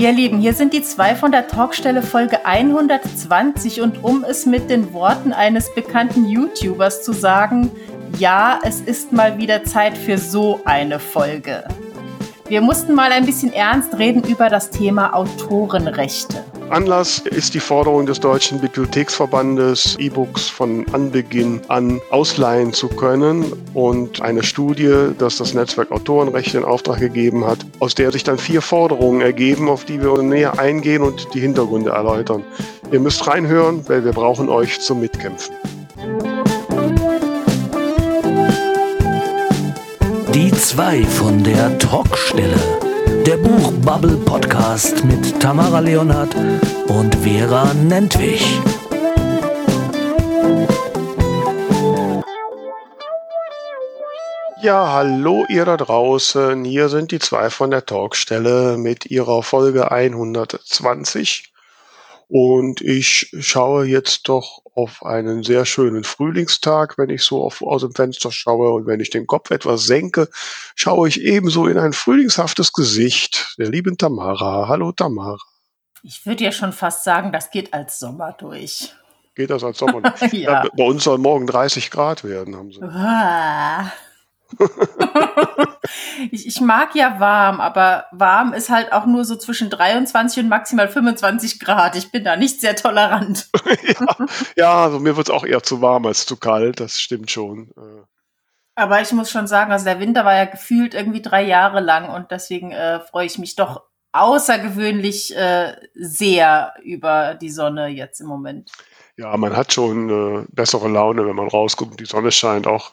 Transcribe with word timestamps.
Ihr 0.00 0.12
Lieben, 0.12 0.38
hier 0.38 0.54
sind 0.54 0.72
die 0.72 0.80
zwei 0.80 1.14
von 1.14 1.30
der 1.30 1.46
Talkstelle 1.46 2.00
Folge 2.00 2.46
120 2.46 3.82
und 3.82 4.02
um 4.02 4.24
es 4.24 4.46
mit 4.46 4.70
den 4.70 4.94
Worten 4.94 5.34
eines 5.34 5.74
bekannten 5.74 6.26
YouTubers 6.26 7.02
zu 7.02 7.12
sagen, 7.12 7.70
ja, 8.18 8.60
es 8.64 8.80
ist 8.80 9.12
mal 9.12 9.36
wieder 9.36 9.62
Zeit 9.64 9.98
für 9.98 10.16
so 10.16 10.62
eine 10.64 11.00
Folge. 11.00 11.64
Wir 12.48 12.62
mussten 12.62 12.94
mal 12.94 13.12
ein 13.12 13.26
bisschen 13.26 13.52
ernst 13.52 13.98
reden 13.98 14.22
über 14.24 14.48
das 14.48 14.70
Thema 14.70 15.12
Autorenrechte. 15.12 16.46
Anlass 16.70 17.18
ist 17.18 17.54
die 17.54 17.60
Forderung 17.60 18.06
des 18.06 18.20
Deutschen 18.20 18.60
Bibliotheksverbandes, 18.60 19.96
E-Books 19.98 20.48
von 20.48 20.86
Anbeginn 20.92 21.60
an 21.66 22.00
ausleihen 22.10 22.72
zu 22.72 22.86
können 22.88 23.52
und 23.74 24.22
eine 24.22 24.44
Studie, 24.44 25.08
das 25.18 25.38
das 25.38 25.52
Netzwerk 25.52 25.90
Autorenrechte 25.90 26.58
in 26.58 26.64
Auftrag 26.64 27.00
gegeben 27.00 27.44
hat, 27.44 27.58
aus 27.80 27.96
der 27.96 28.12
sich 28.12 28.22
dann 28.22 28.38
vier 28.38 28.62
Forderungen 28.62 29.20
ergeben, 29.20 29.68
auf 29.68 29.84
die 29.84 30.00
wir 30.00 30.22
näher 30.22 30.60
eingehen 30.60 31.02
und 31.02 31.34
die 31.34 31.40
Hintergründe 31.40 31.90
erläutern. 31.90 32.44
Ihr 32.92 33.00
müsst 33.00 33.26
reinhören, 33.26 33.88
weil 33.88 34.04
wir 34.04 34.12
brauchen 34.12 34.48
euch 34.48 34.80
zum 34.80 35.00
Mitkämpfen. 35.00 35.56
Die 40.32 40.52
zwei 40.52 41.02
von 41.02 41.42
der 41.42 41.76
Talkstelle. 41.78 42.89
Der 43.26 43.36
Buchbubble 43.36 44.16
Podcast 44.24 45.04
mit 45.04 45.40
Tamara 45.40 45.80
Leonhardt 45.80 46.34
und 46.88 47.14
Vera 47.16 47.74
Nentwich. 47.74 48.60
Ja, 54.62 54.92
hallo 54.92 55.44
ihr 55.48 55.64
da 55.64 55.76
draußen. 55.76 56.64
Hier 56.64 56.88
sind 56.88 57.12
die 57.12 57.18
zwei 57.18 57.50
von 57.50 57.70
der 57.70 57.86
Talkstelle 57.86 58.76
mit 58.78 59.06
ihrer 59.06 59.42
Folge 59.42 59.90
120. 59.90 61.52
Und 62.28 62.80
ich 62.80 63.34
schaue 63.40 63.86
jetzt 63.86 64.28
doch 64.28 64.62
auf 64.74 65.04
einen 65.04 65.42
sehr 65.42 65.64
schönen 65.64 66.04
Frühlingstag, 66.04 66.98
wenn 66.98 67.10
ich 67.10 67.22
so 67.22 67.42
auf, 67.42 67.62
aus 67.62 67.82
dem 67.82 67.92
Fenster 67.92 68.30
schaue 68.30 68.72
und 68.72 68.86
wenn 68.86 69.00
ich 69.00 69.10
den 69.10 69.26
Kopf 69.26 69.50
etwas 69.50 69.84
senke, 69.84 70.28
schaue 70.74 71.08
ich 71.08 71.20
ebenso 71.20 71.66
in 71.66 71.78
ein 71.78 71.92
frühlingshaftes 71.92 72.72
Gesicht 72.72 73.54
der 73.58 73.68
lieben 73.68 73.98
Tamara. 73.98 74.68
Hallo 74.68 74.92
Tamara. 74.92 75.38
Ich 76.02 76.24
würde 76.24 76.44
ja 76.44 76.52
schon 76.52 76.72
fast 76.72 77.04
sagen, 77.04 77.32
das 77.32 77.50
geht 77.50 77.74
als 77.74 77.98
Sommer 77.98 78.32
durch. 78.32 78.94
Geht 79.34 79.50
das 79.50 79.62
als 79.62 79.78
Sommer? 79.78 80.00
durch? 80.20 80.32
ja. 80.32 80.66
Bei 80.76 80.84
uns 80.84 81.04
soll 81.04 81.18
morgen 81.18 81.46
30 81.46 81.90
Grad 81.90 82.24
werden, 82.24 82.56
haben 82.56 82.72
sie. 82.72 82.80
Ich, 86.30 86.46
ich 86.46 86.60
mag 86.60 86.94
ja 86.94 87.18
warm, 87.18 87.60
aber 87.60 88.06
warm 88.12 88.52
ist 88.52 88.70
halt 88.70 88.92
auch 88.92 89.06
nur 89.06 89.24
so 89.24 89.36
zwischen 89.36 89.70
23 89.70 90.44
und 90.44 90.48
maximal 90.48 90.88
25 90.88 91.58
Grad. 91.58 91.96
Ich 91.96 92.12
bin 92.12 92.24
da 92.24 92.36
nicht 92.36 92.60
sehr 92.60 92.76
tolerant. 92.76 93.48
ja, 93.86 94.26
ja, 94.56 94.84
also 94.84 95.00
mir 95.00 95.16
wird 95.16 95.28
es 95.28 95.34
auch 95.34 95.44
eher 95.44 95.62
zu 95.62 95.80
warm 95.80 96.06
als 96.06 96.26
zu 96.26 96.36
kalt, 96.36 96.80
das 96.80 97.00
stimmt 97.00 97.30
schon. 97.30 97.70
Äh. 97.76 98.04
Aber 98.74 99.00
ich 99.00 99.12
muss 99.12 99.30
schon 99.30 99.46
sagen, 99.46 99.72
also 99.72 99.84
der 99.84 100.00
Winter 100.00 100.24
war 100.24 100.34
ja 100.34 100.44
gefühlt 100.44 100.94
irgendwie 100.94 101.22
drei 101.22 101.42
Jahre 101.42 101.80
lang 101.80 102.10
und 102.10 102.30
deswegen 102.30 102.72
äh, 102.72 103.00
freue 103.00 103.26
ich 103.26 103.38
mich 103.38 103.56
doch 103.56 103.82
außergewöhnlich 104.12 105.36
äh, 105.36 105.74
sehr 105.94 106.74
über 106.82 107.34
die 107.34 107.50
Sonne 107.50 107.88
jetzt 107.88 108.20
im 108.20 108.26
Moment. 108.26 108.70
Ja, 109.16 109.36
man 109.36 109.56
hat 109.56 109.72
schon 109.72 110.08
äh, 110.08 110.46
bessere 110.50 110.88
Laune, 110.88 111.26
wenn 111.26 111.36
man 111.36 111.48
rauskommt 111.48 111.92
und 111.92 112.00
die 112.00 112.06
Sonne 112.06 112.32
scheint. 112.32 112.66
Auch 112.66 112.92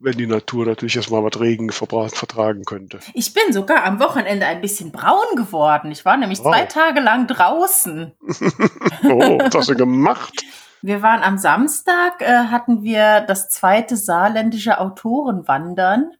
wenn 0.00 0.16
die 0.16 0.26
Natur 0.26 0.66
natürlich 0.66 0.96
erstmal 0.96 1.22
was 1.22 1.38
Regen 1.38 1.70
vertragen 1.70 2.64
könnte. 2.64 3.00
Ich 3.12 3.34
bin 3.34 3.52
sogar 3.52 3.84
am 3.84 4.00
Wochenende 4.00 4.46
ein 4.46 4.62
bisschen 4.62 4.90
braun 4.90 5.36
geworden. 5.36 5.92
Ich 5.92 6.04
war 6.04 6.16
nämlich 6.16 6.40
oh. 6.40 6.44
zwei 6.44 6.64
Tage 6.64 7.00
lang 7.00 7.26
draußen. 7.26 8.12
oh, 9.04 9.38
was 9.38 9.54
hast 9.54 9.68
du 9.68 9.76
gemacht? 9.76 10.42
Wir 10.82 11.02
waren 11.02 11.22
am 11.22 11.36
Samstag, 11.36 12.22
äh, 12.22 12.46
hatten 12.50 12.82
wir 12.82 13.20
das 13.20 13.50
zweite 13.50 13.98
saarländische 13.98 14.80
Autorenwandern. 14.80 16.12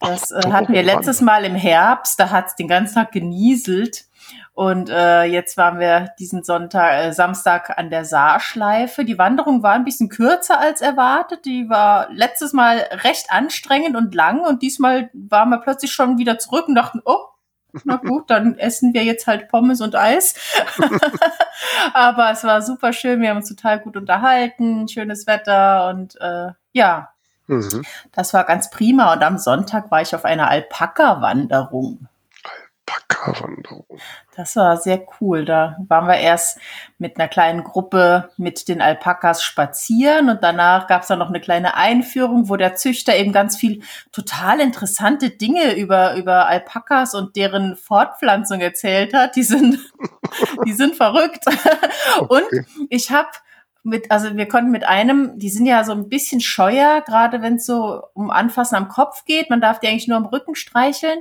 Das 0.00 0.30
äh, 0.30 0.50
hatten 0.50 0.72
wir 0.72 0.82
letztes 0.82 1.20
Mal 1.20 1.44
im 1.44 1.54
Herbst, 1.54 2.18
da 2.18 2.30
hat 2.30 2.46
es 2.48 2.56
den 2.56 2.66
ganzen 2.66 2.94
Tag 2.94 3.12
genieselt. 3.12 4.06
Und 4.54 4.90
äh, 4.90 5.24
jetzt 5.24 5.56
waren 5.56 5.78
wir 5.78 6.10
diesen 6.18 6.44
Sonntag, 6.44 6.92
äh, 6.92 7.12
Samstag 7.12 7.78
an 7.78 7.88
der 7.88 8.04
Saarschleife. 8.04 9.04
Die 9.04 9.16
Wanderung 9.16 9.62
war 9.62 9.72
ein 9.72 9.84
bisschen 9.84 10.10
kürzer 10.10 10.60
als 10.60 10.82
erwartet. 10.82 11.46
Die 11.46 11.70
war 11.70 12.10
letztes 12.12 12.52
Mal 12.52 12.78
recht 13.02 13.30
anstrengend 13.30 13.96
und 13.96 14.14
lang 14.14 14.40
und 14.40 14.60
diesmal 14.60 15.08
waren 15.14 15.48
wir 15.48 15.58
plötzlich 15.58 15.92
schon 15.92 16.18
wieder 16.18 16.38
zurück 16.38 16.68
und 16.68 16.74
dachten, 16.74 17.00
oh, 17.04 17.28
na 17.84 17.96
gut, 17.96 18.28
dann 18.28 18.58
essen 18.58 18.92
wir 18.92 19.02
jetzt 19.04 19.26
halt 19.26 19.48
Pommes 19.48 19.80
und 19.80 19.96
Eis. 19.96 20.34
Aber 21.94 22.30
es 22.30 22.44
war 22.44 22.60
super 22.60 22.92
schön, 22.92 23.22
wir 23.22 23.30
haben 23.30 23.38
uns 23.38 23.48
total 23.48 23.80
gut 23.80 23.96
unterhalten, 23.96 24.86
schönes 24.88 25.26
Wetter 25.26 25.88
und 25.88 26.20
äh, 26.20 26.48
ja, 26.72 27.08
mhm. 27.46 27.82
das 28.12 28.34
war 28.34 28.44
ganz 28.44 28.68
prima. 28.68 29.14
Und 29.14 29.22
am 29.22 29.38
Sonntag 29.38 29.90
war 29.90 30.02
ich 30.02 30.14
auf 30.14 30.26
einer 30.26 30.50
Alpaka-Wanderung. 30.50 32.08
Alpaka-Wanderung. 32.86 33.86
Das 34.34 34.56
war 34.56 34.78
sehr 34.78 35.04
cool. 35.20 35.44
Da 35.44 35.76
waren 35.88 36.06
wir 36.06 36.16
erst 36.16 36.58
mit 36.98 37.18
einer 37.18 37.28
kleinen 37.28 37.64
Gruppe 37.64 38.30
mit 38.38 38.66
den 38.66 38.80
Alpakas 38.80 39.42
spazieren 39.42 40.30
und 40.30 40.42
danach 40.42 40.86
gab 40.86 41.02
es 41.02 41.08
dann 41.08 41.18
noch 41.18 41.28
eine 41.28 41.40
kleine 41.40 41.76
Einführung, 41.76 42.48
wo 42.48 42.56
der 42.56 42.74
Züchter 42.74 43.14
eben 43.14 43.32
ganz 43.32 43.56
viel 43.56 43.82
total 44.10 44.60
interessante 44.60 45.28
Dinge 45.28 45.74
über, 45.76 46.14
über 46.14 46.46
Alpakas 46.46 47.14
und 47.14 47.36
deren 47.36 47.76
Fortpflanzung 47.76 48.60
erzählt 48.60 49.12
hat. 49.12 49.36
Die 49.36 49.42
sind, 49.42 49.78
die 50.66 50.72
sind 50.72 50.96
verrückt. 50.96 51.44
Okay. 52.18 52.26
Und 52.28 52.66
ich 52.88 53.10
habe 53.10 53.28
mit, 53.84 54.10
also 54.12 54.36
wir 54.36 54.46
konnten 54.46 54.70
mit 54.70 54.84
einem, 54.84 55.38
die 55.38 55.48
sind 55.48 55.66
ja 55.66 55.82
so 55.82 55.92
ein 55.92 56.08
bisschen 56.08 56.40
scheuer, 56.40 57.02
gerade 57.04 57.42
wenn 57.42 57.56
es 57.56 57.66
so 57.66 58.02
um 58.14 58.30
Anfassen 58.30 58.76
am 58.76 58.88
Kopf 58.88 59.24
geht. 59.24 59.50
Man 59.50 59.60
darf 59.60 59.80
die 59.80 59.88
eigentlich 59.88 60.06
nur 60.06 60.18
am 60.18 60.26
Rücken 60.26 60.54
streicheln. 60.54 61.18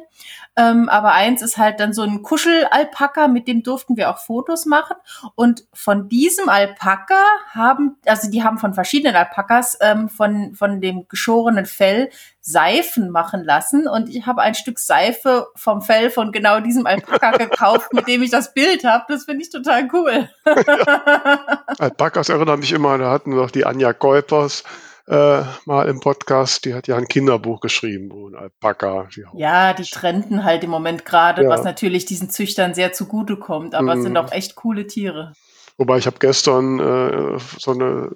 Ähm, 0.55 0.87
aber 0.89 1.13
eins 1.13 1.41
ist 1.41 1.57
halt 1.57 1.79
dann 1.79 1.93
so 1.93 2.03
ein 2.03 2.21
Kuschelalpaka, 2.21 3.27
mit 3.27 3.47
dem 3.47 3.63
durften 3.63 3.97
wir 3.97 4.11
auch 4.11 4.19
Fotos 4.19 4.65
machen. 4.65 4.95
Und 5.33 5.65
von 5.73 6.07
diesem 6.07 6.49
Alpaka 6.49 7.23
haben, 7.49 7.97
also 8.05 8.29
die 8.29 8.43
haben 8.43 8.59
von 8.59 8.73
verschiedenen 8.73 9.15
Alpakas 9.15 9.77
ähm, 9.81 10.09
von, 10.09 10.53
von 10.53 10.81
dem 10.81 11.07
geschorenen 11.07 11.65
Fell 11.65 12.09
Seifen 12.41 13.11
machen 13.11 13.43
lassen. 13.43 13.87
Und 13.87 14.09
ich 14.09 14.25
habe 14.25 14.41
ein 14.41 14.55
Stück 14.55 14.79
Seife 14.79 15.47
vom 15.55 15.81
Fell 15.81 16.09
von 16.09 16.31
genau 16.31 16.59
diesem 16.59 16.85
Alpaka 16.85 17.31
gekauft, 17.37 17.93
mit 17.93 18.07
dem 18.07 18.23
ich 18.23 18.31
das 18.31 18.53
Bild 18.53 18.83
habe. 18.83 19.05
Das 19.07 19.25
finde 19.25 19.43
ich 19.43 19.51
total 19.51 19.87
cool. 19.93 20.29
ja. 20.45 21.63
Alpakas 21.79 22.29
erinnern 22.29 22.59
mich 22.59 22.71
immer, 22.71 22.97
da 22.97 23.11
hatten 23.11 23.31
wir 23.31 23.41
doch 23.41 23.51
die 23.51 23.65
Anja 23.65 23.93
Keupers 23.93 24.63
äh, 25.07 25.43
mal 25.65 25.87
im 25.89 25.99
Podcast, 25.99 26.65
die 26.65 26.73
hat 26.73 26.87
ja 26.87 26.95
ein 26.95 27.07
Kinderbuch 27.07 27.59
geschrieben, 27.59 28.11
wo 28.11 28.29
ein 28.29 28.35
Alpaka. 28.35 29.07
Die 29.15 29.25
ja, 29.33 29.73
die 29.73 29.83
trennten 29.83 30.43
halt 30.43 30.63
im 30.63 30.69
Moment 30.69 31.05
gerade, 31.05 31.43
ja. 31.43 31.49
was 31.49 31.63
natürlich 31.63 32.05
diesen 32.05 32.29
Züchtern 32.29 32.73
sehr 32.73 32.93
zugute 32.93 33.35
kommt, 33.35 33.75
aber 33.75 33.93
mhm. 33.93 33.99
es 33.99 34.03
sind 34.05 34.17
auch 34.17 34.31
echt 34.31 34.55
coole 34.55 34.87
Tiere. 34.87 35.33
Wobei 35.77 35.97
ich 35.97 36.05
habe 36.05 36.17
gestern 36.19 36.79
äh, 36.79 37.39
so 37.57 37.71
eine 37.71 38.11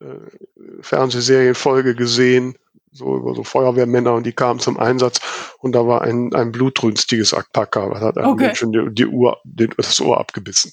äh, 0.00 0.80
Fernsehserienfolge 0.80 1.94
gesehen, 1.94 2.56
so 2.92 3.16
über 3.16 3.34
so 3.34 3.44
Feuerwehrmänner 3.44 4.14
und 4.14 4.24
die 4.24 4.32
kamen 4.32 4.60
zum 4.60 4.78
Einsatz 4.78 5.20
und 5.58 5.72
da 5.72 5.86
war 5.86 6.02
ein, 6.02 6.34
ein 6.34 6.52
blutrünstiges 6.52 7.34
Alpaka, 7.34 7.90
was 7.90 8.00
hat 8.00 8.18
einem 8.18 8.30
okay. 8.30 8.46
Menschen 8.46 8.72
die, 8.72 8.86
die 8.90 9.06
Uhr, 9.06 9.38
den, 9.44 9.72
das 9.76 10.00
Ohr 10.00 10.18
abgebissen. 10.18 10.72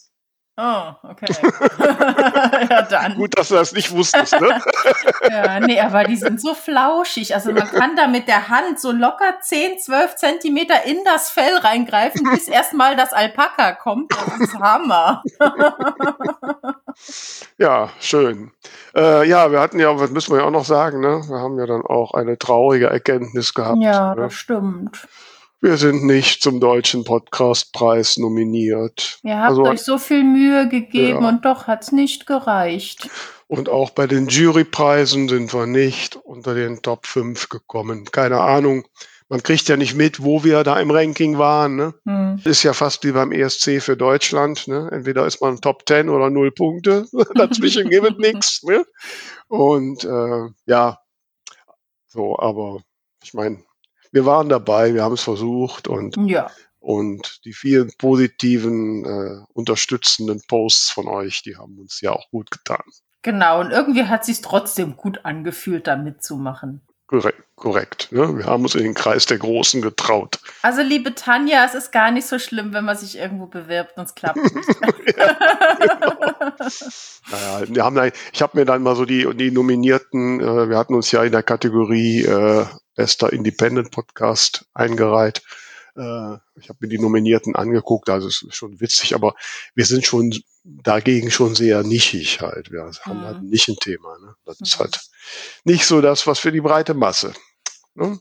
Oh, 0.58 0.94
okay. 1.04 1.26
ja, 2.70 2.82
dann. 2.84 3.16
Gut, 3.16 3.38
dass 3.38 3.50
du 3.50 3.56
das 3.56 3.74
nicht 3.74 3.92
wusstest, 3.92 4.40
ne? 4.40 4.62
ja, 5.30 5.60
nee, 5.60 5.82
aber 5.82 6.06
die 6.06 6.16
sind 6.16 6.40
so 6.40 6.54
flauschig. 6.54 7.36
Also 7.36 7.52
man 7.52 7.70
kann 7.70 7.98
da 7.98 8.08
mit 8.08 8.30
der 8.30 8.48
Hand 8.48 8.80
so 8.80 8.94
locker 8.94 9.36
10, 9.42 9.80
12 9.80 10.16
Zentimeter 10.16 10.86
in 10.86 11.04
das 11.04 11.30
Fell 11.30 11.58
reingreifen, 11.58 12.30
bis 12.32 12.48
erstmal 12.48 12.96
das 12.96 13.12
Alpaka 13.12 13.74
kommt. 13.74 14.14
Das 14.14 14.40
ist 14.40 14.56
Hammer. 14.58 15.24
ja, 17.58 17.90
schön. 18.00 18.52
Äh, 18.96 19.28
ja, 19.28 19.52
wir 19.52 19.60
hatten 19.60 19.80
ja, 19.80 20.00
was 20.00 20.10
müssen 20.10 20.34
wir 20.34 20.40
ja 20.40 20.46
auch 20.48 20.52
noch 20.52 20.64
sagen, 20.64 21.02
ne? 21.02 21.22
Wir 21.28 21.38
haben 21.38 21.60
ja 21.60 21.66
dann 21.66 21.82
auch 21.82 22.14
eine 22.14 22.38
traurige 22.38 22.88
Erkenntnis 22.88 23.54
gehabt. 23.54 23.82
Ja, 23.82 24.16
ne? 24.16 24.22
das 24.22 24.34
stimmt. 24.34 25.06
Wir 25.62 25.78
sind 25.78 26.04
nicht 26.04 26.42
zum 26.42 26.60
Deutschen 26.60 27.04
Podcastpreis 27.06 28.18
nominiert. 28.18 29.20
Ihr 29.24 29.38
habt 29.38 29.50
also, 29.50 29.64
euch 29.64 29.82
so 29.82 29.98
viel 29.98 30.24
Mühe 30.24 30.68
gegeben 30.68 31.24
ja. 31.24 31.30
und 31.30 31.46
doch 31.46 31.68
hat 31.68 31.84
es 31.84 31.92
nicht 31.92 32.28
gereicht. 32.28 33.10
Und 33.48 33.70
auch 33.70 33.92
bei 33.92 34.06
den 34.06 34.28
Jurypreisen 34.28 35.30
sind 35.30 35.54
wir 35.54 35.66
nicht 35.66 36.18
unter 36.18 36.54
den 36.54 36.82
Top 36.82 37.06
5 37.06 37.50
gekommen. 37.50 38.06
Keine 38.12 38.42
Ahnung. 38.42 38.86
Man 39.28 39.42
kriegt 39.42 39.68
ja 39.68 39.78
nicht 39.78 39.96
mit, 39.96 40.22
wo 40.22 40.44
wir 40.44 40.64
da 40.64 40.80
im 40.80 40.92
Ranking 40.92 41.38
waren. 41.38 41.76
Ne? 41.78 41.94
Hm. 42.06 42.42
Ist 42.44 42.64
ja 42.64 42.74
fast 42.74 43.04
wie 43.04 43.12
beim 43.12 43.32
ESC 43.32 43.82
für 43.82 43.98
Deutschland. 43.98 44.68
Ne? 44.68 44.90
Entweder 44.92 45.26
ist 45.26 45.42
man 45.42 45.62
Top 45.62 45.84
10 45.88 46.10
oder 46.10 46.30
null 46.30 46.52
Punkte. 46.52 47.08
Dazwischen 47.36 47.90
gibt 47.90 48.12
es 48.12 48.18
nichts. 48.18 48.64
Ne? 48.64 48.86
Und 49.48 50.04
äh, 50.04 50.50
ja, 50.68 51.00
so, 52.08 52.38
aber 52.38 52.82
ich 53.24 53.34
meine, 53.34 53.64
wir 54.16 54.26
waren 54.26 54.48
dabei, 54.48 54.94
wir 54.94 55.04
haben 55.04 55.16
es 55.16 55.24
versucht 55.24 55.90
und, 55.90 56.16
ja. 56.26 56.50
Und 56.80 57.44
die 57.44 57.52
vielen 57.52 57.92
positiven, 57.98 59.04
äh, 59.04 59.44
unterstützenden 59.54 60.42
Posts 60.48 60.92
von 60.92 61.08
euch, 61.10 61.42
die 61.42 61.58
haben 61.58 61.78
uns 61.80 62.00
ja 62.00 62.12
auch 62.12 62.30
gut 62.30 62.50
getan. 62.50 62.84
Genau, 63.24 63.60
und 63.60 63.72
irgendwie 63.72 64.06
hat 64.06 64.24
sich 64.24 64.40
trotzdem 64.40 64.96
gut 64.96 65.26
angefühlt, 65.26 65.88
da 65.88 65.98
mitzumachen. 65.98 66.88
Korrekt, 67.08 67.44
korrekt. 67.56 68.12
Ne? 68.12 68.38
Wir 68.40 68.46
haben 68.46 68.64
uns 68.64 68.74
in 68.74 68.82
den 68.82 68.96
Kreis 68.96 69.28
der 69.28 69.38
Großen 69.38 69.82
getraut. 69.82 70.40
Also, 70.64 70.82
liebe 70.82 71.14
Tanja, 71.14 71.64
es 71.64 71.76
ist 71.76 71.92
gar 71.92 72.10
nicht 72.10 72.26
so 72.26 72.40
schlimm, 72.40 72.74
wenn 72.74 72.84
man 72.84 72.98
sich 72.98 73.18
irgendwo 73.18 73.46
bewirbt 73.46 73.96
und 73.98 74.06
es 74.06 74.16
klappt 74.16 74.38
nicht. 74.38 74.56
ja, 75.18 75.32
genau. 75.80 76.16
naja, 77.30 77.68
wir 77.68 77.84
haben, 77.84 78.12
ich 78.34 78.42
habe 78.42 78.58
mir 78.58 78.66
dann 78.66 78.82
mal 78.82 78.96
so 78.96 79.06
die, 79.06 79.28
die 79.36 79.52
Nominierten, 79.52 80.40
äh, 80.40 80.70
wir 80.70 80.78
hatten 80.78 80.96
uns 80.96 81.12
ja 81.12 81.24
in 81.24 81.32
der 81.32 81.44
Kategorie 81.44 82.24
äh, 82.24 82.66
Bester 82.96 83.32
Independent 83.32 83.92
Podcast 83.92 84.66
eingereiht. 84.74 85.44
Äh, 85.96 86.38
ich 86.60 86.70
habe 86.70 86.80
mir 86.82 86.88
die 86.88 87.00
Nominierten 87.00 87.56
angeguckt, 87.56 88.10
also 88.10 88.28
es 88.28 88.42
ist 88.42 88.56
schon 88.56 88.80
witzig, 88.80 89.16
aber 89.16 89.36
wir 89.74 89.86
sind 89.86 90.06
schon 90.06 90.34
dagegen 90.64 91.32
schon 91.32 91.56
sehr 91.56 91.84
nischig 91.84 92.42
halt. 92.42 92.72
Wir 92.72 92.92
haben 93.04 93.22
halt 93.22 93.42
mhm. 93.42 93.50
nicht 93.50 93.68
ein 93.70 93.78
Thema. 93.78 94.18
Ne? 94.20 94.36
Das 94.46 94.60
mhm. 94.60 94.66
ist 94.66 94.80
halt 94.80 95.00
nicht 95.64 95.86
so 95.86 96.02
das, 96.02 96.28
was 96.28 96.40
für 96.40 96.52
die 96.52 96.62
breite 96.62 96.94
Masse. 96.94 97.34
Ne? 97.94 98.20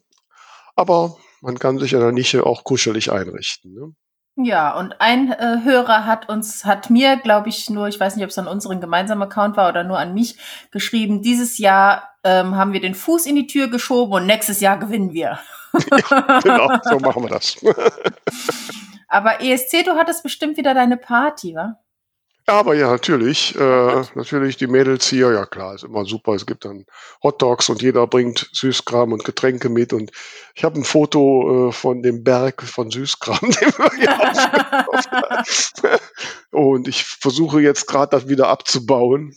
Aber 0.77 1.17
man 1.41 1.59
kann 1.59 1.79
sich 1.79 1.93
in 1.93 2.01
der 2.01 2.13
Nische 2.13 2.47
auch 2.47 2.65
kuschelig 2.65 3.11
einrichten. 3.11 3.75
Ne? 3.75 3.95
Ja, 4.37 4.77
und 4.77 5.01
ein 5.01 5.31
äh, 5.31 5.59
Hörer 5.63 6.07
hat 6.07 6.29
uns, 6.29 6.65
hat 6.65 6.91
mir, 6.91 7.17
glaube 7.17 7.49
ich, 7.49 7.71
nur, 7.71 7.87
ich 7.87 8.01
weiß 8.01 8.17
nicht, 8.17 8.25
ob 8.25 8.31
es 8.31 8.39
an 8.39 8.49
unseren 8.49 8.81
gemeinsamen 8.81 9.23
Account 9.23 9.57
war 9.57 9.69
oder 9.69 9.85
nur 9.85 9.99
an 9.99 10.13
mich, 10.13 10.37
geschrieben, 10.73 11.23
dieses 11.23 11.59
Jahr 11.59 12.15
ähm, 12.25 12.57
haben 12.57 12.73
wir 12.73 12.81
den 12.81 12.97
Fuß 12.97 13.27
in 13.27 13.37
die 13.37 13.47
Tür 13.47 13.69
geschoben 13.69 14.13
und 14.13 14.27
nächstes 14.27 14.61
Jahr 14.61 14.77
gewinnen 14.77 15.13
wir. 15.13 15.39
genau, 16.43 16.69
so 16.83 16.99
machen 16.99 17.23
wir 17.23 17.31
das. 17.31 17.57
Aber 19.09 19.41
ESC, 19.41 19.85
du 19.85 19.95
hattest 19.95 20.25
bestimmt 20.25 20.57
wieder 20.57 20.75
deine 20.75 20.97
Party, 20.97 21.55
wa? 21.55 21.79
Aber 22.47 22.75
ja, 22.75 22.91
natürlich. 22.91 23.57
Äh, 23.57 24.03
natürlich 24.15 24.59
die 24.59 24.67
Mädels 24.67 25.09
hier, 25.09 25.33
ja 25.33 25.47
klar, 25.47 25.75
ist 25.75 25.85
immer 25.85 26.05
super. 26.05 26.35
Es 26.35 26.45
gibt 26.45 26.67
dann 26.67 26.85
Hot 27.23 27.41
Dogs 27.41 27.71
und 27.71 27.81
jeder 27.81 28.07
bringt 28.07 28.51
Süßkram 28.53 29.13
und 29.13 29.25
Getränke 29.25 29.71
mit. 29.71 29.95
Und 29.95 30.11
ich 30.55 30.63
habe 30.63 30.79
ein 30.79 30.85
Foto 30.85 31.69
äh, 31.69 31.73
von 31.73 32.03
dem 32.03 32.23
Berg 32.23 32.63
von 32.63 32.91
Süßkram, 32.91 33.41
den 33.61 33.73
wir 33.79 33.91
hier 33.97 34.19
Und 36.51 36.87
ich 36.87 37.05
versuche 37.05 37.63
jetzt 37.63 37.87
gerade 37.87 38.11
das 38.11 38.29
wieder 38.29 38.49
abzubauen, 38.49 39.35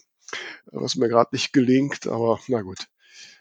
was 0.66 0.96
mir 0.96 1.08
gerade 1.08 1.30
nicht 1.32 1.54
gelingt. 1.54 2.08
Aber 2.08 2.40
na 2.48 2.62
gut. 2.62 2.88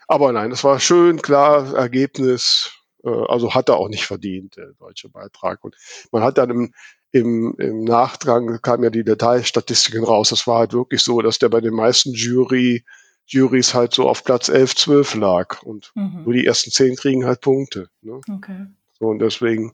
Aber 0.07 0.31
nein, 0.31 0.51
es 0.51 0.63
war 0.63 0.79
schön, 0.79 1.21
klar, 1.21 1.75
Ergebnis. 1.75 2.71
Äh, 3.03 3.09
also 3.09 3.53
hat 3.53 3.67
er 3.67 3.75
auch 3.77 3.89
nicht 3.89 4.05
verdient, 4.05 4.55
der 4.55 4.71
deutsche 4.79 5.09
Beitrag. 5.09 5.61
Und 5.65 5.75
man 6.11 6.23
hat 6.23 6.37
dann 6.37 6.51
im 6.51 6.73
im, 7.11 7.55
im 7.57 7.83
Nachdrang 7.83 8.61
kamen 8.61 8.83
ja 8.83 8.89
die 8.89 9.03
Detailstatistiken 9.03 10.03
raus. 10.03 10.31
Es 10.31 10.47
war 10.47 10.59
halt 10.59 10.73
wirklich 10.73 11.01
so, 11.01 11.21
dass 11.21 11.39
der 11.39 11.49
bei 11.49 11.61
den 11.61 11.73
meisten 11.73 12.13
Jury, 12.13 12.83
Juries 13.25 13.73
halt 13.73 13.93
so 13.93 14.09
auf 14.09 14.23
Platz 14.23 14.49
11, 14.49 14.75
12 14.75 15.15
lag. 15.15 15.61
Und 15.63 15.91
mhm. 15.95 16.23
nur 16.23 16.33
die 16.33 16.45
ersten 16.45 16.71
zehn 16.71 16.95
kriegen 16.95 17.25
halt 17.25 17.41
Punkte. 17.41 17.89
Ne? 18.01 18.19
Okay. 18.29 18.67
So, 18.99 19.05
und 19.05 19.19
deswegen, 19.19 19.73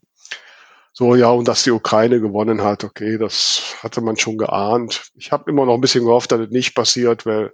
so, 0.92 1.16
ja, 1.16 1.30
und 1.30 1.48
dass 1.48 1.64
die 1.64 1.72
Ukraine 1.72 2.20
gewonnen 2.20 2.62
hat, 2.62 2.84
okay, 2.84 3.18
das 3.18 3.76
hatte 3.82 4.02
man 4.02 4.18
schon 4.18 4.38
geahnt. 4.38 5.12
Ich 5.16 5.32
habe 5.32 5.50
immer 5.50 5.66
noch 5.66 5.76
ein 5.76 5.82
bisschen 5.82 6.06
gehofft, 6.06 6.32
dass 6.32 6.40
das 6.40 6.50
nicht 6.50 6.76
passiert, 6.76 7.26
weil, 7.26 7.52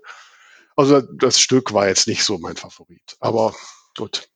also 0.75 1.01
das 1.01 1.39
Stück 1.39 1.73
war 1.73 1.87
jetzt 1.87 2.07
nicht 2.07 2.23
so 2.23 2.37
mein 2.37 2.55
Favorit. 2.55 3.15
Aber 3.19 3.53
gut 3.97 4.29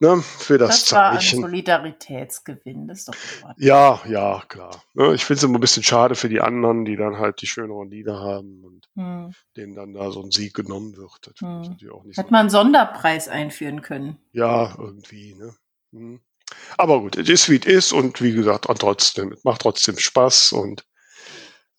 ne, 0.00 0.22
für 0.22 0.58
das, 0.58 0.80
das 0.80 0.84
Zeichen. 0.86 1.38
War 1.38 1.46
ein 1.46 1.50
Solidaritätsgewinn, 1.50 2.88
das 2.88 3.00
ist 3.00 3.08
doch 3.08 3.14
ordentlich. 3.42 3.68
Ja, 3.68 4.00
ja, 4.08 4.42
klar. 4.48 4.82
Ne, 4.94 5.14
ich 5.14 5.24
finde 5.24 5.38
es 5.38 5.42
immer 5.44 5.58
ein 5.58 5.60
bisschen 5.60 5.82
schade 5.82 6.14
für 6.14 6.28
die 6.28 6.40
anderen, 6.40 6.84
die 6.84 6.96
dann 6.96 7.18
halt 7.18 7.40
die 7.42 7.46
schöneren 7.46 7.90
Lieder 7.90 8.18
haben 8.18 8.64
und 8.64 8.88
hm. 8.96 9.32
denen 9.56 9.74
dann 9.74 9.94
da 9.94 10.10
so 10.10 10.22
ein 10.22 10.30
Sieg 10.30 10.54
genommen 10.54 10.96
wird. 10.96 11.18
Das 11.22 11.34
hm. 11.40 11.90
auch 11.92 12.04
nicht 12.04 12.18
Hätte 12.18 12.28
so 12.28 12.32
man 12.32 12.40
einen 12.40 12.50
Sonderpreis 12.50 13.28
einführen 13.28 13.82
können. 13.82 14.18
Ja, 14.32 14.74
irgendwie, 14.78 15.34
ne? 15.34 15.54
Hm. 15.92 16.20
Aber 16.76 17.00
gut, 17.00 17.16
es 17.16 17.28
ist 17.28 17.48
wie 17.48 17.60
es 17.60 17.66
ist 17.66 17.92
und 17.92 18.20
wie 18.22 18.32
gesagt, 18.32 18.66
trotzdem, 18.78 19.32
es 19.32 19.44
macht 19.44 19.62
trotzdem 19.62 19.98
Spaß 19.98 20.52
und 20.52 20.84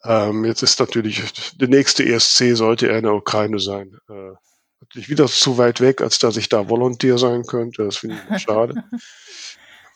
ähm, 0.03 0.45
jetzt 0.45 0.63
ist 0.63 0.79
natürlich, 0.79 1.53
der 1.57 1.67
nächste 1.67 2.06
ESC 2.06 2.56
sollte 2.56 2.89
er 2.89 2.97
in 2.97 3.03
der 3.03 3.13
Ukraine 3.13 3.59
sein. 3.59 3.97
Äh, 4.09 4.31
natürlich 4.91 5.09
wieder 5.09 5.27
zu 5.27 5.57
weit 5.57 5.79
weg, 5.79 6.01
als 6.01 6.19
dass 6.19 6.35
ich 6.38 6.49
da 6.49 6.67
Volontär 6.67 7.17
sein 7.17 7.43
könnte. 7.43 7.85
Das 7.85 7.97
finde 7.97 8.17
ich 8.29 8.41
schade. 8.41 8.83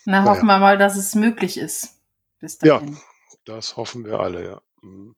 Na, 0.06 0.19
naja. 0.19 0.31
hoffen 0.31 0.45
wir 0.45 0.59
mal, 0.59 0.77
dass 0.77 0.95
es 0.95 1.15
möglich 1.15 1.57
ist. 1.57 2.00
Bis 2.39 2.57
dahin. 2.57 2.94
Ja, 2.94 3.00
das 3.45 3.75
hoffen 3.75 4.06
wir 4.06 4.19
alle, 4.19 4.45
ja. 4.45 4.62
Mhm. 4.81 5.15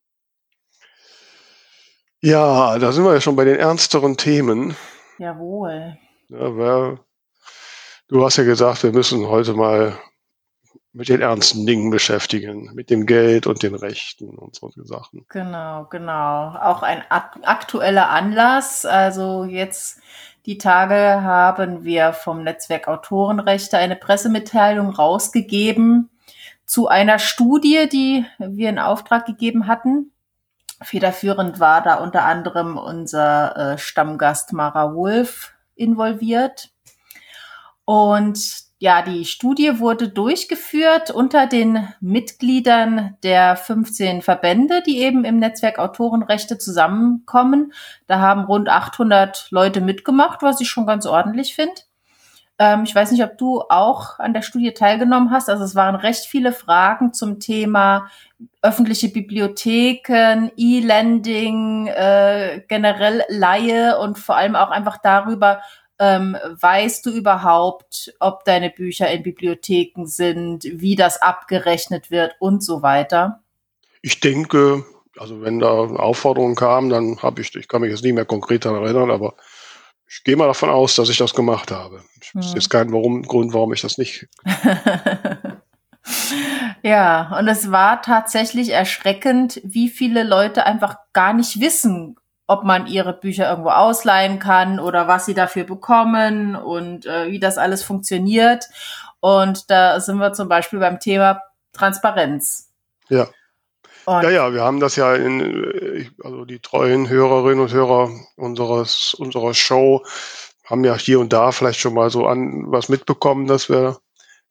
Ja, 2.19 2.79
da 2.79 2.91
sind 2.91 3.03
wir 3.03 3.13
ja 3.13 3.21
schon 3.21 3.35
bei 3.35 3.45
den 3.45 3.57
ernsteren 3.57 4.17
Themen. 4.17 4.75
Jawohl. 5.19 5.97
Ja, 6.29 6.57
wer, 6.57 6.99
du 8.07 8.25
hast 8.25 8.37
ja 8.37 8.43
gesagt, 8.43 8.81
wir 8.83 8.91
müssen 8.91 9.27
heute 9.27 9.53
mal 9.53 9.99
mit 10.93 11.09
den 11.09 11.21
ernsten 11.21 11.65
Dingen 11.65 11.89
beschäftigen, 11.91 12.71
mit 12.73 12.89
dem 12.89 13.05
Geld 13.05 13.45
und 13.45 13.61
den 13.61 13.75
Rechten 13.75 14.29
und 14.29 14.55
solche 14.55 14.83
Sachen. 14.85 15.25
Genau, 15.29 15.85
genau. 15.89 16.55
Auch 16.55 16.81
ein 16.81 17.03
aktueller 17.09 18.09
Anlass. 18.09 18.85
Also 18.85 19.43
jetzt 19.43 19.99
die 20.47 20.57
Tage 20.57 20.95
haben 20.95 21.83
wir 21.83 22.13
vom 22.13 22.43
Netzwerk 22.43 22.87
Autorenrechte 22.87 23.77
eine 23.77 23.95
Pressemitteilung 23.95 24.89
rausgegeben 24.89 26.09
zu 26.65 26.87
einer 26.87 27.19
Studie, 27.19 27.89
die 27.91 28.25
wir 28.39 28.69
in 28.69 28.79
Auftrag 28.79 29.25
gegeben 29.25 29.67
hatten. 29.67 30.11
Federführend 30.81 31.59
war 31.59 31.81
da 31.81 31.95
unter 31.95 32.23
anderem 32.23 32.77
unser 32.77 33.73
äh, 33.73 33.77
Stammgast 33.77 34.53
Mara 34.53 34.93
Wolf 34.93 35.53
involviert. 35.75 36.69
Und 37.83 38.66
ja, 38.79 39.01
die 39.01 39.25
Studie 39.25 39.79
wurde 39.79 40.07
durchgeführt 40.07 41.09
unter 41.09 41.47
den 41.47 41.87
Mitgliedern 41.99 43.17
der 43.23 43.55
15 43.55 44.21
Verbände, 44.21 44.83
die 44.85 44.99
eben 44.99 45.25
im 45.25 45.39
Netzwerk 45.39 45.79
Autorenrechte 45.79 46.59
zusammenkommen. 46.59 47.73
Da 48.05 48.19
haben 48.19 48.45
rund 48.45 48.69
800 48.69 49.47
Leute 49.49 49.81
mitgemacht, 49.81 50.43
was 50.43 50.61
ich 50.61 50.69
schon 50.69 50.85
ganz 50.85 51.07
ordentlich 51.07 51.55
finde. 51.55 51.81
Ähm, 52.59 52.83
ich 52.83 52.93
weiß 52.93 53.11
nicht, 53.11 53.23
ob 53.23 53.37
du 53.39 53.61
auch 53.61 54.19
an 54.19 54.33
der 54.33 54.43
Studie 54.43 54.73
teilgenommen 54.73 55.31
hast. 55.31 55.49
Also 55.49 55.63
es 55.63 55.73
waren 55.73 55.95
recht 55.95 56.25
viele 56.25 56.51
Fragen 56.51 57.13
zum 57.13 57.39
Thema 57.39 58.09
öffentliche 58.61 59.09
Bibliotheken, 59.09 60.51
E-Lending, 60.55 61.87
äh, 61.87 62.61
generell 62.67 63.23
Laie 63.29 63.97
und 63.99 64.19
vor 64.19 64.37
allem 64.37 64.55
auch 64.55 64.69
einfach 64.69 64.97
darüber, 64.97 65.61
ähm, 65.99 66.37
weißt 66.59 67.05
du 67.05 67.11
überhaupt, 67.11 68.13
ob 68.19 68.45
deine 68.45 68.69
Bücher 68.69 69.09
in 69.11 69.23
Bibliotheken 69.23 70.05
sind, 70.05 70.65
wie 70.65 70.95
das 70.95 71.21
abgerechnet 71.21 72.11
wird 72.11 72.35
und 72.39 72.63
so 72.63 72.81
weiter? 72.81 73.41
Ich 74.01 74.19
denke, 74.19 74.85
also 75.17 75.41
wenn 75.41 75.59
da 75.59 75.67
Aufforderungen 75.67 76.55
kamen, 76.55 76.89
dann 76.89 77.21
habe 77.21 77.41
ich, 77.41 77.55
ich 77.55 77.67
kann 77.67 77.81
mich 77.81 77.91
jetzt 77.91 78.03
nicht 78.03 78.13
mehr 78.13 78.25
konkret 78.25 78.65
daran 78.65 78.83
erinnern, 78.83 79.11
aber 79.11 79.35
ich 80.07 80.23
gehe 80.23 80.35
mal 80.35 80.47
davon 80.47 80.69
aus, 80.69 80.95
dass 80.95 81.09
ich 81.09 81.17
das 81.17 81.33
gemacht 81.33 81.71
habe. 81.71 82.03
Ich 82.21 82.31
hm. 82.31 82.41
jetzt 82.55 82.69
keinen 82.69 82.93
warum, 82.93 83.23
Grund, 83.23 83.53
warum 83.53 83.73
ich 83.73 83.81
das 83.81 83.97
nicht. 83.97 84.27
ja, 86.83 87.37
und 87.37 87.47
es 87.47 87.71
war 87.71 88.01
tatsächlich 88.01 88.69
erschreckend, 88.69 89.61
wie 89.63 89.89
viele 89.89 90.23
Leute 90.23 90.65
einfach 90.65 90.97
gar 91.11 91.33
nicht 91.33 91.59
wissen, 91.59 92.15
ob 92.47 92.63
man 92.63 92.87
ihre 92.87 93.13
Bücher 93.13 93.49
irgendwo 93.49 93.69
ausleihen 93.69 94.39
kann 94.39 94.79
oder 94.79 95.07
was 95.07 95.25
sie 95.25 95.33
dafür 95.33 95.65
bekommen 95.65 96.55
und 96.55 97.05
äh, 97.05 97.29
wie 97.29 97.39
das 97.39 97.57
alles 97.57 97.83
funktioniert. 97.83 98.65
Und 99.19 99.69
da 99.69 99.99
sind 99.99 100.17
wir 100.17 100.33
zum 100.33 100.47
Beispiel 100.47 100.79
beim 100.79 100.99
Thema 100.99 101.41
Transparenz. 101.73 102.71
Ja. 103.09 103.27
Und 104.05 104.23
ja, 104.23 104.29
ja, 104.29 104.53
wir 104.53 104.63
haben 104.63 104.79
das 104.79 104.95
ja 104.95 105.13
in, 105.15 105.41
äh, 105.41 106.09
also 106.23 106.45
die 106.45 106.59
treuen 106.59 107.09
Hörerinnen 107.09 107.59
und 107.59 107.73
Hörer 107.73 108.09
unseres, 108.37 109.13
unserer 109.13 109.53
Show 109.53 110.05
haben 110.63 110.83
ja 110.83 110.95
hier 110.95 111.19
und 111.19 111.33
da 111.33 111.51
vielleicht 111.51 111.79
schon 111.79 111.93
mal 111.93 112.09
so 112.09 112.25
an 112.25 112.65
was 112.67 112.89
mitbekommen, 112.89 113.47
dass 113.47 113.69
wir 113.69 113.97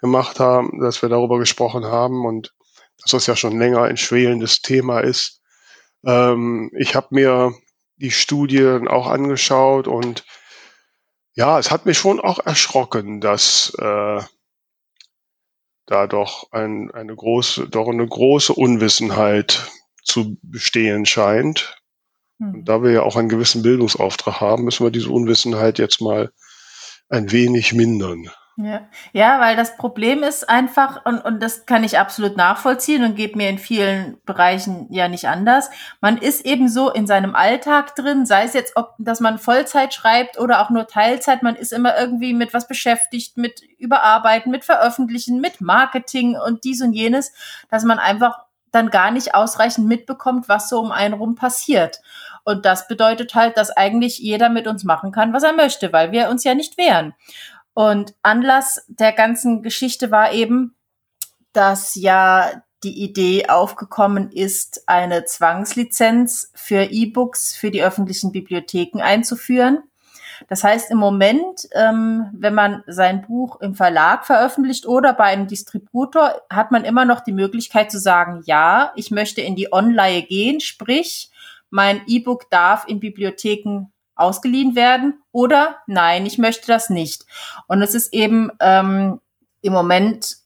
gemacht 0.01 0.41
haben, 0.41 0.81
dass 0.81 1.01
wir 1.01 1.09
darüber 1.09 1.39
gesprochen 1.39 1.87
haben 1.87 2.27
und 2.27 2.55
dass 3.01 3.13
das 3.13 3.27
ja 3.27 3.37
schon 3.37 3.59
länger 3.59 3.83
ein 3.83 3.97
schwelendes 3.97 4.61
Thema 4.61 5.01
ist. 5.01 5.41
Ähm, 6.05 6.71
ich 6.77 6.95
habe 6.95 7.09
mir 7.11 7.55
die 7.97 8.11
Studien 8.11 8.89
auch 8.89 9.07
angeschaut 9.07 9.89
und 9.89 10.25
ja, 11.35 11.59
es 11.59 11.71
hat 11.71 11.85
mich 11.85 11.99
schon 11.99 12.19
auch 12.19 12.39
erschrocken, 12.39 13.21
dass 13.21 13.75
äh, 13.79 14.23
da 15.87 16.07
doch 16.07 16.51
ein, 16.51 16.91
eine 16.93 17.15
große, 17.15 17.69
doch 17.69 17.89
eine 17.89 18.07
große 18.07 18.53
Unwissenheit 18.53 19.71
zu 20.03 20.39
bestehen 20.43 21.05
scheint. 21.05 21.77
Und 22.39 22.55
hm. 22.55 22.65
da 22.65 22.83
wir 22.83 22.91
ja 22.91 23.03
auch 23.03 23.17
einen 23.17 23.29
gewissen 23.29 23.63
Bildungsauftrag 23.63 24.41
haben, 24.41 24.65
müssen 24.65 24.85
wir 24.85 24.91
diese 24.91 25.11
Unwissenheit 25.11 25.79
jetzt 25.79 26.01
mal 26.01 26.33
ein 27.09 27.31
wenig 27.33 27.73
mindern. 27.73 28.31
Ja. 28.59 28.89
ja, 29.13 29.39
weil 29.39 29.55
das 29.55 29.77
Problem 29.77 30.23
ist 30.23 30.49
einfach, 30.49 31.05
und, 31.05 31.19
und 31.19 31.43
das 31.43 31.67
kann 31.67 31.85
ich 31.85 31.99
absolut 31.99 32.39
nachvollziehen 32.39 33.05
und 33.05 33.15
geht 33.15 33.37
mir 33.37 33.51
in 33.51 33.59
vielen 33.59 34.17
Bereichen 34.25 34.87
ja 34.91 35.09
nicht 35.09 35.29
anders. 35.29 35.69
Man 36.01 36.17
ist 36.17 36.47
eben 36.47 36.71
so 36.71 36.91
in 36.91 37.07
seinem 37.07 37.35
Alltag 37.35 37.95
drin, 37.97 38.25
sei 38.25 38.45
es 38.45 38.55
jetzt, 38.55 38.75
ob, 38.77 38.95
dass 38.97 39.21
man 39.21 39.39
Vollzeit 39.39 39.93
schreibt 39.93 40.39
oder 40.41 40.63
auch 40.63 40.71
nur 40.71 40.87
Teilzeit, 40.87 41.43
man 41.43 41.55
ist 41.55 41.71
immer 41.71 41.99
irgendwie 41.99 42.33
mit 42.33 42.55
was 42.55 42.67
beschäftigt, 42.67 43.37
mit 43.37 43.61
Überarbeiten, 43.77 44.51
mit 44.51 44.65
Veröffentlichen, 44.65 45.43
mit 45.43 45.61
Marketing 45.61 46.35
und 46.39 46.65
dies 46.65 46.81
und 46.81 46.95
jenes, 46.95 47.35
dass 47.69 47.85
man 47.85 47.99
einfach 47.99 48.47
dann 48.73 48.89
gar 48.89 49.11
nicht 49.11 49.35
ausreichend 49.35 49.87
mitbekommt, 49.87 50.49
was 50.49 50.71
so 50.71 50.81
um 50.81 50.93
einen 50.93 51.15
rum 51.15 51.35
passiert. 51.35 52.01
Und 52.45 52.65
das 52.65 52.89
bedeutet 52.89 53.35
halt, 53.35 53.57
dass 53.57 53.77
eigentlich 53.77 54.19
jeder 54.19 54.49
mit 54.49 54.67
uns 54.67 54.85
machen 54.85 55.13
kann, 55.13 55.33
was 55.33 55.43
er 55.43 55.53
möchte, 55.53 55.93
weil 55.93 56.13
wir 56.13 56.31
uns 56.31 56.45
ja 56.45 56.55
nicht 56.55 56.79
wehren. 56.79 57.13
Und 57.77 58.15
Anlass 58.23 58.87
der 58.89 59.13
ganzen 59.13 59.63
Geschichte 59.63 60.11
war 60.11 60.33
eben, 60.33 60.75
dass 61.53 61.95
ja 61.95 62.63
die 62.83 63.03
Idee 63.05 63.51
aufgekommen 63.51 64.33
ist, 64.33 64.89
eine 64.89 65.27
Zwangslizenz 65.27 66.53
für 66.55 66.85
E-Books 66.85 67.55
für 67.55 67.71
die 67.71 67.83
öffentlichen 67.83 68.33
Bibliotheken 68.33 69.03
einzuführen. 69.03 69.83
Das 70.49 70.65
heißt, 70.65 70.91
im 70.91 70.97
Moment, 70.97 71.69
ähm, 71.75 72.31
wenn 72.33 72.55
man 72.55 72.83
sein 72.87 73.21
Buch 73.21 73.61
im 73.61 73.75
Verlag 73.75 74.25
veröffentlicht 74.25 74.87
oder 74.87 75.13
bei 75.13 75.25
einem 75.25 75.47
Distributor, 75.47 76.41
hat 76.49 76.73
man 76.73 76.83
immer 76.83 77.05
noch 77.05 77.21
die 77.21 77.33
Möglichkeit 77.33 77.91
zu 77.91 78.01
sagen, 78.01 78.41
ja, 78.47 78.93
ich 78.97 79.11
möchte 79.11 79.43
in 79.43 79.55
die 79.55 79.71
Online 79.71 80.23
gehen, 80.23 80.61
sprich, 80.61 81.31
mein 81.69 82.01
E-Book 82.07 82.49
darf 82.49 82.89
in 82.89 83.01
Bibliotheken 83.01 83.91
ausgeliehen 84.17 84.75
werden 84.75 85.23
oder 85.31 85.77
nein, 85.87 86.27
ich 86.27 86.39
möchte 86.39 86.67
das 86.67 86.91
nicht. 86.91 87.25
Und 87.69 87.83
es 87.83 87.95
ist 87.95 88.13
eben 88.13 88.51
ähm, 88.61 89.21
im 89.63 89.73
Moment 89.73 90.37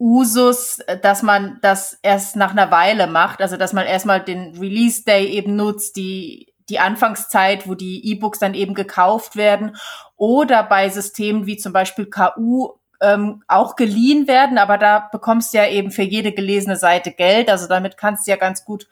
Usus, 0.00 0.78
dass 1.02 1.22
man 1.22 1.58
das 1.60 1.98
erst 2.02 2.36
nach 2.36 2.52
einer 2.52 2.70
Weile 2.70 3.06
macht, 3.06 3.40
also 3.40 3.56
dass 3.56 3.72
man 3.72 3.86
erstmal 3.86 4.20
den 4.20 4.56
Release 4.56 5.04
Day 5.04 5.26
eben 5.26 5.56
nutzt, 5.56 5.96
die 5.96 6.54
die 6.68 6.78
Anfangszeit, 6.78 7.66
wo 7.66 7.74
die 7.74 8.12
E-Books 8.12 8.38
dann 8.38 8.54
eben 8.54 8.74
gekauft 8.74 9.36
werden 9.36 9.76
oder 10.16 10.62
bei 10.62 10.88
Systemen 10.90 11.46
wie 11.46 11.56
zum 11.56 11.72
Beispiel 11.72 12.06
KU 12.06 12.74
ähm, 13.00 13.42
auch 13.48 13.74
geliehen 13.74 14.28
werden, 14.28 14.58
aber 14.58 14.76
da 14.76 15.08
bekommst 15.10 15.54
du 15.54 15.58
ja 15.58 15.66
eben 15.66 15.90
für 15.90 16.02
jede 16.02 16.32
gelesene 16.32 16.76
Seite 16.76 17.12
Geld, 17.12 17.48
also 17.48 17.68
damit 17.68 17.96
kannst 17.96 18.26
du 18.26 18.32
ja 18.32 18.36
ganz 18.36 18.64
gut 18.64 18.86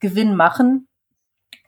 Gewinn 0.00 0.36
machen 0.36 0.88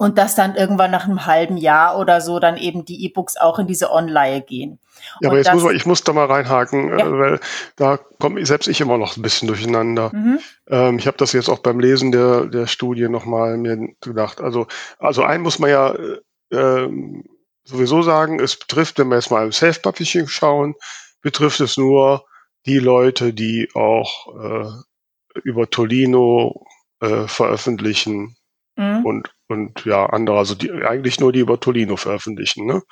und 0.00 0.16
dass 0.16 0.34
dann 0.34 0.56
irgendwann 0.56 0.90
nach 0.90 1.04
einem 1.04 1.26
halben 1.26 1.58
Jahr 1.58 1.98
oder 1.98 2.22
so 2.22 2.38
dann 2.38 2.56
eben 2.56 2.86
die 2.86 3.04
E-Books 3.04 3.36
auch 3.36 3.58
in 3.58 3.66
diese 3.66 3.92
Online 3.92 4.40
gehen. 4.40 4.78
Ja, 5.20 5.28
aber 5.28 5.36
jetzt 5.36 5.52
muss 5.52 5.62
man, 5.62 5.76
ich 5.76 5.84
muss 5.84 6.02
da 6.02 6.14
mal 6.14 6.24
reinhaken, 6.24 6.88
ja. 6.88 7.06
äh, 7.06 7.18
weil 7.18 7.40
da 7.76 7.98
komme 8.18 8.40
ich 8.40 8.48
selbst 8.48 8.66
ich 8.66 8.80
immer 8.80 8.96
noch 8.96 9.18
ein 9.18 9.22
bisschen 9.22 9.46
durcheinander. 9.46 10.10
Mhm. 10.14 10.38
Ähm, 10.70 10.98
ich 10.98 11.06
habe 11.06 11.18
das 11.18 11.34
jetzt 11.34 11.50
auch 11.50 11.58
beim 11.58 11.80
Lesen 11.80 12.12
der, 12.12 12.46
der 12.46 12.66
Studie 12.66 13.10
nochmal 13.10 13.58
mir 13.58 13.76
gedacht. 14.00 14.40
Also, 14.40 14.68
also 14.98 15.22
ein 15.22 15.42
muss 15.42 15.58
man 15.58 15.68
ja 15.68 15.92
äh, 15.92 16.20
ähm, 16.50 17.24
sowieso 17.64 18.00
sagen, 18.00 18.40
es 18.40 18.58
betrifft, 18.58 18.98
wenn 18.98 19.08
wir 19.08 19.16
jetzt 19.16 19.30
mal 19.30 19.44
im 19.44 19.52
Self-Publishing 19.52 20.28
schauen, 20.28 20.76
betrifft 21.20 21.60
es 21.60 21.76
nur 21.76 22.24
die 22.64 22.78
Leute, 22.78 23.34
die 23.34 23.68
auch 23.74 24.28
äh, 24.42 25.40
über 25.44 25.68
Tolino 25.68 26.64
äh, 27.00 27.28
veröffentlichen 27.28 28.38
mhm. 28.80 29.04
und 29.04 29.30
und 29.48 29.84
ja, 29.84 30.06
andere, 30.06 30.38
also 30.38 30.54
die 30.54 30.70
eigentlich 30.70 31.18
nur 31.18 31.32
die 31.32 31.40
über 31.40 31.58
Tolino 31.58 31.96
veröffentlichen, 31.96 32.66
ne? 32.66 32.82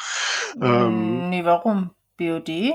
Ähm, 0.61 1.30
nee, 1.30 1.45
warum? 1.45 1.90
BOD? 2.16 2.75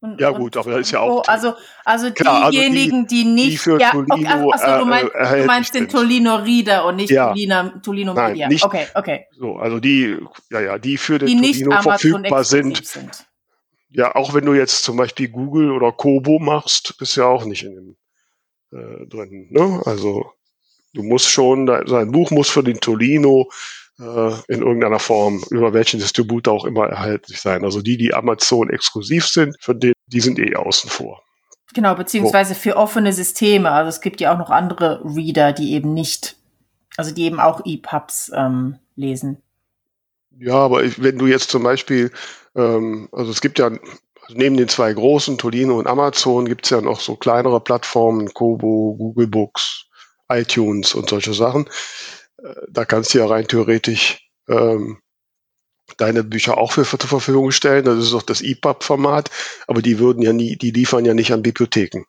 Und, 0.00 0.20
ja 0.20 0.30
gut, 0.30 0.56
aber 0.56 0.72
das 0.72 0.80
ist 0.82 0.92
ja 0.92 1.00
auch. 1.00 1.26
Also, 1.26 1.54
also 1.84 2.12
klar, 2.12 2.50
diejenigen, 2.50 2.98
also 2.98 3.06
die, 3.08 3.24
die, 3.24 3.24
nicht. 3.24 3.52
Die 3.52 3.56
für 3.56 3.80
ja, 3.80 3.90
Tolino, 3.90 4.48
okay, 4.48 4.50
achso, 4.52 4.78
du 4.78 4.84
meinst, 4.84 5.14
äh, 5.14 5.40
du 5.40 5.46
meinst 5.46 5.74
den 5.74 5.88
Tolino 5.88 6.36
Reader 6.36 6.84
und 6.86 6.96
nicht 6.96 7.10
ja. 7.10 7.28
Tolino, 7.28 7.70
Tolino 7.82 8.14
Nein, 8.14 8.32
Media. 8.32 8.48
Nicht, 8.48 8.64
okay, 8.64 8.86
okay. 8.94 9.26
So, 9.32 9.56
also 9.56 9.80
die, 9.80 10.16
ja, 10.50 10.60
ja, 10.60 10.78
die 10.78 10.98
für 10.98 11.18
den 11.18 11.42
die 11.42 11.52
Tolino 11.52 11.82
verfügbar 11.82 12.44
sind. 12.44 12.84
sind. 12.86 13.26
Ja, 13.90 14.14
auch 14.14 14.34
wenn 14.34 14.44
du 14.44 14.54
jetzt 14.54 14.84
zum 14.84 14.96
Beispiel 14.96 15.28
Google 15.28 15.72
oder 15.72 15.90
Kobo 15.90 16.38
machst, 16.38 16.96
bist 16.98 17.16
du 17.16 17.22
ja 17.22 17.26
auch 17.26 17.44
nicht 17.44 17.64
in 17.64 17.74
dem 17.74 17.96
äh, 18.72 19.06
drin. 19.06 19.48
Ne? 19.50 19.82
Also 19.84 20.32
Du 20.94 21.02
musst 21.02 21.28
schon, 21.28 21.66
sein 21.86 22.12
Buch 22.12 22.30
muss 22.30 22.48
für 22.48 22.62
den 22.62 22.80
Tolino 22.80 23.48
äh, 23.98 24.32
in 24.48 24.62
irgendeiner 24.62 24.98
Form, 24.98 25.42
über 25.50 25.72
welchen 25.72 26.00
Distributor 26.00 26.54
auch 26.54 26.64
immer 26.64 26.86
erhältlich 26.86 27.40
sein. 27.40 27.64
Also 27.64 27.82
die, 27.82 27.96
die 27.96 28.14
Amazon 28.14 28.70
exklusiv 28.70 29.26
sind, 29.26 29.56
für 29.60 29.74
den, 29.74 29.92
die 30.06 30.20
sind 30.20 30.38
eh 30.38 30.56
außen 30.56 30.90
vor. 30.90 31.22
Genau, 31.74 31.94
beziehungsweise 31.94 32.54
für 32.54 32.76
offene 32.76 33.12
Systeme. 33.12 33.70
Also 33.70 33.88
es 33.90 34.00
gibt 34.00 34.20
ja 34.20 34.32
auch 34.32 34.38
noch 34.38 34.50
andere 34.50 35.02
Reader, 35.04 35.52
die 35.52 35.74
eben 35.74 35.92
nicht, 35.92 36.36
also 36.96 37.12
die 37.14 37.24
eben 37.24 37.40
auch 37.40 37.60
EPUBs 37.64 38.32
ähm, 38.34 38.78
lesen. 38.96 39.42
Ja, 40.38 40.54
aber 40.54 40.84
ich, 40.84 41.02
wenn 41.02 41.18
du 41.18 41.26
jetzt 41.26 41.50
zum 41.50 41.62
Beispiel, 41.64 42.10
ähm, 42.54 43.08
also 43.12 43.30
es 43.30 43.40
gibt 43.40 43.58
ja 43.58 43.66
also 43.66 44.38
neben 44.38 44.56
den 44.56 44.68
zwei 44.68 44.92
großen, 44.92 45.38
Tolino 45.38 45.78
und 45.78 45.86
Amazon, 45.86 46.46
gibt 46.46 46.64
es 46.66 46.70
ja 46.70 46.80
noch 46.80 47.00
so 47.00 47.16
kleinere 47.16 47.60
Plattformen, 47.60 48.32
Kobo, 48.34 48.94
Google 48.98 49.26
Books, 49.26 49.86
iTunes 50.28 50.94
und 50.94 51.08
solche 51.08 51.34
Sachen. 51.34 51.68
Äh, 52.42 52.54
da 52.68 52.84
kannst 52.84 53.14
du 53.14 53.18
ja 53.18 53.26
rein 53.26 53.48
theoretisch 53.48 54.28
ähm, 54.48 54.98
deine 55.96 56.22
Bücher 56.24 56.58
auch 56.58 56.72
für, 56.72 56.84
für 56.84 56.98
zur 56.98 57.08
Verfügung 57.08 57.50
stellen. 57.50 57.84
Das 57.84 57.98
ist 57.98 58.14
auch 58.14 58.22
das 58.22 58.42
EPUB-Format, 58.42 59.30
aber 59.66 59.82
die 59.82 59.98
würden 59.98 60.22
ja 60.22 60.32
nie, 60.32 60.56
die 60.56 60.70
liefern 60.70 61.04
ja 61.04 61.14
nicht 61.14 61.32
an 61.32 61.42
Bibliotheken. 61.42 62.04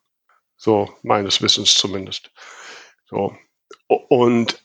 So, 0.56 0.90
meines 1.02 1.40
Wissens 1.40 1.74
zumindest. 1.74 2.30
So. 3.08 3.34
Und 3.88 4.62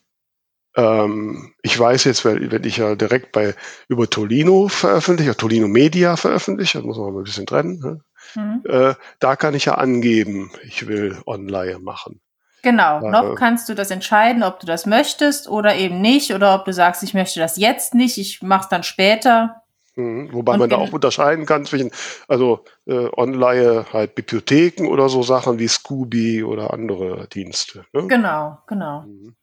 ähm, 0.75 1.53
ich 1.61 1.79
weiß 1.79 2.03
jetzt, 2.03 2.25
wenn, 2.25 2.51
wenn 2.51 2.63
ich 2.65 2.77
ja 2.77 2.95
direkt 2.95 3.31
bei 3.31 3.55
über 3.87 4.09
Tolino 4.09 4.67
veröffentliche, 4.67 5.37
Tolino 5.37 5.67
Media 5.67 6.17
veröffentliche, 6.17 6.79
das 6.79 6.85
muss 6.85 6.97
man 6.97 7.13
mal 7.13 7.21
ein 7.21 7.23
bisschen 7.23 7.45
trennen, 7.45 7.79
ne? 7.79 8.01
mhm. 8.35 8.61
äh, 8.65 8.95
da 9.19 9.35
kann 9.37 9.53
ich 9.53 9.65
ja 9.65 9.75
angeben, 9.75 10.51
ich 10.63 10.87
will 10.87 11.17
Online 11.25 11.79
machen. 11.79 12.19
Genau, 12.65 12.99
äh, 12.99 13.11
noch 13.11 13.35
kannst 13.35 13.69
du 13.69 13.75
das 13.75 13.91
entscheiden, 13.91 14.41
ob 14.41 14.59
du 14.59 14.65
das 14.65 14.87
möchtest 14.87 15.47
oder 15.47 15.75
eben 15.75 16.01
nicht, 16.01 16.33
oder 16.33 16.55
ob 16.55 16.65
du 16.65 16.73
sagst, 16.73 17.03
ich 17.03 17.13
möchte 17.13 17.39
das 17.39 17.57
jetzt 17.57 17.93
nicht, 17.93 18.17
ich 18.17 18.41
mache 18.41 18.63
es 18.63 18.69
dann 18.69 18.81
später. 18.81 19.61
Mhm, 19.95 20.33
wobei 20.33 20.53
Und 20.53 20.59
man 20.61 20.69
da 20.71 20.77
auch 20.77 20.91
unterscheiden 20.91 21.45
kann 21.45 21.65
zwischen, 21.65 21.91
also 22.27 22.65
äh, 22.87 23.07
Online 23.15 23.85
halt 23.93 24.15
Bibliotheken 24.15 24.87
oder 24.87 25.09
so 25.09 25.21
Sachen 25.21 25.59
wie 25.59 25.67
Scooby 25.67 26.43
oder 26.43 26.73
andere 26.73 27.27
Dienste. 27.27 27.85
Ne? 27.93 28.07
Genau, 28.07 28.57
genau. 28.65 29.01
Mhm. 29.01 29.35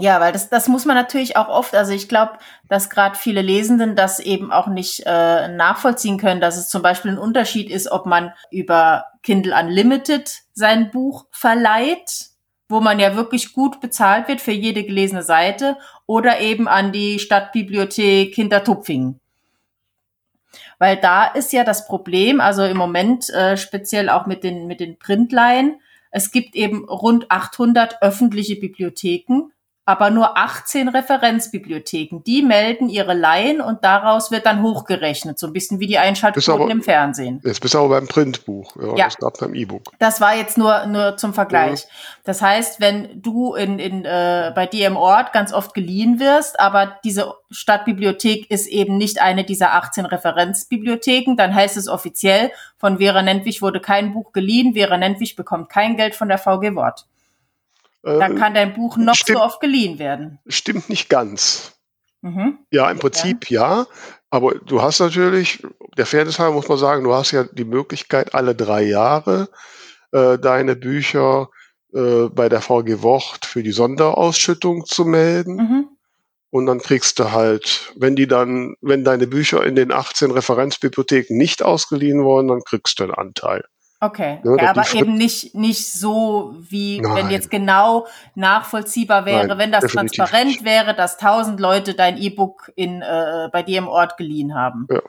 Ja, 0.00 0.20
weil 0.20 0.32
das, 0.32 0.48
das 0.48 0.68
muss 0.68 0.84
man 0.84 0.94
natürlich 0.94 1.36
auch 1.36 1.48
oft, 1.48 1.74
also 1.74 1.92
ich 1.92 2.08
glaube, 2.08 2.34
dass 2.68 2.88
gerade 2.88 3.16
viele 3.16 3.42
Lesenden 3.42 3.96
das 3.96 4.20
eben 4.20 4.52
auch 4.52 4.68
nicht 4.68 5.02
äh, 5.06 5.48
nachvollziehen 5.48 6.18
können, 6.18 6.40
dass 6.40 6.56
es 6.56 6.68
zum 6.68 6.82
Beispiel 6.82 7.12
ein 7.12 7.18
Unterschied 7.18 7.68
ist, 7.68 7.90
ob 7.90 8.06
man 8.06 8.32
über 8.52 9.06
Kindle 9.24 9.58
Unlimited 9.58 10.42
sein 10.52 10.92
Buch 10.92 11.26
verleiht, 11.32 12.28
wo 12.68 12.80
man 12.80 13.00
ja 13.00 13.16
wirklich 13.16 13.52
gut 13.52 13.80
bezahlt 13.80 14.28
wird 14.28 14.40
für 14.40 14.52
jede 14.52 14.84
gelesene 14.84 15.24
Seite, 15.24 15.76
oder 16.06 16.40
eben 16.40 16.68
an 16.68 16.92
die 16.92 17.18
Stadtbibliothek 17.18 18.34
Hintertupfingen. 18.34 19.18
Weil 20.78 20.96
da 20.96 21.26
ist 21.26 21.52
ja 21.52 21.64
das 21.64 21.88
Problem, 21.88 22.40
also 22.40 22.62
im 22.64 22.76
Moment 22.76 23.30
äh, 23.30 23.56
speziell 23.56 24.08
auch 24.10 24.26
mit 24.26 24.44
den, 24.44 24.68
mit 24.68 24.78
den 24.78 24.96
Printleihen, 24.96 25.80
es 26.10 26.30
gibt 26.30 26.54
eben 26.54 26.88
rund 26.88 27.30
800 27.30 28.00
öffentliche 28.00 28.56
Bibliotheken 28.56 29.50
aber 29.88 30.10
nur 30.10 30.36
18 30.36 30.88
Referenzbibliotheken. 30.88 32.22
Die 32.22 32.42
melden 32.42 32.90
ihre 32.90 33.14
Laien 33.14 33.62
und 33.62 33.84
daraus 33.84 34.30
wird 34.30 34.44
dann 34.44 34.62
hochgerechnet, 34.62 35.38
so 35.38 35.46
ein 35.46 35.54
bisschen 35.54 35.80
wie 35.80 35.86
die 35.86 35.96
Einschaltquoten 35.96 36.68
im 36.68 36.82
Fernsehen. 36.82 37.40
Jetzt 37.42 37.62
bist 37.62 37.72
du 37.72 37.78
aber 37.78 37.88
beim 37.88 38.06
Printbuch, 38.06 38.76
ja, 38.76 38.96
ja. 38.96 39.04
das 39.06 39.16
gab 39.16 39.38
beim 39.40 39.54
E-Book. 39.54 39.80
Das 39.98 40.20
war 40.20 40.36
jetzt 40.36 40.58
nur 40.58 40.84
nur 40.84 41.16
zum 41.16 41.32
Vergleich. 41.32 41.86
Mhm. 41.86 42.20
Das 42.24 42.42
heißt, 42.42 42.80
wenn 42.80 43.22
du 43.22 43.54
in, 43.54 43.78
in 43.78 44.04
äh, 44.04 44.52
bei 44.54 44.66
dir 44.66 44.88
im 44.88 44.98
Ort 44.98 45.32
ganz 45.32 45.54
oft 45.54 45.72
geliehen 45.72 46.20
wirst, 46.20 46.60
aber 46.60 46.98
diese 47.02 47.32
Stadtbibliothek 47.50 48.50
ist 48.50 48.66
eben 48.66 48.98
nicht 48.98 49.22
eine 49.22 49.44
dieser 49.44 49.72
18 49.72 50.04
Referenzbibliotheken, 50.04 51.34
dann 51.34 51.54
heißt 51.54 51.78
es 51.78 51.88
offiziell, 51.88 52.50
von 52.76 52.98
Vera 52.98 53.22
Nentwich 53.22 53.62
wurde 53.62 53.80
kein 53.80 54.12
Buch 54.12 54.34
geliehen, 54.34 54.74
Vera 54.74 54.98
Nentwich 54.98 55.34
bekommt 55.34 55.70
kein 55.70 55.96
Geld 55.96 56.14
von 56.14 56.28
der 56.28 56.36
VG 56.36 56.74
Wort. 56.74 57.06
Dann 58.02 58.36
äh, 58.36 58.40
kann 58.40 58.54
dein 58.54 58.74
Buch 58.74 58.96
noch 58.96 59.14
stimmt, 59.14 59.38
so 59.38 59.44
oft 59.44 59.60
geliehen 59.60 59.98
werden. 59.98 60.38
Stimmt 60.46 60.88
nicht 60.88 61.08
ganz. 61.08 61.78
Mhm. 62.22 62.58
Ja, 62.70 62.90
im 62.90 62.98
Prinzip 62.98 63.50
ja. 63.50 63.80
ja. 63.80 63.86
Aber 64.30 64.54
du 64.54 64.82
hast 64.82 65.00
natürlich, 65.00 65.62
der 65.96 66.06
Fairness 66.06 66.38
halber 66.38 66.54
muss 66.54 66.68
man 66.68 66.78
sagen, 66.78 67.04
du 67.04 67.14
hast 67.14 67.30
ja 67.30 67.44
die 67.44 67.64
Möglichkeit, 67.64 68.34
alle 68.34 68.54
drei 68.54 68.82
Jahre 68.82 69.48
äh, 70.12 70.38
deine 70.38 70.76
Bücher 70.76 71.48
äh, 71.94 72.28
bei 72.28 72.48
der 72.48 72.60
VG 72.60 73.02
Wort 73.02 73.46
für 73.46 73.62
die 73.62 73.72
Sonderausschüttung 73.72 74.84
zu 74.86 75.04
melden. 75.04 75.56
Mhm. 75.56 75.88
und 76.50 76.66
dann 76.66 76.78
kriegst 76.78 77.18
du 77.18 77.30
halt, 77.32 77.92
wenn 77.96 78.16
die 78.16 78.26
dann, 78.26 78.74
wenn 78.80 79.04
deine 79.04 79.26
Bücher 79.26 79.64
in 79.64 79.74
den 79.74 79.92
18 79.92 80.30
Referenzbibliotheken 80.30 81.36
nicht 81.36 81.62
ausgeliehen 81.62 82.24
wurden, 82.24 82.48
dann 82.48 82.62
kriegst 82.64 82.98
du 82.98 83.04
einen 83.04 83.14
Anteil. 83.14 83.64
Okay, 84.00 84.40
ja, 84.44 84.56
ja 84.56 84.70
aber 84.70 84.84
eben 84.94 85.14
nicht, 85.14 85.56
nicht 85.56 85.92
so, 85.92 86.54
wie 86.58 87.00
Nein. 87.00 87.16
wenn 87.16 87.30
jetzt 87.30 87.50
genau 87.50 88.06
nachvollziehbar 88.36 89.26
wäre, 89.26 89.48
Nein, 89.48 89.58
wenn 89.58 89.72
das 89.72 89.90
transparent 89.90 90.46
nicht. 90.46 90.64
wäre, 90.64 90.94
dass 90.94 91.16
tausend 91.16 91.58
Leute 91.58 91.94
dein 91.94 92.16
E-Book 92.16 92.70
in, 92.76 93.02
äh, 93.02 93.48
bei 93.52 93.64
dir 93.64 93.78
im 93.78 93.88
Ort 93.88 94.16
geliehen 94.16 94.54
haben. 94.54 94.86
Ja. 94.88 95.00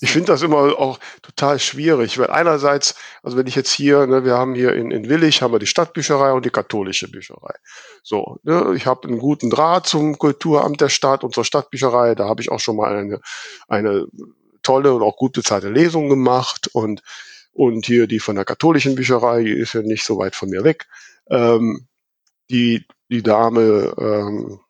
Ich 0.00 0.10
finde 0.10 0.32
das 0.32 0.42
immer 0.42 0.78
auch 0.78 0.98
total 1.22 1.58
schwierig, 1.58 2.18
weil 2.18 2.30
einerseits, 2.30 2.94
also 3.22 3.36
wenn 3.36 3.46
ich 3.46 3.54
jetzt 3.54 3.70
hier, 3.70 4.06
ne, 4.06 4.24
wir 4.24 4.34
haben 4.34 4.54
hier 4.54 4.74
in, 4.74 4.90
in 4.90 5.08
Willig, 5.08 5.40
haben 5.40 5.52
wir 5.52 5.58
die 5.58 5.66
Stadtbücherei 5.66 6.32
und 6.32 6.44
die 6.44 6.50
katholische 6.50 7.10
Bücherei. 7.10 7.54
So, 8.02 8.38
ne, 8.42 8.72
ich 8.76 8.86
habe 8.86 9.08
einen 9.08 9.18
guten 9.18 9.48
Draht 9.48 9.86
zum 9.86 10.18
Kulturamt 10.18 10.80
der 10.80 10.88
Stadt 10.88 11.24
und 11.24 11.34
zur 11.34 11.44
Stadtbücherei, 11.44 12.14
da 12.14 12.28
habe 12.28 12.42
ich 12.42 12.50
auch 12.50 12.60
schon 12.60 12.76
mal 12.76 12.94
eine, 12.94 13.20
eine 13.68 14.06
tolle 14.62 14.92
und 14.92 15.02
auch 15.02 15.16
gut 15.16 15.32
bezahlte 15.32 15.70
Lesung 15.70 16.08
gemacht 16.08 16.68
und, 16.72 17.02
und 17.56 17.86
hier 17.86 18.06
die 18.06 18.20
von 18.20 18.36
der 18.36 18.44
katholischen 18.44 18.94
Bücherei, 18.94 19.42
die 19.42 19.58
ist 19.58 19.72
ja 19.72 19.82
nicht 19.82 20.04
so 20.04 20.18
weit 20.18 20.36
von 20.36 20.50
mir 20.50 20.62
weg. 20.62 20.86
Ähm, 21.30 21.88
die, 22.50 22.86
die 23.08 23.22
Dame, 23.22 23.94
ähm, 23.98 24.60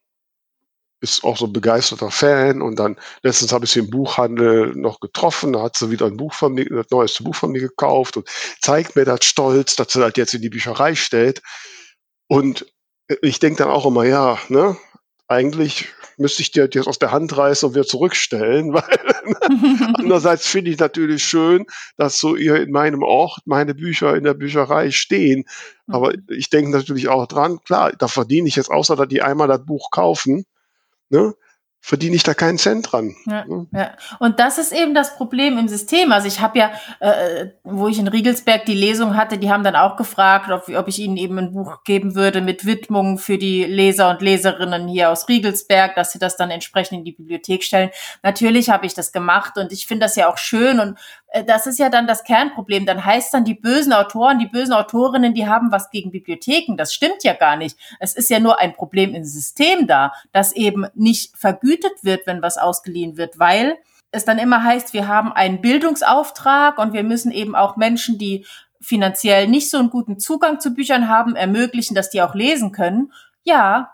ist 1.00 1.24
auch 1.24 1.36
so 1.36 1.46
ein 1.46 1.52
begeisterter 1.52 2.10
Fan 2.10 2.62
und 2.62 2.78
dann 2.78 2.96
letztens 3.22 3.52
habe 3.52 3.64
ich 3.64 3.70
sie 3.70 3.80
im 3.80 3.90
Buchhandel 3.90 4.74
noch 4.74 5.00
getroffen, 5.00 5.52
da 5.52 5.62
hat 5.62 5.76
sie 5.76 5.90
wieder 5.90 6.06
ein 6.06 6.16
Buch 6.16 6.32
von 6.32 6.54
mir, 6.54 6.64
das 6.70 6.90
neueste 6.90 7.22
Buch 7.22 7.34
von 7.34 7.50
mir 7.50 7.60
gekauft 7.60 8.16
und 8.16 8.28
zeigt 8.60 8.96
mir 8.96 9.04
das 9.04 9.24
stolz, 9.24 9.76
dass 9.76 9.92
sie 9.92 10.00
das 10.00 10.12
jetzt 10.16 10.34
in 10.34 10.42
die 10.42 10.48
Bücherei 10.48 10.94
stellt. 10.94 11.42
Und 12.28 12.66
ich 13.20 13.38
denke 13.38 13.58
dann 13.58 13.70
auch 13.70 13.86
immer, 13.86 14.04
ja, 14.04 14.38
ne, 14.48 14.76
eigentlich 15.28 15.88
müsste 16.16 16.42
ich 16.42 16.50
dir 16.50 16.68
jetzt 16.73 16.87
aus 16.87 16.99
der 16.99 17.12
Hand 17.12 17.37
reißen 17.37 17.68
und 17.68 17.75
wieder 17.75 17.87
zurückstellen, 17.87 18.73
weil 18.73 18.83
andererseits 19.95 20.47
finde 20.47 20.71
ich 20.71 20.78
natürlich 20.78 21.25
schön, 21.25 21.66
dass 21.97 22.18
so 22.18 22.37
ihr 22.37 22.56
in 22.56 22.71
meinem 22.71 23.02
Ort 23.02 23.40
meine 23.45 23.75
Bücher 23.75 24.16
in 24.16 24.25
der 24.25 24.35
Bücherei 24.35 24.90
stehen. 24.90 25.45
Aber 25.87 26.12
mhm. 26.12 26.25
ich 26.28 26.50
denke 26.50 26.71
natürlich 26.71 27.09
auch 27.09 27.26
dran, 27.26 27.61
klar, 27.64 27.92
da 27.92 28.09
verdiene 28.09 28.49
ich 28.49 28.56
jetzt 28.56 28.71
außer, 28.71 28.97
dass 28.97 29.09
die 29.09 29.23
einmal 29.23 29.49
das 29.49 29.64
Buch 29.64 29.90
kaufen, 29.90 30.45
ne, 31.11 31.35
verdiene 31.80 32.16
ich 32.16 32.25
da 32.25 32.35
keinen 32.35 32.59
Cent 32.59 32.90
dran. 32.90 33.14
Ja, 33.26 33.45
ne? 33.45 33.66
ja. 33.73 33.92
Und 34.18 34.40
das 34.40 34.59
ist 34.59 34.73
eben 34.73 34.92
das 34.92 35.16
Problem 35.16 35.56
im 35.56 35.68
System. 35.68 36.11
Also 36.11 36.26
ich 36.26 36.40
habe 36.40 36.59
ja, 36.59 36.73
äh, 36.99 37.50
wo 37.62 37.87
ich 37.87 38.00
in 38.00 38.09
Riegelsberg 38.09 38.66
die 38.66 38.75
Lesung 38.75 39.16
hatte, 39.16 39.38
die 39.38 39.52
haben 39.52 39.62
dann 39.62 39.76
auch 39.76 39.97
gefragt, 39.97 40.50
ob, 40.50 40.68
ob 40.68 40.88
ich 40.88 40.99
ihnen 40.99 41.16
eben 41.16 41.38
ein 41.38 41.52
Buch 41.52 41.85
geben 41.85 42.16
würde 42.16 42.40
mit 42.40 42.66
Widmungen 42.66 43.18
für 43.18 43.38
die 43.38 43.62
Leser 43.62 44.11
und 44.11 44.21
Leserinnen 44.21 44.88
hier 44.88 45.11
aus 45.11 45.28
Riegelsberg, 45.28 45.95
dass 45.95 46.11
sie 46.11 46.18
das 46.18 46.37
dann 46.37 46.50
entsprechend 46.50 46.99
in 46.99 47.04
die 47.04 47.12
Bibliothek 47.12 47.62
stellen. 47.62 47.90
Natürlich 48.25 48.68
habe 48.68 48.85
ich 48.85 48.95
das 48.95 49.12
gemacht 49.12 49.56
und 49.56 49.71
ich 49.73 49.87
finde 49.87 50.06
das 50.06 50.16
ja 50.16 50.28
auch 50.28 50.38
schön 50.38 50.80
und 50.80 50.99
äh, 51.28 51.45
das 51.45 51.68
ist 51.68 51.78
ja 51.78 51.88
dann 51.88 52.09
das 52.09 52.25
Kernproblem. 52.25 52.85
Dann 52.85 53.04
heißt 53.04 53.33
dann, 53.33 53.45
die 53.45 53.54
bösen 53.54 53.92
Autoren, 53.92 54.40
die 54.40 54.49
bösen 54.49 54.73
Autorinnen, 54.73 55.35
die 55.35 55.47
haben 55.47 55.71
was 55.71 55.90
gegen 55.90 56.11
Bibliotheken. 56.11 56.76
Das 56.76 56.92
stimmt 56.92 57.23
ja 57.23 57.35
gar 57.35 57.56
nicht. 57.56 57.78
Es 58.00 58.16
ist 58.16 58.28
ja 58.28 58.40
nur 58.40 58.59
ein 58.59 58.75
Problem 58.75 59.14
im 59.14 59.25
System 59.25 59.87
da, 59.87 60.12
dass 60.33 60.50
eben 60.50 60.87
nicht 60.95 61.37
vergütet 61.37 61.75
wird, 62.02 62.26
wenn 62.26 62.42
was 62.42 62.59
ausgeliehen 62.59 63.16
wird, 63.16 63.38
weil 63.38 63.78
es 64.11 64.25
dann 64.25 64.38
immer 64.38 64.62
heißt, 64.62 64.92
wir 64.92 65.09
haben 65.09 65.33
einen 65.33 65.61
Bildungsauftrag 65.61 66.78
und 66.78 66.92
wir 66.92 67.02
müssen 67.02 67.30
eben 67.30 67.54
auch 67.54 67.76
Menschen, 67.76 68.18
die 68.18 68.47
finanziell 68.80 69.49
nicht 69.49 69.71
so 69.71 69.78
einen 69.78 69.90
guten 69.90 70.18
Zugang 70.18 70.61
zu 70.61 70.75
Büchern 70.75 71.09
haben, 71.09 71.35
ermöglichen, 71.35 71.95
dass 71.95 72.11
die 72.11 72.23
auch 72.23 72.35
lesen 72.35 72.73
können. 72.73 73.12
Ja, 73.42 73.92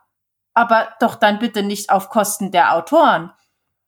aber 0.55 0.89
doch 1.01 1.15
dann 1.15 1.39
bitte 1.39 1.63
nicht 1.63 1.91
auf 1.91 2.09
Kosten 2.09 2.51
der 2.51 2.75
Autoren. 2.75 3.33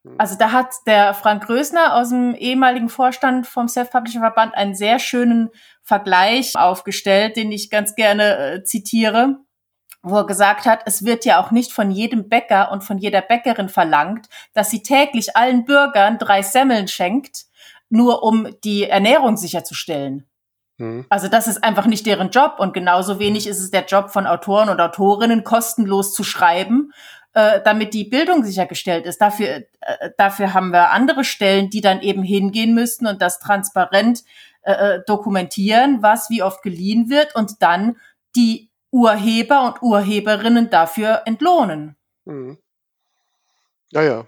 Hm. 0.04 0.14
Also 0.18 0.36
da 0.38 0.52
hat 0.52 0.72
der 0.86 1.14
Frank 1.14 1.46
Grösner 1.46 1.94
aus 1.94 2.10
dem 2.10 2.34
ehemaligen 2.34 2.88
Vorstand 2.88 3.46
vom 3.46 3.68
Self-Publisher-Verband 3.68 4.54
einen 4.54 4.74
sehr 4.74 4.98
schönen 4.98 5.50
Vergleich 5.82 6.56
aufgestellt, 6.56 7.36
den 7.36 7.52
ich 7.52 7.70
ganz 7.70 7.94
gerne 7.94 8.38
äh, 8.38 8.64
zitiere, 8.64 9.38
wo 10.04 10.16
er 10.16 10.26
gesagt 10.26 10.66
hat, 10.66 10.82
es 10.86 11.04
wird 11.04 11.24
ja 11.24 11.42
auch 11.42 11.50
nicht 11.50 11.72
von 11.72 11.90
jedem 11.90 12.28
Bäcker 12.28 12.70
und 12.70 12.84
von 12.84 12.98
jeder 12.98 13.22
Bäckerin 13.22 13.68
verlangt, 13.68 14.28
dass 14.52 14.70
sie 14.70 14.82
täglich 14.82 15.36
allen 15.36 15.64
Bürgern 15.64 16.18
drei 16.18 16.42
Semmeln 16.42 16.88
schenkt, 16.88 17.44
nur 17.88 18.22
um 18.22 18.48
die 18.64 18.84
Ernährung 18.84 19.36
sicherzustellen. 19.36 20.26
Mhm. 20.78 21.06
Also 21.08 21.28
das 21.28 21.46
ist 21.46 21.64
einfach 21.64 21.86
nicht 21.86 22.06
deren 22.06 22.30
Job 22.30 22.56
und 22.58 22.74
genauso 22.74 23.18
wenig 23.18 23.46
ist 23.46 23.60
es 23.60 23.70
der 23.70 23.86
Job 23.86 24.10
von 24.10 24.26
Autoren 24.26 24.68
und 24.68 24.80
Autorinnen, 24.80 25.44
kostenlos 25.44 26.12
zu 26.12 26.24
schreiben 26.24 26.92
äh, 27.34 27.60
damit 27.62 27.94
die 27.94 28.04
Bildung 28.04 28.44
sichergestellt 28.44 29.06
ist. 29.06 29.20
Dafür, 29.20 29.48
äh, 29.80 30.10
dafür 30.16 30.54
haben 30.54 30.70
wir 30.70 30.92
andere 30.92 31.24
Stellen, 31.24 31.68
die 31.68 31.80
dann 31.80 32.00
eben 32.00 32.22
hingehen 32.22 32.74
müssten 32.74 33.06
und 33.06 33.20
das 33.20 33.40
transparent 33.40 34.22
äh, 34.62 34.72
äh, 34.72 35.02
dokumentieren, 35.06 36.02
was 36.02 36.30
wie 36.30 36.42
oft 36.42 36.62
geliehen 36.62 37.10
wird 37.10 37.34
und 37.34 37.60
dann 37.60 37.96
die 38.36 38.70
Urheber 38.94 39.66
und 39.66 39.82
Urheberinnen 39.82 40.70
dafür 40.70 41.22
entlohnen. 41.26 41.96
Mhm. 42.24 42.58
Ja, 43.90 44.02
ja. 44.02 44.26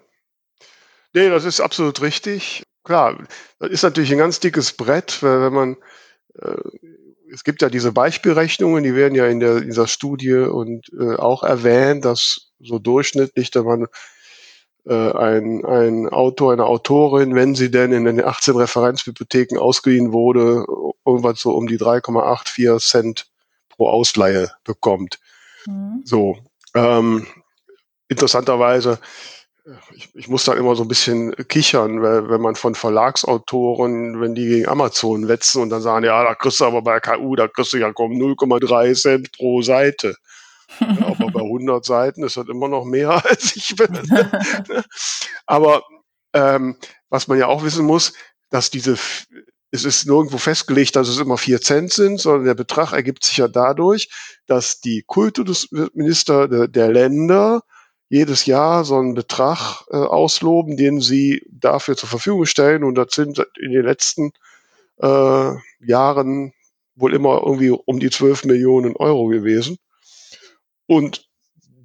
Nee, 1.14 1.30
das 1.30 1.44
ist 1.44 1.60
absolut 1.60 2.02
richtig. 2.02 2.64
Klar, 2.82 3.16
das 3.60 3.70
ist 3.70 3.82
natürlich 3.84 4.10
ein 4.10 4.18
ganz 4.18 4.40
dickes 4.40 4.72
Brett, 4.72 5.22
wenn 5.22 5.52
man 5.52 5.76
äh, 6.34 6.56
es 7.32 7.44
gibt 7.44 7.62
ja 7.62 7.68
diese 7.68 7.92
Beispielrechnungen, 7.92 8.82
die 8.82 8.94
werden 8.94 9.14
ja 9.14 9.26
in, 9.26 9.40
der, 9.40 9.58
in 9.58 9.66
dieser 9.66 9.86
Studie 9.86 10.34
und 10.34 10.90
äh, 10.98 11.14
auch 11.14 11.42
erwähnt, 11.42 12.04
dass 12.04 12.52
so 12.60 12.78
durchschnittlich, 12.78 13.50
da 13.50 13.62
man 13.62 13.86
äh, 14.86 15.12
ein, 15.12 15.64
ein 15.64 16.08
Autor, 16.08 16.52
eine 16.52 16.66
Autorin, 16.66 17.34
wenn 17.34 17.54
sie 17.54 17.70
denn 17.70 17.92
in 17.92 18.04
den 18.04 18.24
18 18.24 18.56
Referenzbibliotheken 18.56 19.58
ausgeliehen 19.58 20.12
wurde, 20.12 20.64
irgendwas 21.04 21.40
so 21.40 21.52
um 21.52 21.66
die 21.66 21.78
3,84 21.78 22.78
Cent 22.78 23.26
pro 23.76 23.88
Ausleihe 23.88 24.50
bekommt. 24.64 25.18
Mhm. 25.66 26.02
So. 26.04 26.38
Ähm, 26.74 27.26
interessanterweise 28.08 28.98
ich, 29.94 30.14
ich 30.14 30.28
muss 30.28 30.44
da 30.44 30.54
immer 30.54 30.76
so 30.76 30.84
ein 30.84 30.88
bisschen 30.88 31.34
kichern, 31.48 32.02
weil, 32.02 32.28
wenn 32.28 32.40
man 32.40 32.54
von 32.54 32.74
Verlagsautoren, 32.74 34.20
wenn 34.20 34.34
die 34.34 34.46
gegen 34.46 34.68
Amazon 34.68 35.28
wetzen 35.28 35.62
und 35.62 35.70
dann 35.70 35.82
sagen, 35.82 36.04
ja, 36.04 36.22
da 36.22 36.34
kriegst 36.34 36.60
du 36.60 36.64
aber 36.64 36.82
bei 36.82 37.00
KU, 37.00 37.34
da 37.34 37.48
kriegst 37.48 37.72
du 37.72 37.78
ja 37.78 37.92
kaum 37.92 38.12
0,3 38.12 38.94
Cent 39.00 39.32
pro 39.32 39.62
Seite. 39.62 40.14
Ja, 40.80 41.06
aber 41.06 41.30
bei 41.30 41.40
100 41.40 41.84
Seiten 41.84 42.22
ist 42.22 42.36
das 42.36 42.48
immer 42.48 42.68
noch 42.68 42.84
mehr, 42.84 43.10
als 43.26 43.56
ich 43.56 43.74
bin. 43.76 43.98
aber 45.46 45.82
ähm, 46.32 46.76
was 47.08 47.28
man 47.28 47.38
ja 47.38 47.46
auch 47.46 47.64
wissen 47.64 47.86
muss, 47.86 48.12
dass 48.50 48.70
diese, 48.70 48.96
es 49.70 49.84
ist 49.84 50.06
nirgendwo 50.06 50.38
festgelegt, 50.38 50.96
dass 50.96 51.08
es 51.08 51.18
immer 51.18 51.38
vier 51.38 51.60
Cent 51.60 51.92
sind, 51.92 52.20
sondern 52.20 52.44
der 52.44 52.54
Betrag 52.54 52.92
ergibt 52.92 53.24
sich 53.24 53.36
ja 53.38 53.48
dadurch, 53.48 54.08
dass 54.46 54.80
die 54.80 55.02
Kultusminister 55.06 56.48
der, 56.48 56.68
der 56.68 56.92
Länder 56.92 57.62
jedes 58.08 58.46
Jahr 58.46 58.84
so 58.84 58.96
einen 58.96 59.14
Betrag 59.14 59.84
äh, 59.90 59.96
ausloben, 59.96 60.76
den 60.76 61.00
sie 61.00 61.44
dafür 61.50 61.96
zur 61.96 62.08
Verfügung 62.08 62.46
stellen. 62.46 62.84
Und 62.84 62.94
das 62.94 63.08
sind 63.12 63.44
in 63.60 63.72
den 63.72 63.84
letzten 63.84 64.30
äh, 65.02 65.52
Jahren 65.80 66.52
wohl 66.94 67.14
immer 67.14 67.42
irgendwie 67.44 67.70
um 67.70 67.98
die 67.98 68.10
12 68.10 68.44
Millionen 68.44 68.96
Euro 68.96 69.26
gewesen. 69.26 69.78
Und 70.86 71.28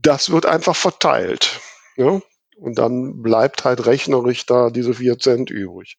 das 0.01 0.29
wird 0.29 0.45
einfach 0.45 0.75
verteilt. 0.75 1.59
Ja? 1.97 2.21
Und 2.55 2.77
dann 2.77 3.21
bleibt 3.23 3.65
halt 3.65 3.85
rechnerisch 3.87 4.45
da 4.45 4.69
diese 4.69 4.93
4 4.93 5.17
Cent 5.17 5.49
übrig. 5.49 5.97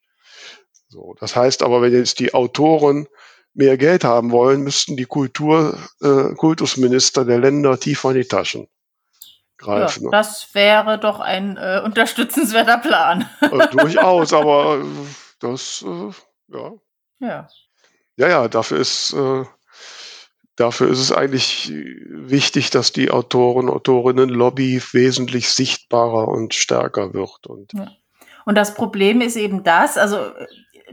So, 0.93 1.15
das 1.19 1.35
heißt 1.35 1.63
aber, 1.63 1.81
wenn 1.81 1.95
jetzt 1.95 2.21
die 2.21 2.35
Autoren 2.35 3.09
mehr 3.55 3.79
Geld 3.79 4.05
haben 4.05 4.31
wollen, 4.31 4.61
müssten 4.61 4.95
die 4.95 5.07
Kultur, 5.07 5.79
äh, 6.03 6.35
Kultusminister 6.35 7.25
der 7.25 7.39
Länder 7.39 7.81
tiefer 7.81 8.11
in 8.11 8.17
die 8.17 8.29
Taschen 8.29 8.69
greifen. 9.57 10.05
Ja, 10.05 10.11
das 10.11 10.55
wäre 10.55 10.99
doch 10.99 11.21
ein 11.21 11.57
äh, 11.57 11.81
unterstützenswerter 11.83 12.77
Plan. 12.77 13.27
äh, 13.41 13.69
durchaus, 13.73 14.35
aber 14.35 14.83
äh, 14.83 14.85
das, 15.41 15.83
äh, 15.87 16.11
ja. 16.55 16.73
Ja. 17.21 17.49
Ja, 18.17 18.29
ja, 18.29 18.49
dafür 18.49 18.79
ist, 18.79 19.15
äh, 19.15 19.45
dafür 20.57 20.91
ist 20.91 20.99
es 20.99 21.11
eigentlich 21.11 21.73
wichtig, 21.73 22.69
dass 22.69 22.93
die 22.93 23.11
Autoren, 23.11 23.71
Autorinnen-Lobby 23.71 24.83
wesentlich 24.93 25.49
sichtbarer 25.49 26.29
und 26.29 26.53
stärker 26.53 27.15
wird. 27.15 27.47
Und, 27.47 27.73
ja. 27.73 27.89
und 28.45 28.57
das 28.57 28.75
Problem 28.75 29.23
ist 29.23 29.37
eben 29.37 29.65
das, 29.65 29.97
also 29.97 30.33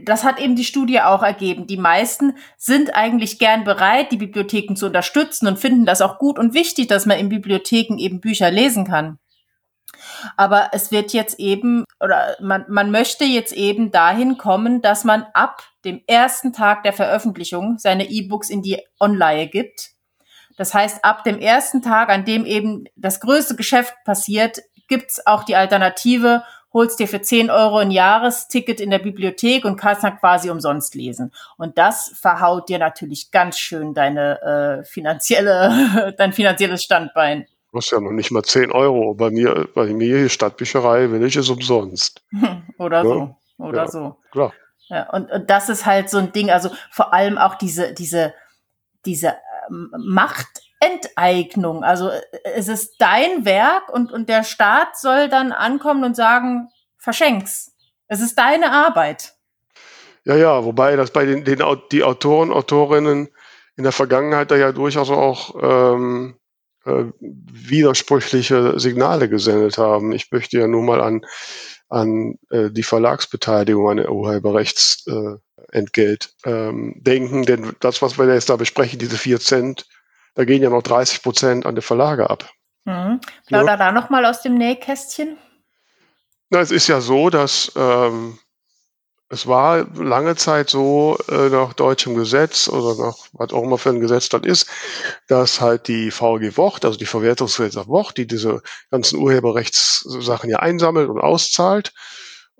das 0.04 0.24
hat 0.24 0.40
eben 0.40 0.56
die 0.56 0.64
Studie 0.64 1.00
auch 1.00 1.22
ergeben. 1.22 1.66
Die 1.66 1.76
meisten 1.76 2.34
sind 2.56 2.94
eigentlich 2.94 3.38
gern 3.38 3.64
bereit, 3.64 4.12
die 4.12 4.16
Bibliotheken 4.16 4.74
zu 4.74 4.86
unterstützen 4.86 5.46
und 5.46 5.58
finden 5.58 5.86
das 5.86 6.02
auch 6.02 6.18
gut 6.18 6.38
und 6.38 6.54
wichtig, 6.54 6.88
dass 6.88 7.06
man 7.06 7.18
in 7.18 7.28
Bibliotheken 7.28 7.98
eben 7.98 8.20
Bücher 8.20 8.50
lesen 8.50 8.84
kann. 8.84 9.18
Aber 10.36 10.70
es 10.72 10.90
wird 10.90 11.12
jetzt 11.12 11.38
eben, 11.38 11.84
oder 12.00 12.36
man, 12.40 12.64
man 12.68 12.90
möchte 12.90 13.24
jetzt 13.24 13.52
eben 13.52 13.90
dahin 13.90 14.38
kommen, 14.38 14.82
dass 14.82 15.04
man 15.04 15.26
ab 15.34 15.62
dem 15.84 16.02
ersten 16.06 16.52
Tag 16.52 16.82
der 16.82 16.92
Veröffentlichung 16.92 17.78
seine 17.78 18.08
E-Books 18.08 18.50
in 18.50 18.62
die 18.62 18.78
Online 18.98 19.48
gibt. 19.48 19.90
Das 20.56 20.74
heißt, 20.74 21.04
ab 21.04 21.24
dem 21.24 21.38
ersten 21.38 21.80
Tag, 21.80 22.10
an 22.10 22.24
dem 22.24 22.44
eben 22.44 22.84
das 22.96 23.20
größte 23.20 23.56
Geschäft 23.56 23.94
passiert, 24.04 24.60
gibt's 24.88 25.26
auch 25.26 25.44
die 25.44 25.56
Alternative, 25.56 26.42
holst 26.72 27.00
dir 27.00 27.08
für 27.08 27.20
10 27.20 27.50
Euro 27.50 27.78
ein 27.78 27.90
Jahresticket 27.90 28.80
in 28.80 28.90
der 28.90 28.98
Bibliothek 28.98 29.64
und 29.64 29.76
kannst 29.76 30.04
dann 30.04 30.18
quasi 30.18 30.50
umsonst 30.50 30.94
lesen. 30.94 31.32
Und 31.56 31.78
das 31.78 32.12
verhaut 32.20 32.68
dir 32.68 32.78
natürlich 32.78 33.30
ganz 33.30 33.58
schön 33.58 33.94
deine 33.94 34.82
äh, 34.82 34.84
finanzielle, 34.84 36.14
dein 36.18 36.32
finanzielles 36.32 36.82
Standbein. 36.82 37.46
Du 37.72 37.78
hast 37.78 37.90
ja 37.92 38.00
noch 38.00 38.10
nicht 38.10 38.30
mal 38.30 38.42
10 38.42 38.72
Euro. 38.72 39.14
Bei 39.14 39.30
mir, 39.30 39.68
bei 39.74 39.86
mir 39.86 40.18
hier 40.18 40.28
Stadtbücherei 40.28 41.10
will 41.10 41.24
ich 41.24 41.36
es 41.36 41.48
umsonst. 41.48 42.22
Oder 42.78 42.98
ja? 42.98 43.04
so. 43.04 43.36
Oder 43.58 43.78
ja, 43.78 43.88
so. 43.88 44.16
Klar. 44.32 44.52
Ja, 44.88 45.08
und, 45.10 45.30
und 45.30 45.48
das 45.48 45.68
ist 45.68 45.86
halt 45.86 46.10
so 46.10 46.18
ein 46.18 46.32
Ding, 46.32 46.50
also 46.50 46.70
vor 46.90 47.14
allem 47.14 47.38
auch 47.38 47.54
diese, 47.54 47.94
diese, 47.94 48.34
diese 49.06 49.36
ähm, 49.68 49.92
Machtenteignung. 50.80 51.84
Also 51.84 52.10
es 52.54 52.68
ist 52.68 52.96
dein 52.98 53.44
Werk 53.44 53.92
und, 53.92 54.12
und 54.12 54.28
der 54.28 54.44
Staat 54.44 54.96
soll 54.98 55.28
dann 55.28 55.50
ankommen 55.52 56.04
und 56.04 56.16
sagen, 56.16 56.68
verschenk's. 56.98 57.72
Es 58.08 58.20
ist 58.20 58.36
deine 58.36 58.72
Arbeit. 58.72 59.34
Ja, 60.24 60.36
ja, 60.36 60.64
wobei 60.64 60.96
das 60.96 61.12
bei 61.12 61.24
den, 61.24 61.44
den 61.44 61.62
die 61.92 62.04
Autoren, 62.04 62.52
Autorinnen 62.52 63.28
in 63.76 63.84
der 63.84 63.92
Vergangenheit 63.92 64.50
da 64.50 64.56
ja 64.56 64.72
durchaus 64.72 65.10
auch 65.10 65.54
ähm, 65.62 66.36
äh, 66.84 67.04
widersprüchliche 67.20 68.78
Signale 68.78 69.28
gesendet 69.28 69.78
haben. 69.78 70.12
Ich 70.12 70.30
möchte 70.30 70.58
ja 70.58 70.66
nur 70.66 70.82
mal 70.82 71.00
an 71.00 71.22
an 71.88 72.36
äh, 72.50 72.70
die 72.70 72.82
Verlagsbeteiligung 72.84 73.90
an 73.90 73.96
der 73.96 74.12
Urheberrechtsentgelt 74.12 76.34
äh, 76.44 76.50
ähm, 76.50 76.94
denken. 77.00 77.44
Denn 77.44 77.72
das, 77.80 78.00
was 78.00 78.16
wir 78.16 78.32
jetzt 78.32 78.48
da 78.48 78.54
besprechen, 78.56 79.00
diese 79.00 79.18
vier 79.18 79.40
Cent, 79.40 79.88
da 80.34 80.44
gehen 80.44 80.62
ja 80.62 80.70
noch 80.70 80.82
30 80.82 81.22
Prozent 81.22 81.66
an 81.66 81.74
die 81.74 81.82
Verlage 81.82 82.30
ab. 82.30 82.50
Mhm. 82.84 83.20
Plauder 83.46 83.72
ja. 83.72 83.76
da 83.76 83.92
nochmal 83.92 84.24
aus 84.24 84.42
dem 84.42 84.54
Nähkästchen. 84.54 85.36
Na, 86.50 86.60
es 86.60 86.70
ist 86.70 86.88
ja 86.88 87.00
so, 87.00 87.30
dass 87.30 87.72
ähm, 87.76 88.38
es 89.28 89.46
war 89.46 89.86
lange 89.94 90.34
Zeit 90.34 90.70
so 90.70 91.16
äh, 91.28 91.48
nach 91.48 91.72
deutschem 91.74 92.16
Gesetz 92.16 92.68
oder 92.68 93.00
nach 93.00 93.16
was 93.32 93.52
auch 93.52 93.62
immer 93.62 93.78
für 93.78 93.90
ein 93.90 94.00
Gesetz 94.00 94.28
das 94.28 94.42
ist, 94.42 94.66
dass 95.28 95.60
halt 95.60 95.86
die 95.86 96.10
VG 96.10 96.56
Wort, 96.56 96.84
also 96.84 96.98
die 96.98 97.06
Verwertungsgesellschaft 97.06 97.88
Wort, 97.88 98.16
die 98.16 98.26
diese 98.26 98.60
ganzen 98.90 99.20
Urheberrechtssachen 99.20 100.50
ja 100.50 100.58
einsammelt 100.58 101.08
und 101.08 101.20
auszahlt, 101.20 101.92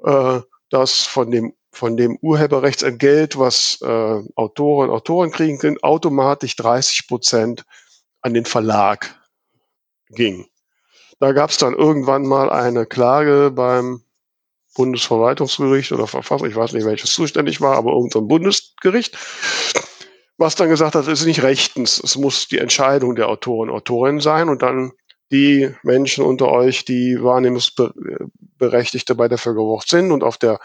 äh, 0.05 0.41
dass 0.71 1.05
von 1.05 1.33
dem 1.33 1.53
von 1.73 1.97
dem 1.97 2.19
Urheberrechtsentgelt, 2.21 3.39
was 3.39 3.79
äh, 3.83 4.23
Autoren 4.35 4.89
und 4.89 4.95
Autoren 4.95 5.31
kriegen 5.31 5.59
können, 5.59 5.79
automatisch 5.83 6.57
30 6.57 7.07
Prozent 7.07 7.65
an 8.23 8.35
den 8.35 8.45
Verlag 8.45 9.15
ging. 10.11 10.47
Da 11.21 11.33
gab 11.33 11.51
es 11.51 11.59
dann 11.59 11.75
irgendwann 11.75 12.27
mal 12.27 12.51
eine 12.51 12.87
Klage 12.87 13.53
beim 13.55 14.03
Bundesverwaltungsgericht 14.75 15.93
oder 15.93 16.07
Verfassung, 16.07 16.49
ich 16.49 16.57
weiß 16.57 16.73
nicht, 16.73 16.87
welches 16.87 17.13
zuständig 17.13 17.61
war, 17.61 17.77
aber 17.77 17.93
irgendein 17.93 18.29
Bundesgericht, 18.29 19.19
was 20.39 20.55
dann 20.55 20.71
gesagt 20.71 20.95
hat, 20.95 21.07
es 21.07 21.21
ist 21.21 21.27
nicht 21.27 21.43
rechtens, 21.43 22.01
es 22.03 22.17
muss 22.17 22.49
die 22.49 22.59
Entscheidung 22.59 23.15
der 23.15 23.29
Autoren 23.29 23.69
und 23.69 23.77
Autorinnen 23.77 24.21
sein 24.21 24.49
und 24.49 24.63
dann 24.63 24.93
die 25.31 25.75
Menschen 25.83 26.25
unter 26.25 26.49
euch, 26.49 26.85
die 26.85 27.23
Wahrnehmungsberechtigte 27.23 29.15
bei 29.15 29.29
der 29.29 29.39
Völkerwort 29.39 29.87
sind 29.89 30.11
und 30.11 30.25
auf 30.25 30.39
der 30.39 30.59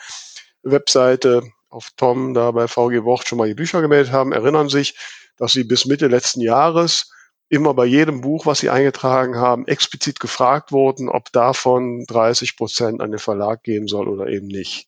Webseite 0.65 1.43
auf 1.69 1.89
Tom 1.97 2.33
da 2.33 2.51
bei 2.51 2.67
VG 2.67 3.03
Wort 3.03 3.27
schon 3.27 3.37
mal 3.37 3.47
die 3.47 3.53
Bücher 3.53 3.81
gemeldet 3.81 4.11
haben, 4.11 4.31
erinnern 4.31 4.69
sich, 4.69 4.97
dass 5.37 5.53
sie 5.53 5.63
bis 5.63 5.85
Mitte 5.85 6.07
letzten 6.07 6.41
Jahres 6.41 7.11
immer 7.49 7.73
bei 7.73 7.85
jedem 7.85 8.21
Buch, 8.21 8.45
was 8.45 8.59
sie 8.59 8.69
eingetragen 8.69 9.37
haben, 9.37 9.67
explizit 9.67 10.19
gefragt 10.19 10.71
wurden, 10.71 11.09
ob 11.09 11.31
davon 11.31 12.05
30 12.07 12.57
Prozent 12.57 13.01
an 13.01 13.11
den 13.11 13.19
Verlag 13.19 13.63
gehen 13.63 13.87
soll 13.87 14.07
oder 14.07 14.27
eben 14.27 14.47
nicht. 14.47 14.87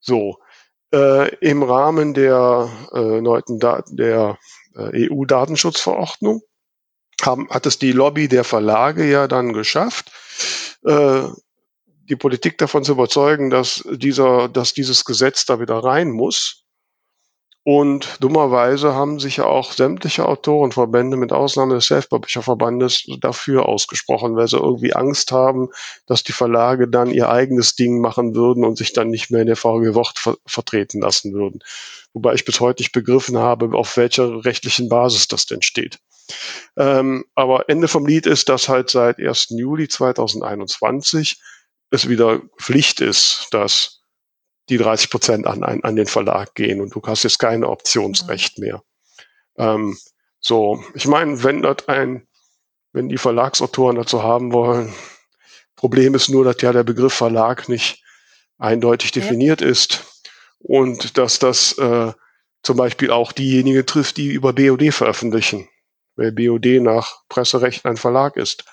So, 0.00 0.38
äh, 0.92 1.34
im 1.36 1.62
Rahmen 1.62 2.12
der 2.12 2.68
äh, 2.92 3.20
neuen 3.20 3.58
der 3.58 4.38
äh, 4.74 5.10
EU-Datenschutzverordnung 5.10 6.42
haben, 7.22 7.48
hat 7.50 7.66
es 7.66 7.78
die 7.78 7.92
Lobby 7.92 8.28
der 8.28 8.44
Verlage 8.44 9.08
ja 9.08 9.28
dann 9.28 9.52
geschafft, 9.52 10.10
äh, 10.84 11.22
die 12.12 12.16
Politik 12.16 12.58
davon 12.58 12.84
zu 12.84 12.92
überzeugen, 12.92 13.48
dass 13.48 13.82
dieser, 13.90 14.48
dass 14.48 14.74
dieses 14.74 15.06
Gesetz 15.06 15.46
da 15.46 15.60
wieder 15.60 15.78
rein 15.78 16.10
muss 16.10 16.62
und 17.64 18.16
dummerweise 18.18 18.94
haben 18.94 19.20
sich 19.20 19.36
ja 19.36 19.44
auch 19.44 19.72
sämtliche 19.72 20.26
Autorenverbände 20.26 21.16
mit 21.16 21.32
Ausnahme 21.32 21.76
des 21.76 21.86
Self-Publisher-Verbandes 21.86 23.04
dafür 23.20 23.68
ausgesprochen, 23.68 24.34
weil 24.34 24.48
sie 24.48 24.56
irgendwie 24.56 24.94
Angst 24.94 25.30
haben, 25.30 25.68
dass 26.06 26.24
die 26.24 26.32
Verlage 26.32 26.88
dann 26.88 27.12
ihr 27.12 27.28
eigenes 27.28 27.76
Ding 27.76 28.00
machen 28.00 28.34
würden 28.34 28.64
und 28.64 28.76
sich 28.76 28.92
dann 28.92 29.10
nicht 29.10 29.30
mehr 29.30 29.42
in 29.42 29.46
der 29.46 29.56
VG 29.56 29.94
Wort 29.94 30.18
ver 30.18 30.36
vertreten 30.44 31.00
lassen 31.00 31.34
würden. 31.34 31.60
Wobei 32.12 32.34
ich 32.34 32.44
bis 32.44 32.58
heute 32.58 32.82
nicht 32.82 32.92
begriffen 32.92 33.38
habe, 33.38 33.76
auf 33.76 33.96
welcher 33.96 34.44
rechtlichen 34.44 34.88
Basis 34.88 35.28
das 35.28 35.46
denn 35.46 35.62
steht. 35.62 36.00
Ähm, 36.76 37.24
aber 37.36 37.68
Ende 37.68 37.86
vom 37.86 38.06
Lied 38.06 38.26
ist, 38.26 38.48
dass 38.48 38.68
halt 38.68 38.90
seit 38.90 39.20
1. 39.20 39.50
Juli 39.50 39.86
2021 39.86 41.40
es 41.92 42.08
wieder 42.08 42.40
Pflicht 42.58 43.00
ist, 43.00 43.48
dass 43.50 44.02
die 44.68 44.78
30 44.78 45.10
Prozent 45.10 45.46
an, 45.46 45.62
an 45.62 45.96
den 45.96 46.06
Verlag 46.06 46.54
gehen 46.54 46.80
und 46.80 46.94
du 46.94 47.02
hast 47.04 47.22
jetzt 47.24 47.38
keine 47.38 47.68
Optionsrecht 47.68 48.58
mhm. 48.58 48.64
mehr. 48.64 48.82
Ähm, 49.58 49.98
so, 50.40 50.82
ich 50.94 51.06
meine, 51.06 51.42
wenn 51.44 51.62
das 51.62 51.88
ein, 51.88 52.26
wenn 52.92 53.08
die 53.08 53.18
Verlagsautoren 53.18 53.96
dazu 53.96 54.22
haben 54.22 54.52
wollen, 54.52 54.92
Problem 55.76 56.14
ist 56.14 56.28
nur, 56.28 56.44
dass 56.44 56.60
ja 56.62 56.72
der 56.72 56.84
Begriff 56.84 57.12
Verlag 57.12 57.68
nicht 57.68 58.02
eindeutig 58.58 59.12
definiert 59.12 59.60
ja. 59.60 59.68
ist 59.68 60.04
und 60.58 61.18
dass 61.18 61.38
das 61.38 61.76
äh, 61.78 62.12
zum 62.62 62.76
Beispiel 62.76 63.10
auch 63.10 63.32
diejenigen 63.32 63.84
trifft, 63.84 64.16
die 64.16 64.28
über 64.28 64.52
BOD 64.52 64.94
veröffentlichen, 64.94 65.68
weil 66.16 66.32
BOD 66.32 66.80
nach 66.80 67.22
Presserecht 67.28 67.84
ein 67.84 67.96
Verlag 67.96 68.36
ist. 68.36 68.64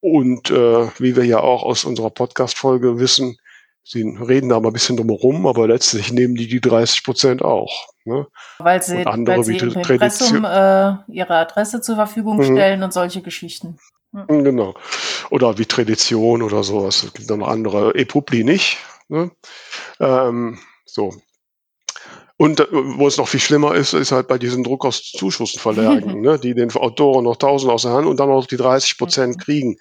Und 0.00 0.50
äh, 0.50 0.88
wie 0.98 1.16
wir 1.16 1.24
ja 1.24 1.40
auch 1.40 1.62
aus 1.62 1.84
unserer 1.84 2.10
Podcast-Folge 2.10 2.98
wissen, 2.98 3.38
Sie 3.88 4.02
reden 4.02 4.48
da 4.48 4.58
mal 4.58 4.70
ein 4.70 4.72
bisschen 4.72 4.96
drumherum, 4.96 5.46
aber 5.46 5.68
letztlich 5.68 6.10
nehmen 6.12 6.34
die 6.34 6.48
die 6.48 6.60
30 6.60 7.04
Prozent 7.04 7.42
auch. 7.42 7.86
Ne? 8.04 8.26
Weil 8.58 8.82
sie, 8.82 8.96
und 8.96 9.06
andere 9.06 9.36
weil 9.36 9.44
sie 9.44 9.58
im 9.58 9.74
Impressum 9.74 10.44
äh, 10.44 10.94
ihre 11.06 11.36
Adresse 11.36 11.80
zur 11.80 11.94
Verfügung 11.94 12.38
mhm. 12.38 12.44
stellen 12.44 12.82
und 12.82 12.92
solche 12.92 13.22
Geschichten. 13.22 13.78
Mhm. 14.10 14.42
Genau. 14.42 14.74
Oder 15.30 15.56
wie 15.58 15.66
Tradition 15.66 16.42
oder 16.42 16.64
sowas. 16.64 17.04
Es 17.04 17.14
gibt 17.14 17.30
noch 17.30 17.46
andere. 17.46 17.94
E-Publi 17.94 18.42
nicht. 18.42 18.78
Ne? 19.06 19.30
Ähm, 20.00 20.58
so. 20.84 21.14
Und 22.38 22.60
äh, 22.60 22.66
wo 22.70 23.06
es 23.06 23.16
noch 23.16 23.28
viel 23.28 23.40
schlimmer 23.40 23.74
ist, 23.74 23.94
ist 23.94 24.12
halt 24.12 24.28
bei 24.28 24.38
diesen 24.38 24.62
Druckkostenzuschussenverlagen, 24.62 26.20
ne, 26.20 26.38
die 26.38 26.54
den 26.54 26.74
Autoren 26.74 27.24
noch 27.24 27.36
1000 27.36 27.72
aus 27.72 27.82
der 27.82 27.92
Hand 27.92 28.06
und 28.06 28.20
dann 28.20 28.28
noch 28.28 28.46
die 28.46 28.58
30 28.58 28.98
Prozent 28.98 29.36
mhm. 29.36 29.40
kriegen. 29.40 29.76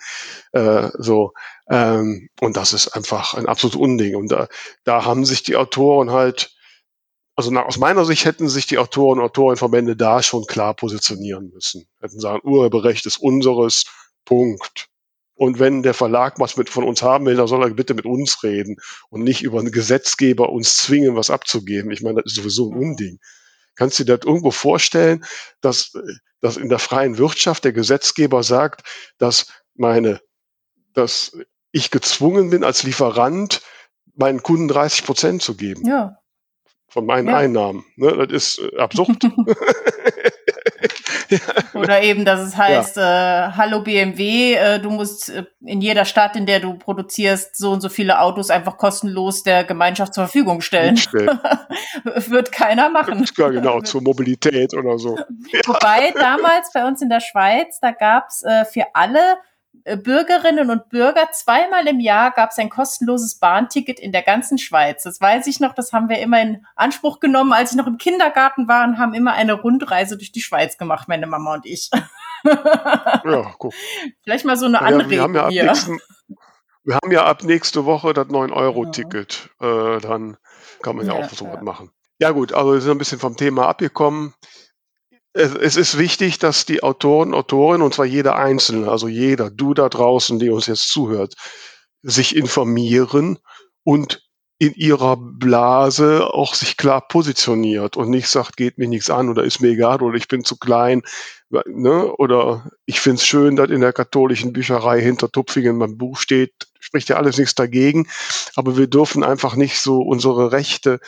Äh, 0.53 0.89
so. 0.97 1.33
Ähm, 1.69 2.29
und 2.39 2.55
das 2.55 2.73
ist 2.73 2.89
einfach 2.89 3.33
ein 3.33 3.47
absolutes 3.47 3.79
Unding. 3.79 4.15
Und 4.15 4.31
da, 4.31 4.47
da 4.83 5.03
haben 5.03 5.25
sich 5.25 5.43
die 5.43 5.57
Autoren 5.57 6.11
halt, 6.11 6.55
also 7.35 7.51
nach, 7.51 7.65
aus 7.65 7.77
meiner 7.77 8.05
Sicht 8.05 8.23
hätten 8.23 8.47
sich 8.47 8.67
die 8.67 8.77
Autoren 8.77 9.19
und 9.19 9.25
Autorenverbände 9.25 9.97
da 9.97 10.23
schon 10.23 10.45
klar 10.45 10.73
positionieren 10.73 11.51
müssen. 11.53 11.85
Hätten 11.99 12.19
sagen, 12.19 12.41
Urheberrecht 12.47 13.05
ist 13.05 13.17
unseres, 13.17 13.85
Punkt. 14.25 14.89
Und 15.35 15.59
wenn 15.59 15.83
der 15.83 15.93
Verlag 15.93 16.39
was 16.39 16.55
mit 16.55 16.69
von 16.69 16.85
uns 16.85 17.03
haben 17.03 17.25
will, 17.25 17.35
dann 17.35 17.47
soll 17.47 17.61
er 17.61 17.69
bitte 17.69 17.93
mit 17.93 18.05
uns 18.05 18.41
reden 18.43 18.77
und 19.09 19.23
nicht 19.23 19.43
über 19.43 19.59
einen 19.59 19.71
Gesetzgeber 19.71 20.49
uns 20.49 20.77
zwingen, 20.77 21.15
was 21.15 21.29
abzugeben. 21.29 21.91
Ich 21.91 22.01
meine, 22.01 22.21
das 22.21 22.31
ist 22.31 22.37
sowieso 22.37 22.71
ein 22.71 22.77
Unding. 22.77 23.19
Kannst 23.75 23.99
du 23.99 24.05
dir 24.05 24.17
das 24.17 24.25
irgendwo 24.25 24.51
vorstellen, 24.51 25.25
dass, 25.59 25.91
dass 26.39 26.55
in 26.55 26.69
der 26.69 26.79
freien 26.79 27.17
Wirtschaft 27.17 27.65
der 27.65 27.73
Gesetzgeber 27.73 28.43
sagt, 28.43 28.87
dass 29.17 29.47
meine, 29.75 30.21
dass 30.93 31.37
ich 31.73 31.91
gezwungen 31.91 32.49
bin, 32.49 32.63
als 32.63 32.83
Lieferant 32.83 33.61
meinen 34.15 34.41
Kunden 34.41 34.69
30 34.69 35.03
Prozent 35.03 35.41
zu 35.41 35.57
geben? 35.57 35.85
Ja. 35.85 36.17
Von 36.87 37.05
meinen 37.05 37.27
ja. 37.27 37.35
Einnahmen. 37.35 37.83
Ne, 37.97 38.25
das 38.25 38.31
ist 38.31 38.59
äh, 38.59 38.77
absurd. 38.77 39.21
Oder 41.73 42.01
eben, 42.01 42.25
dass 42.25 42.39
es 42.39 42.57
heißt, 42.57 42.97
ja. 42.97 43.47
äh, 43.47 43.51
hallo 43.53 43.81
BMW, 43.81 44.53
äh, 44.53 44.79
du 44.79 44.89
musst 44.89 45.29
äh, 45.29 45.45
in 45.65 45.81
jeder 45.81 46.05
Stadt, 46.05 46.35
in 46.35 46.45
der 46.45 46.59
du 46.59 46.75
produzierst, 46.75 47.55
so 47.55 47.71
und 47.71 47.81
so 47.81 47.89
viele 47.89 48.19
Autos 48.19 48.49
einfach 48.49 48.77
kostenlos 48.77 49.43
der 49.43 49.63
Gemeinschaft 49.63 50.13
zur 50.13 50.25
Verfügung 50.25 50.61
stellen. 50.61 50.95
Wird 52.03 52.51
keiner 52.51 52.89
machen. 52.89 53.25
Ja, 53.37 53.49
genau, 53.49 53.81
zur 53.81 54.01
Mobilität 54.01 54.73
oder 54.73 54.97
so. 54.97 55.17
Wobei 55.65 56.11
damals 56.19 56.71
bei 56.73 56.85
uns 56.85 57.01
in 57.01 57.09
der 57.09 57.21
Schweiz, 57.21 57.79
da 57.81 57.91
gab's 57.91 58.43
äh, 58.43 58.65
für 58.65 58.85
alle 58.93 59.37
Bürgerinnen 59.83 60.69
und 60.69 60.89
Bürger. 60.89 61.29
Zweimal 61.31 61.87
im 61.87 61.99
Jahr 61.99 62.31
gab 62.31 62.51
es 62.51 62.57
ein 62.57 62.69
kostenloses 62.69 63.39
Bahnticket 63.39 63.99
in 63.99 64.11
der 64.11 64.21
ganzen 64.21 64.57
Schweiz. 64.57 65.03
Das 65.03 65.19
weiß 65.19 65.47
ich 65.47 65.59
noch, 65.59 65.73
das 65.73 65.93
haben 65.93 66.09
wir 66.09 66.19
immer 66.19 66.41
in 66.41 66.65
Anspruch 66.75 67.19
genommen, 67.19 67.53
als 67.53 67.71
ich 67.71 67.77
noch 67.77 67.87
im 67.87 67.97
Kindergarten 67.97 68.67
war 68.67 68.87
und 68.87 68.97
haben 68.97 69.13
immer 69.13 69.33
eine 69.33 69.53
Rundreise 69.53 70.17
durch 70.17 70.31
die 70.31 70.41
Schweiz 70.41 70.77
gemacht, 70.77 71.07
meine 71.07 71.27
Mama 71.27 71.55
und 71.55 71.65
ich. 71.65 71.89
ja, 72.43 73.53
guck. 73.57 73.73
Vielleicht 74.23 74.45
mal 74.45 74.57
so 74.57 74.65
eine 74.65 74.75
ja, 74.77 74.81
andere 74.81 75.09
wir 75.09 75.21
haben 75.21 75.35
ja 75.35 75.45
ab 75.45 75.51
nächsten, 75.51 75.99
Wir 76.83 76.95
haben 76.95 77.11
ja 77.11 77.25
ab 77.25 77.43
nächste 77.43 77.85
Woche 77.85 78.13
das 78.13 78.27
9-Euro-Ticket. 78.27 79.49
Äh, 79.59 79.99
dann 79.99 80.37
kann 80.81 80.95
man 80.95 81.07
ja, 81.07 81.15
ja 81.15 81.25
auch 81.25 81.29
so 81.29 81.45
ja. 81.45 81.53
was 81.53 81.61
machen. 81.61 81.91
Ja 82.19 82.31
gut, 82.31 82.53
also 82.53 82.73
wir 82.73 82.81
sind 82.81 82.91
ein 82.91 82.97
bisschen 82.97 83.19
vom 83.19 83.35
Thema 83.35 83.67
abgekommen. 83.67 84.33
Es, 85.37 85.75
ist 85.75 85.97
wichtig, 85.97 86.39
dass 86.39 86.65
die 86.65 86.81
Autoren, 86.81 87.33
Autorinnen, 87.33 87.81
und 87.81 87.93
zwar 87.93 88.05
jeder 88.05 88.37
Einzelne, 88.37 88.89
also 88.89 89.09
jeder, 89.09 89.51
du 89.51 89.73
da 89.73 89.89
draußen, 89.89 90.39
die 90.39 90.49
uns 90.49 90.67
jetzt 90.67 90.87
zuhört, 90.87 91.35
sich 92.01 92.37
informieren 92.37 93.39
und 93.83 94.23
in 94.59 94.73
ihrer 94.75 95.17
Blase 95.17 96.33
auch 96.33 96.53
sich 96.53 96.77
klar 96.77 97.05
positioniert 97.05 97.97
und 97.97 98.09
nicht 98.09 98.29
sagt, 98.29 98.55
geht 98.55 98.77
mich 98.77 98.87
nichts 98.87 99.09
an 99.09 99.27
oder 99.27 99.43
ist 99.43 99.59
mir 99.59 99.71
egal 99.71 100.01
oder 100.01 100.15
ich 100.15 100.29
bin 100.29 100.45
zu 100.45 100.55
klein. 100.55 101.01
Ne? 101.49 102.13
Oder 102.15 102.71
ich 102.85 103.01
finde 103.01 103.17
es 103.17 103.27
schön, 103.27 103.57
dass 103.57 103.69
in 103.69 103.81
der 103.81 103.91
katholischen 103.91 104.53
Bücherei 104.53 105.01
hinter 105.01 105.29
Tupfingen 105.29 105.77
mein 105.77 105.97
Buch 105.97 106.17
steht. 106.17 106.53
Spricht 106.79 107.09
ja 107.09 107.17
alles 107.17 107.37
nichts 107.37 107.55
dagegen. 107.55 108.07
Aber 108.55 108.77
wir 108.77 108.87
dürfen 108.87 109.25
einfach 109.25 109.57
nicht 109.57 109.81
so 109.81 109.99
unsere 109.99 110.53
Rechte 110.53 111.01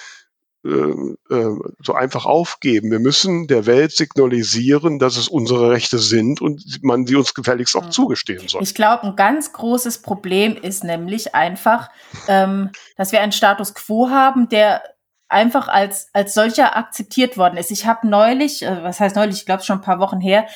so 0.64 1.94
einfach 1.94 2.26
aufgeben. 2.26 2.92
Wir 2.92 3.00
müssen 3.00 3.48
der 3.48 3.66
Welt 3.66 3.92
signalisieren, 3.92 5.00
dass 5.00 5.16
es 5.16 5.30
unsere 5.30 5.70
Rechte 5.70 6.00
sind 6.00 6.42
und 6.42 6.84
man 6.84 7.06
sie 7.06 7.16
uns 7.16 7.34
gefälligst 7.34 7.76
auch 7.76 7.90
zugestehen 7.90 8.48
soll. 8.48 8.64
Ich 8.64 8.76
glaube, 8.76 9.04
ein 9.04 9.16
ganz 9.16 9.54
großes 9.54 10.02
Problem 10.02 10.58
ist 10.58 10.84
nämlich 10.84 11.36
einfach, 11.36 11.90
ähm, 12.28 12.72
dass 12.98 13.12
wir 13.12 13.22
einen 13.22 13.32
Status 13.32 13.76
quo 13.76 14.10
haben, 14.10 14.50
der 14.50 14.82
einfach 15.30 15.68
als, 15.68 16.10
als 16.14 16.34
solcher 16.34 16.76
akzeptiert 16.76 17.38
worden 17.38 17.58
ist. 17.58 17.72
Ich 17.72 17.86
habe 17.86 18.08
neulich, 18.08 18.64
äh, 18.64 18.84
was 18.84 19.00
heißt 19.00 19.16
neulich, 19.16 19.38
ich 19.38 19.46
glaube 19.46 19.64
schon 19.64 19.80
ein 19.80 19.84
paar 19.84 20.00
Wochen 20.00 20.20
her, 20.20 20.48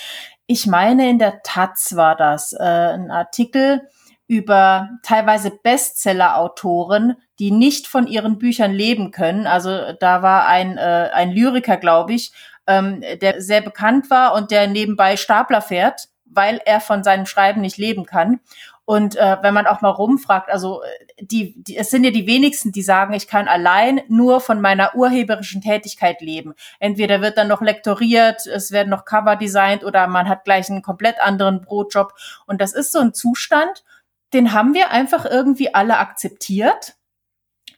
ich 0.47 0.67
meine 0.67 1.09
in 1.09 1.19
der 1.19 1.41
Taz 1.43 1.95
war 1.95 2.15
das, 2.15 2.53
äh, 2.53 2.63
ein 2.63 3.11
Artikel 3.11 3.87
über 4.27 4.89
teilweise 5.03 5.51
Bestseller-Autoren, 5.51 7.17
die 7.41 7.49
nicht 7.49 7.87
von 7.87 8.05
ihren 8.05 8.37
Büchern 8.37 8.71
leben 8.71 9.09
können. 9.09 9.47
Also 9.47 9.93
da 9.99 10.21
war 10.21 10.45
ein, 10.45 10.77
äh, 10.77 11.09
ein 11.11 11.31
Lyriker, 11.31 11.77
glaube 11.77 12.13
ich, 12.13 12.31
ähm, 12.67 13.03
der 13.19 13.41
sehr 13.41 13.61
bekannt 13.61 14.11
war 14.11 14.35
und 14.35 14.51
der 14.51 14.67
nebenbei 14.67 15.17
Stapler 15.17 15.63
fährt, 15.63 16.09
weil 16.25 16.61
er 16.65 16.79
von 16.79 17.03
seinem 17.03 17.25
Schreiben 17.25 17.61
nicht 17.61 17.77
leben 17.77 18.05
kann. 18.05 18.41
Und 18.85 19.15
äh, 19.15 19.37
wenn 19.41 19.55
man 19.55 19.65
auch 19.65 19.81
mal 19.81 19.89
rumfragt, 19.89 20.51
also 20.51 20.83
die, 21.19 21.55
die, 21.63 21.77
es 21.77 21.89
sind 21.89 22.03
ja 22.03 22.11
die 22.11 22.27
wenigsten, 22.27 22.71
die 22.71 22.83
sagen, 22.83 23.15
ich 23.15 23.27
kann 23.27 23.47
allein 23.47 24.01
nur 24.07 24.39
von 24.39 24.61
meiner 24.61 24.93
urheberischen 24.93 25.61
Tätigkeit 25.61 26.21
leben. 26.21 26.53
Entweder 26.79 27.21
wird 27.21 27.39
dann 27.39 27.47
noch 27.47 27.61
lektoriert, 27.63 28.45
es 28.45 28.71
werden 28.71 28.89
noch 28.89 29.05
Cover 29.05 29.35
designt 29.35 29.83
oder 29.83 30.05
man 30.05 30.29
hat 30.29 30.43
gleich 30.43 30.69
einen 30.69 30.83
komplett 30.83 31.19
anderen 31.19 31.61
Brotjob. 31.61 32.13
Und 32.45 32.61
das 32.61 32.73
ist 32.73 32.91
so 32.91 32.99
ein 32.99 33.15
Zustand, 33.15 33.83
den 34.31 34.53
haben 34.53 34.75
wir 34.75 34.91
einfach 34.91 35.25
irgendwie 35.25 35.73
alle 35.73 35.97
akzeptiert. 35.97 36.97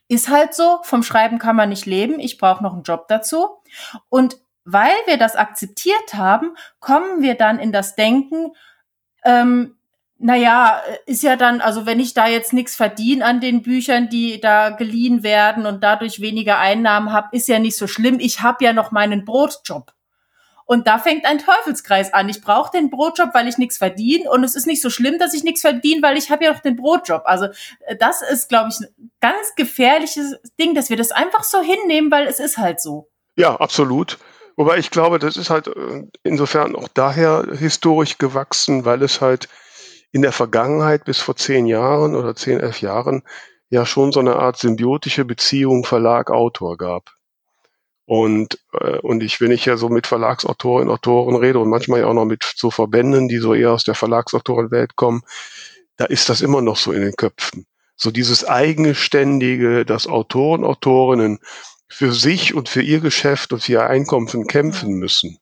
Ist 0.07 0.29
halt 0.29 0.53
so, 0.53 0.79
vom 0.83 1.03
Schreiben 1.03 1.39
kann 1.39 1.55
man 1.55 1.69
nicht 1.69 1.85
leben, 1.85 2.19
ich 2.19 2.37
brauche 2.37 2.63
noch 2.63 2.73
einen 2.73 2.83
Job 2.83 3.07
dazu. 3.07 3.47
Und 4.09 4.37
weil 4.65 4.95
wir 5.05 5.17
das 5.17 5.35
akzeptiert 5.35 6.13
haben, 6.13 6.55
kommen 6.79 7.21
wir 7.21 7.35
dann 7.35 7.59
in 7.59 7.71
das 7.71 7.95
Denken, 7.95 8.51
ähm, 9.23 9.75
naja, 10.19 10.81
ist 11.05 11.21
ja 11.21 11.35
dann, 11.35 11.59
also 11.59 11.85
wenn 11.85 11.99
ich 11.99 12.13
da 12.13 12.27
jetzt 12.27 12.53
nichts 12.53 12.75
verdiene 12.75 13.25
an 13.25 13.41
den 13.41 13.61
Büchern, 13.61 14.07
die 14.07 14.39
da 14.39 14.69
geliehen 14.69 15.21
werden 15.21 15.65
und 15.65 15.83
dadurch 15.83 16.21
weniger 16.21 16.59
Einnahmen 16.59 17.11
habe, 17.11 17.35
ist 17.35 17.49
ja 17.49 17.59
nicht 17.59 17.77
so 17.77 17.87
schlimm. 17.87 18.19
Ich 18.19 18.41
habe 18.41 18.63
ja 18.63 18.71
noch 18.71 18.91
meinen 18.91 19.25
Brotjob. 19.25 19.93
Und 20.65 20.87
da 20.87 20.97
fängt 20.97 21.25
ein 21.25 21.39
Teufelskreis 21.39 22.13
an. 22.13 22.29
Ich 22.29 22.41
brauche 22.41 22.71
den 22.71 22.89
Brotjob, 22.89 23.33
weil 23.33 23.49
ich 23.49 23.57
nichts 23.57 23.77
verdiene. 23.77 24.29
Und 24.29 24.45
es 24.45 24.55
ist 24.55 24.65
nicht 24.65 24.81
so 24.81 24.89
schlimm, 24.89 25.19
dass 25.19 25.33
ich 25.33 25.43
nichts 25.43 25.59
verdiene, 25.59 26.01
weil 26.01 26.17
ich 26.17 26.31
habe 26.31 26.45
ja 26.45 26.53
noch 26.53 26.61
den 26.61 26.77
Brotjob. 26.77 27.23
Also 27.25 27.47
äh, 27.85 27.97
das 27.97 28.21
ist, 28.21 28.47
glaube 28.47 28.69
ich, 28.69 28.77
ganz 29.23 29.55
gefährliches 29.55 30.35
Ding, 30.59 30.75
dass 30.75 30.89
wir 30.89 30.97
das 30.97 31.11
einfach 31.11 31.45
so 31.45 31.61
hinnehmen, 31.61 32.11
weil 32.11 32.27
es 32.27 32.41
ist 32.41 32.57
halt 32.57 32.81
so. 32.81 33.09
Ja, 33.37 33.55
absolut. 33.55 34.17
Wobei 34.57 34.77
ich 34.77 34.91
glaube, 34.91 35.17
das 35.17 35.37
ist 35.37 35.49
halt 35.49 35.67
äh, 35.67 36.03
insofern 36.23 36.75
auch 36.75 36.89
daher 36.89 37.47
historisch 37.57 38.17
gewachsen, 38.17 38.83
weil 38.83 39.01
es 39.01 39.21
halt 39.21 39.47
in 40.11 40.23
der 40.23 40.33
Vergangenheit 40.33 41.05
bis 41.05 41.19
vor 41.19 41.37
zehn 41.37 41.65
Jahren 41.67 42.15
oder 42.15 42.35
zehn, 42.35 42.59
elf 42.59 42.81
Jahren 42.81 43.23
ja 43.69 43.85
schon 43.85 44.11
so 44.11 44.19
eine 44.19 44.35
Art 44.35 44.57
symbiotische 44.57 45.23
Beziehung 45.23 45.85
Verlag-Autor 45.85 46.77
gab. 46.77 47.09
Und, 48.05 48.59
äh, 48.73 48.99
und 48.99 49.23
ich, 49.23 49.39
wenn 49.39 49.51
ich 49.51 49.63
ja 49.63 49.77
so 49.77 49.87
mit 49.87 50.05
Verlagsautorinnen, 50.05 50.93
Autoren 50.93 51.37
rede 51.37 51.59
und 51.59 51.69
manchmal 51.69 52.01
ja 52.01 52.07
auch 52.07 52.13
noch 52.13 52.25
mit 52.25 52.43
so 52.57 52.71
Verbänden, 52.71 53.29
die 53.29 53.37
so 53.37 53.53
eher 53.53 53.71
aus 53.71 53.85
der 53.85 53.95
Verlagsautorenwelt 53.95 54.97
kommen, 54.97 55.21
da 55.95 56.05
ist 56.05 56.27
das 56.27 56.41
immer 56.41 56.61
noch 56.61 56.75
so 56.75 56.91
in 56.91 57.03
den 57.03 57.15
Köpfen. 57.15 57.65
So 58.03 58.11
dieses 58.11 58.45
eigenständige, 58.45 59.85
dass 59.85 60.07
Autoren, 60.07 60.65
Autorinnen 60.65 61.39
für 61.87 62.11
sich 62.11 62.53
und 62.53 62.67
für 62.67 62.81
ihr 62.81 62.99
Geschäft 62.99 63.53
und 63.53 63.63
für 63.63 63.71
ihr 63.71 63.87
Einkommen 63.87 64.27
kämpfen 64.45 64.95
müssen. 64.95 65.39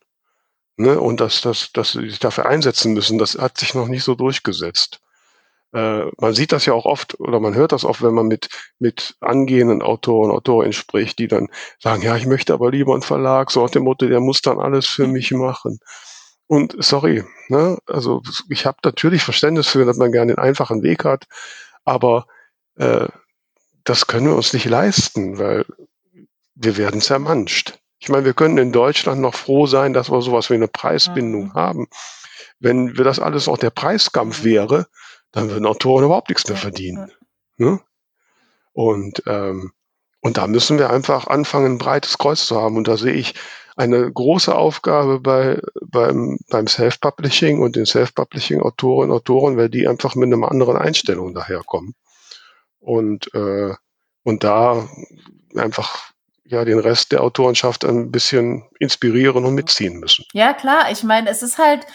Ne? 0.78 1.00
Und 1.00 1.22
dass, 1.22 1.42
dass, 1.42 1.72
dass 1.74 1.94
sie 1.94 2.08
sich 2.08 2.20
dafür 2.20 2.46
einsetzen 2.46 2.94
müssen, 2.94 3.18
das 3.18 3.36
hat 3.36 3.58
sich 3.58 3.74
noch 3.74 3.88
nicht 3.88 4.04
so 4.04 4.14
durchgesetzt. 4.14 5.02
Äh, 5.74 6.06
man 6.20 6.36
sieht 6.36 6.52
das 6.52 6.68
ja 6.68 6.74
auch 6.74 6.86
oft 6.86 7.20
oder 7.20 7.40
man 7.40 7.56
hört 7.56 7.72
das 7.72 7.84
oft, 7.84 8.04
wenn 8.04 8.14
man 8.14 8.28
mit, 8.28 8.50
mit 8.78 9.16
angehenden 9.22 9.82
Autoren, 9.82 10.30
Autorinnen 10.30 10.74
spricht, 10.74 11.18
die 11.18 11.28
dann 11.28 11.48
sagen, 11.80 12.04
ja, 12.04 12.16
ich 12.16 12.28
möchte 12.28 12.54
aber 12.54 12.70
lieber 12.70 12.94
einen 12.94 13.02
Verlag, 13.02 13.50
so 13.50 13.64
nach 13.64 13.72
dem 13.72 13.86
Motto, 13.86 14.08
der 14.08 14.20
muss 14.20 14.44
dann 14.44 14.60
alles 14.60 14.86
für 14.86 15.08
mich 15.08 15.32
machen. 15.32 15.80
Und 16.46 16.76
sorry, 16.78 17.24
ne? 17.48 17.80
also 17.88 18.22
ich 18.50 18.68
habe 18.68 18.78
natürlich 18.84 19.24
Verständnis 19.24 19.68
für, 19.68 19.84
dass 19.84 19.98
man 19.98 20.12
gerne 20.12 20.36
den 20.36 20.44
einfachen 20.44 20.84
Weg 20.84 21.06
hat, 21.06 21.26
aber 21.86 22.28
äh, 22.82 23.08
das 23.84 24.08
können 24.08 24.28
wir 24.28 24.36
uns 24.36 24.54
nicht 24.54 24.66
leisten, 24.66 25.38
weil 25.38 25.66
wir 26.56 26.78
werden 26.78 27.02
zermanscht. 27.02 27.80
Ich 28.00 28.10
meine, 28.10 28.26
wir 28.26 28.34
können 28.34 28.58
in 28.58 28.72
Deutschland 28.72 29.22
noch 29.22 29.36
froh 29.36 29.68
sein, 29.68 29.94
dass 29.94 30.12
wir 30.12 30.22
sowas 30.22 30.50
wie 30.50 30.56
eine 30.56 30.68
Preisbindung 30.68 31.50
mhm. 31.50 31.54
haben. 31.54 31.88
Wenn 32.60 32.98
wir 32.98 33.04
das 33.04 33.20
alles 33.20 33.48
auch 33.48 33.58
der 33.58 33.70
Preiskampf 33.70 34.42
mhm. 34.42 34.46
wäre, 34.46 34.88
dann 35.32 35.50
würden 35.50 35.66
Autoren 35.68 36.06
überhaupt 36.06 36.30
nichts 36.30 36.48
mehr 36.48 36.58
verdienen. 36.58 37.12
Ne? 37.58 37.80
Und, 38.74 39.22
ähm, 39.28 39.72
und 40.22 40.38
da 40.38 40.48
müssen 40.48 40.80
wir 40.80 40.90
einfach 40.90 41.28
anfangen, 41.28 41.74
ein 41.74 41.78
breites 41.78 42.18
Kreuz 42.18 42.46
zu 42.46 42.60
haben. 42.60 42.78
Und 42.78 42.88
da 42.88 42.98
sehe 42.98 43.14
ich 43.14 43.36
eine 43.76 44.12
große 44.12 44.54
Aufgabe 44.54 45.20
bei, 45.20 45.62
beim, 45.82 46.40
beim 46.50 46.68
Self-Publishing 46.68 47.62
und 47.62 47.76
den 47.76 47.86
Self-Publishing-Autorinnen 47.86 49.12
und 49.12 49.18
Autoren, 49.18 49.58
weil 49.58 49.70
die 49.70 49.88
einfach 49.88 50.16
mit 50.16 50.34
einer 50.34 50.50
anderen 50.50 50.78
Einstellung 50.78 51.34
daherkommen. 51.34 51.96
Und, 52.82 53.34
äh, 53.34 53.74
und 54.24 54.44
da 54.44 54.90
einfach 55.56 56.12
ja 56.52 56.66
den 56.66 56.80
Rest 56.80 57.12
der 57.12 57.24
Autorenschaft 57.24 57.86
ein 57.86 58.12
bisschen 58.12 58.64
inspirieren 58.80 59.46
und 59.46 59.56
mitziehen 59.56 60.00
müssen. 60.00 60.26
Ja, 60.34 60.54
klar. 60.54 60.92
Ich 60.92 61.04
meine, 61.04 61.30
es 61.30 61.42
ist 61.42 61.58
halt, 61.58 61.88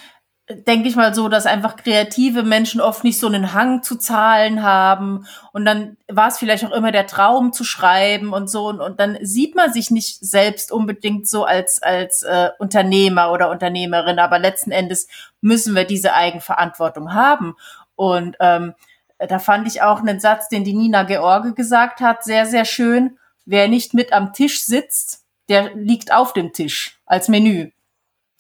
denke 0.49 0.89
ich 0.89 0.97
mal 0.97 1.15
so, 1.15 1.29
dass 1.29 1.45
einfach 1.45 1.77
kreative 1.77 2.43
Menschen 2.43 2.81
oft 2.81 3.05
nicht 3.05 3.19
so 3.19 3.27
einen 3.27 3.53
Hang 3.53 3.83
zu 3.83 3.97
Zahlen 3.97 4.63
haben 4.63 5.27
und 5.53 5.65
dann 5.65 5.97
war 6.09 6.29
es 6.29 6.39
vielleicht 6.39 6.65
auch 6.65 6.73
immer 6.73 6.93
der 6.93 7.07
Traum 7.07 7.53
zu 7.53 7.65
schreiben 7.65 8.33
und 8.33 8.49
so 8.49 8.69
und, 8.69 8.81
und 8.81 9.01
dann 9.01 9.19
sieht 9.23 9.57
man 9.57 9.73
sich 9.73 9.91
nicht 9.91 10.19
selbst 10.21 10.71
unbedingt 10.71 11.29
so 11.29 11.45
als 11.45 11.83
als 11.83 12.23
äh, 12.23 12.51
Unternehmer 12.61 13.33
oder 13.33 13.51
Unternehmerin, 13.51 14.21
aber 14.21 14.39
letzten 14.39 14.71
Endes 14.71 15.09
müssen 15.41 15.75
wir 15.75 15.85
diese 15.85 16.15
Eigenverantwortung 16.15 17.13
haben 17.13 17.57
und 17.97 18.37
ähm, 18.39 18.75
da 19.19 19.39
fand 19.39 19.67
ich 19.67 19.83
auch 19.83 20.01
einen 20.01 20.21
Satz, 20.21 20.49
den 20.49 20.65
die 20.65 20.75
Nina 20.75 21.05
George 21.05 21.53
gesagt 21.55 22.01
hat, 22.01 22.25
sehr 22.25 22.47
sehr 22.47 22.65
schön. 22.65 23.19
Wer 23.45 23.69
nicht 23.69 23.95
mit 23.95 24.13
am 24.13 24.33
Tisch 24.33 24.65
sitzt, 24.65 25.25
der 25.49 25.75
liegt 25.75 26.13
auf 26.13 26.33
dem 26.33 26.53
Tisch 26.53 27.01
als 27.07 27.29
Menü. 27.29 27.71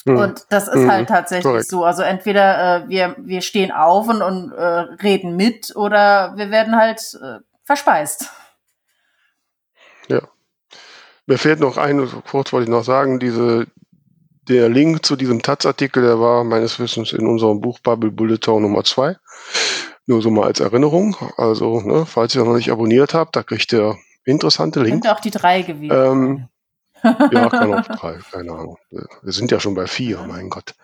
Mhm. 0.07 0.17
Und 0.19 0.47
das 0.51 0.69
ist 0.69 0.83
mhm. 0.83 0.91
halt 0.91 1.09
tatsächlich 1.09 1.45
Correct. 1.45 1.69
so. 1.69 1.85
Also 1.85 2.03
entweder 2.03 2.85
äh, 2.85 2.89
wir, 2.89 3.17
wir 3.19 3.41
stehen 3.43 3.73
auf 3.73 4.09
und, 4.09 4.23
und 4.23 4.53
äh, 4.53 4.63
reden 5.03 5.37
mit 5.37 5.75
oder 5.75 6.35
wir 6.37 6.51
werden 6.51 6.77
halt 6.77 7.01
äh, 7.21 7.41
verspeist. 7.65 8.31
Ja. 10.09 10.23
Mir 11.27 11.39
fehlt 11.39 11.59
noch 11.59 11.77
ein, 11.77 12.09
kurz 12.31 12.53
wollte 12.53 12.65
ich 12.65 12.71
noch 12.71 12.85
sagen, 12.85 13.19
diese, 13.19 13.67
der 14.49 14.69
Link 14.69 15.05
zu 15.05 15.17
diesem 15.17 15.43
Taz-Artikel, 15.43 16.05
der 16.05 16.21
war 16.21 16.45
meines 16.45 16.79
Wissens 16.79 17.13
in 17.13 17.27
unserem 17.27 17.61
Buch 17.61 17.81
Bubble 17.81 18.13
Bulletin 18.13 18.63
Nummer 18.63 18.85
2. 18.85 19.17
Nur 20.07 20.23
so 20.23 20.31
mal 20.31 20.47
als 20.47 20.61
Erinnerung. 20.61 21.17
Also, 21.37 21.81
ne, 21.81 22.07
falls 22.07 22.35
ihr 22.35 22.45
noch 22.45 22.55
nicht 22.55 22.71
abonniert 22.71 23.13
habt, 23.13 23.37
da 23.37 23.43
kriegt 23.43 23.73
ihr 23.73 23.97
interessante 24.25 24.81
Links. 24.81 25.03
Könnte 25.03 25.17
auch 25.17 25.21
die 25.21 25.31
drei 25.31 25.63
gewesen. 25.63 25.95
Ähm, 25.95 26.49
ja, 27.33 27.49
kann 27.49 27.75
auch 27.75 27.87
drei, 27.87 28.19
keine 28.31 28.53
Ahnung. 28.53 28.79
Wir 28.91 29.33
sind 29.33 29.51
ja 29.51 29.61
schon 29.61 29.75
bei 29.75 29.87
vier, 29.87 30.25
mein 30.27 30.49
Gott. 30.49 30.75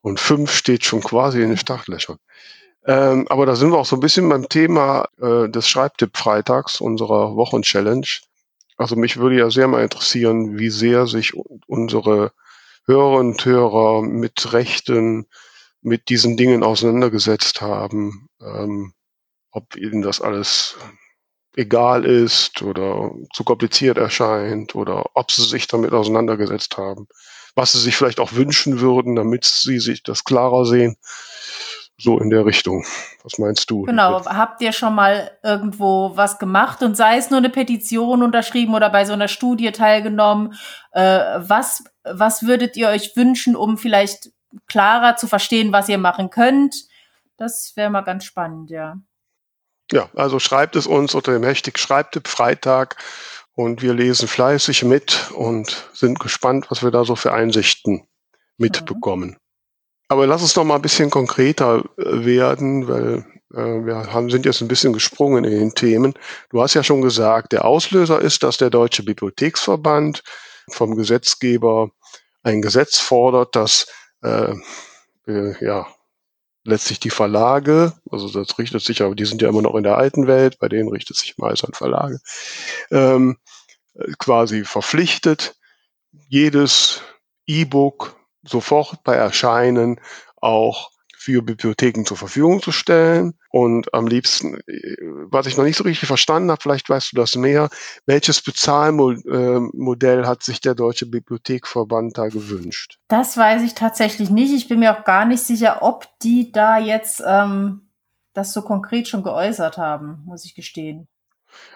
Und 0.00 0.18
fünf 0.20 0.52
steht 0.52 0.84
schon 0.84 1.00
quasi 1.00 1.42
in 1.42 1.50
den 1.50 1.58
Startlöchern. 1.58 2.18
Ähm, 2.84 3.26
aber 3.28 3.46
da 3.46 3.54
sind 3.54 3.70
wir 3.70 3.78
auch 3.78 3.86
so 3.86 3.96
ein 3.96 4.00
bisschen 4.00 4.28
beim 4.28 4.48
Thema 4.48 5.06
äh, 5.20 5.48
des 5.48 5.68
Schreibtipp-Freitags, 5.68 6.80
unserer 6.80 7.36
Wochenchallenge. 7.36 8.06
Also 8.76 8.96
mich 8.96 9.18
würde 9.18 9.36
ja 9.36 9.50
sehr 9.50 9.68
mal 9.68 9.84
interessieren, 9.84 10.58
wie 10.58 10.70
sehr 10.70 11.06
sich 11.06 11.32
unsere 11.66 12.32
Hörerinnen 12.86 13.32
und 13.32 13.44
Hörer 13.44 14.02
mit 14.02 14.52
Rechten, 14.52 15.26
mit 15.82 16.08
diesen 16.08 16.36
Dingen 16.36 16.64
auseinandergesetzt 16.64 17.60
haben. 17.60 18.28
Ähm, 18.44 18.92
ob 19.52 19.76
ihnen 19.76 20.02
das 20.02 20.20
alles 20.20 20.76
egal 21.54 22.04
ist 22.04 22.62
oder 22.62 23.10
zu 23.34 23.44
kompliziert 23.44 23.98
erscheint 23.98 24.74
oder 24.74 25.04
ob 25.14 25.30
sie 25.30 25.44
sich 25.44 25.66
damit 25.66 25.92
auseinandergesetzt 25.92 26.78
haben, 26.78 27.06
was 27.54 27.72
sie 27.72 27.78
sich 27.78 27.96
vielleicht 27.96 28.20
auch 28.20 28.32
wünschen 28.32 28.80
würden, 28.80 29.16
damit 29.16 29.44
sie 29.44 29.78
sich 29.78 30.02
das 30.02 30.24
klarer 30.24 30.64
sehen. 30.64 30.96
So 31.98 32.18
in 32.18 32.30
der 32.30 32.46
Richtung. 32.46 32.84
Was 33.22 33.38
meinst 33.38 33.70
du? 33.70 33.82
Genau. 33.82 34.24
Habt 34.24 34.60
ihr 34.62 34.72
schon 34.72 34.94
mal 34.94 35.30
irgendwo 35.44 36.16
was 36.16 36.38
gemacht 36.38 36.82
und 36.82 36.96
sei 36.96 37.18
es 37.18 37.30
nur 37.30 37.38
eine 37.38 37.50
Petition 37.50 38.22
unterschrieben 38.22 38.74
oder 38.74 38.88
bei 38.90 39.04
so 39.04 39.12
einer 39.12 39.28
Studie 39.28 39.70
teilgenommen? 39.70 40.54
Äh, 40.92 41.20
was, 41.36 41.84
was 42.02 42.44
würdet 42.44 42.76
ihr 42.76 42.88
euch 42.88 43.14
wünschen, 43.14 43.54
um 43.54 43.78
vielleicht 43.78 44.30
klarer 44.66 45.16
zu 45.16 45.28
verstehen, 45.28 45.72
was 45.72 45.88
ihr 45.88 45.98
machen 45.98 46.30
könnt? 46.30 46.74
Das 47.36 47.72
wäre 47.76 47.90
mal 47.90 48.02
ganz 48.02 48.24
spannend, 48.24 48.70
ja. 48.70 48.98
Ja, 49.90 50.08
also 50.14 50.38
schreibt 50.38 50.76
es 50.76 50.86
uns 50.86 51.14
unter 51.14 51.32
dem 51.32 51.42
Hashtag 51.42 51.78
Schreibtipp 51.78 52.28
Freitag 52.28 52.96
und 53.54 53.82
wir 53.82 53.94
lesen 53.94 54.28
fleißig 54.28 54.84
mit 54.84 55.30
und 55.32 55.90
sind 55.92 56.18
gespannt, 56.18 56.70
was 56.70 56.82
wir 56.82 56.90
da 56.90 57.04
so 57.04 57.16
für 57.16 57.32
Einsichten 57.32 58.06
mitbekommen. 58.56 59.30
Mhm. 59.30 59.36
Aber 60.08 60.26
lass 60.26 60.42
uns 60.42 60.56
noch 60.56 60.64
mal 60.64 60.76
ein 60.76 60.82
bisschen 60.82 61.10
konkreter 61.10 61.84
äh, 61.96 62.24
werden, 62.24 62.88
weil 62.88 63.24
äh, 63.54 63.84
wir 63.84 64.12
haben, 64.12 64.30
sind 64.30 64.46
jetzt 64.46 64.60
ein 64.60 64.68
bisschen 64.68 64.92
gesprungen 64.92 65.44
in 65.44 65.58
den 65.58 65.74
Themen. 65.74 66.14
Du 66.50 66.62
hast 66.62 66.74
ja 66.74 66.82
schon 66.82 67.02
gesagt, 67.02 67.52
der 67.52 67.64
Auslöser 67.64 68.20
ist, 68.20 68.42
dass 68.42 68.58
der 68.58 68.70
Deutsche 68.70 69.02
Bibliotheksverband 69.02 70.22
vom 70.70 70.96
Gesetzgeber 70.96 71.90
ein 72.42 72.62
Gesetz 72.62 72.98
fordert, 72.98 73.56
das 73.56 73.86
äh, 74.22 74.54
äh, 75.26 75.64
ja, 75.64 75.86
letztlich 76.64 77.00
die 77.00 77.10
Verlage, 77.10 77.92
also 78.10 78.28
das 78.28 78.58
richtet 78.58 78.82
sich 78.82 79.02
aber, 79.02 79.14
die 79.14 79.24
sind 79.24 79.42
ja 79.42 79.48
immer 79.48 79.62
noch 79.62 79.74
in 79.74 79.82
der 79.82 79.96
alten 79.96 80.26
Welt, 80.26 80.58
bei 80.58 80.68
denen 80.68 80.88
richtet 80.88 81.16
sich 81.16 81.36
meist 81.38 81.64
an 81.64 81.72
Verlage, 81.72 82.20
ähm, 82.90 83.38
quasi 84.18 84.64
verpflichtet, 84.64 85.56
jedes 86.28 87.02
E-Book 87.46 88.16
sofort 88.44 89.02
bei 89.04 89.14
Erscheinen 89.14 90.00
auch 90.36 90.91
für 91.22 91.42
Bibliotheken 91.42 92.04
zur 92.04 92.16
Verfügung 92.16 92.60
zu 92.60 92.72
stellen. 92.72 93.34
Und 93.50 93.94
am 93.94 94.06
liebsten, 94.06 94.60
äh, 94.66 94.96
was 95.30 95.46
ich 95.46 95.56
noch 95.56 95.64
nicht 95.64 95.76
so 95.76 95.84
richtig 95.84 96.06
verstanden 96.06 96.50
habe, 96.50 96.60
vielleicht 96.60 96.88
weißt 96.88 97.12
du 97.12 97.16
das 97.16 97.36
mehr, 97.36 97.68
welches 98.06 98.42
Bezahlmodell 98.42 100.26
hat 100.26 100.42
sich 100.42 100.60
der 100.60 100.74
Deutsche 100.74 101.06
Bibliothekverband 101.06 102.18
da 102.18 102.28
gewünscht? 102.28 102.98
Das 103.08 103.36
weiß 103.36 103.62
ich 103.62 103.74
tatsächlich 103.74 104.30
nicht. 104.30 104.52
Ich 104.52 104.68
bin 104.68 104.80
mir 104.80 104.98
auch 104.98 105.04
gar 105.04 105.24
nicht 105.24 105.42
sicher, 105.42 105.82
ob 105.82 106.06
die 106.22 106.50
da 106.50 106.78
jetzt 106.78 107.22
ähm, 107.24 107.88
das 108.32 108.52
so 108.52 108.62
konkret 108.62 109.08
schon 109.08 109.22
geäußert 109.22 109.78
haben, 109.78 110.22
muss 110.26 110.44
ich 110.44 110.54
gestehen. 110.54 111.06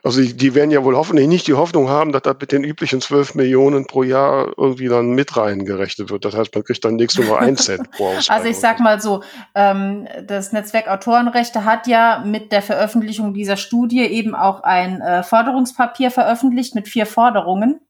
Also 0.06 0.20
die, 0.20 0.36
die 0.36 0.54
werden 0.54 0.70
ja 0.70 0.84
wohl 0.84 0.96
hoffentlich 0.96 1.26
nicht 1.26 1.48
die 1.48 1.54
Hoffnung 1.54 1.88
haben, 1.88 2.12
dass 2.12 2.22
das 2.22 2.36
mit 2.40 2.52
den 2.52 2.62
üblichen 2.62 3.00
12 3.00 3.34
Millionen 3.34 3.86
pro 3.86 4.04
Jahr 4.04 4.52
irgendwie 4.56 4.86
dann 4.86 5.10
mit 5.10 5.36
reingerechnet 5.36 6.10
wird. 6.10 6.24
Das 6.24 6.36
heißt, 6.36 6.54
man 6.54 6.62
kriegt 6.62 6.84
dann 6.84 6.94
nächstes 6.94 7.28
Mal 7.28 7.38
ein 7.38 7.56
Cent 7.56 7.90
pro 7.90 8.08
Ausgabe. 8.08 8.26
Also 8.36 8.48
ich 8.48 8.58
sag 8.58 8.78
mal 8.78 9.00
so, 9.00 9.22
ähm, 9.54 10.06
das 10.24 10.52
Netzwerk 10.52 10.88
Autorenrechte 10.88 11.64
hat 11.64 11.86
ja 11.86 12.22
mit 12.24 12.52
der 12.52 12.62
Veröffentlichung 12.62 13.34
dieser 13.34 13.56
Studie 13.56 14.02
eben 14.02 14.34
auch 14.34 14.62
ein 14.62 15.00
äh, 15.00 15.22
Forderungspapier 15.22 16.10
veröffentlicht 16.10 16.74
mit 16.74 16.86
vier 16.86 17.06
Forderungen. 17.06 17.80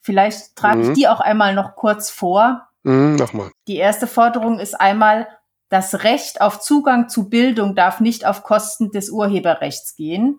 Vielleicht 0.00 0.56
trage 0.56 0.78
mhm. 0.78 0.90
ich 0.90 0.92
die 0.98 1.08
auch 1.08 1.20
einmal 1.20 1.54
noch 1.54 1.76
kurz 1.76 2.08
vor. 2.08 2.68
Mhm, 2.82 3.16
mach 3.18 3.32
mal. 3.34 3.50
Die 3.68 3.76
erste 3.76 4.06
Forderung 4.06 4.58
ist 4.58 4.80
einmal, 4.80 5.28
das 5.68 6.02
Recht 6.02 6.40
auf 6.40 6.60
Zugang 6.60 7.08
zu 7.08 7.28
Bildung 7.28 7.74
darf 7.74 8.00
nicht 8.00 8.26
auf 8.26 8.42
Kosten 8.42 8.90
des 8.90 9.10
Urheberrechts 9.10 9.96
gehen 9.96 10.38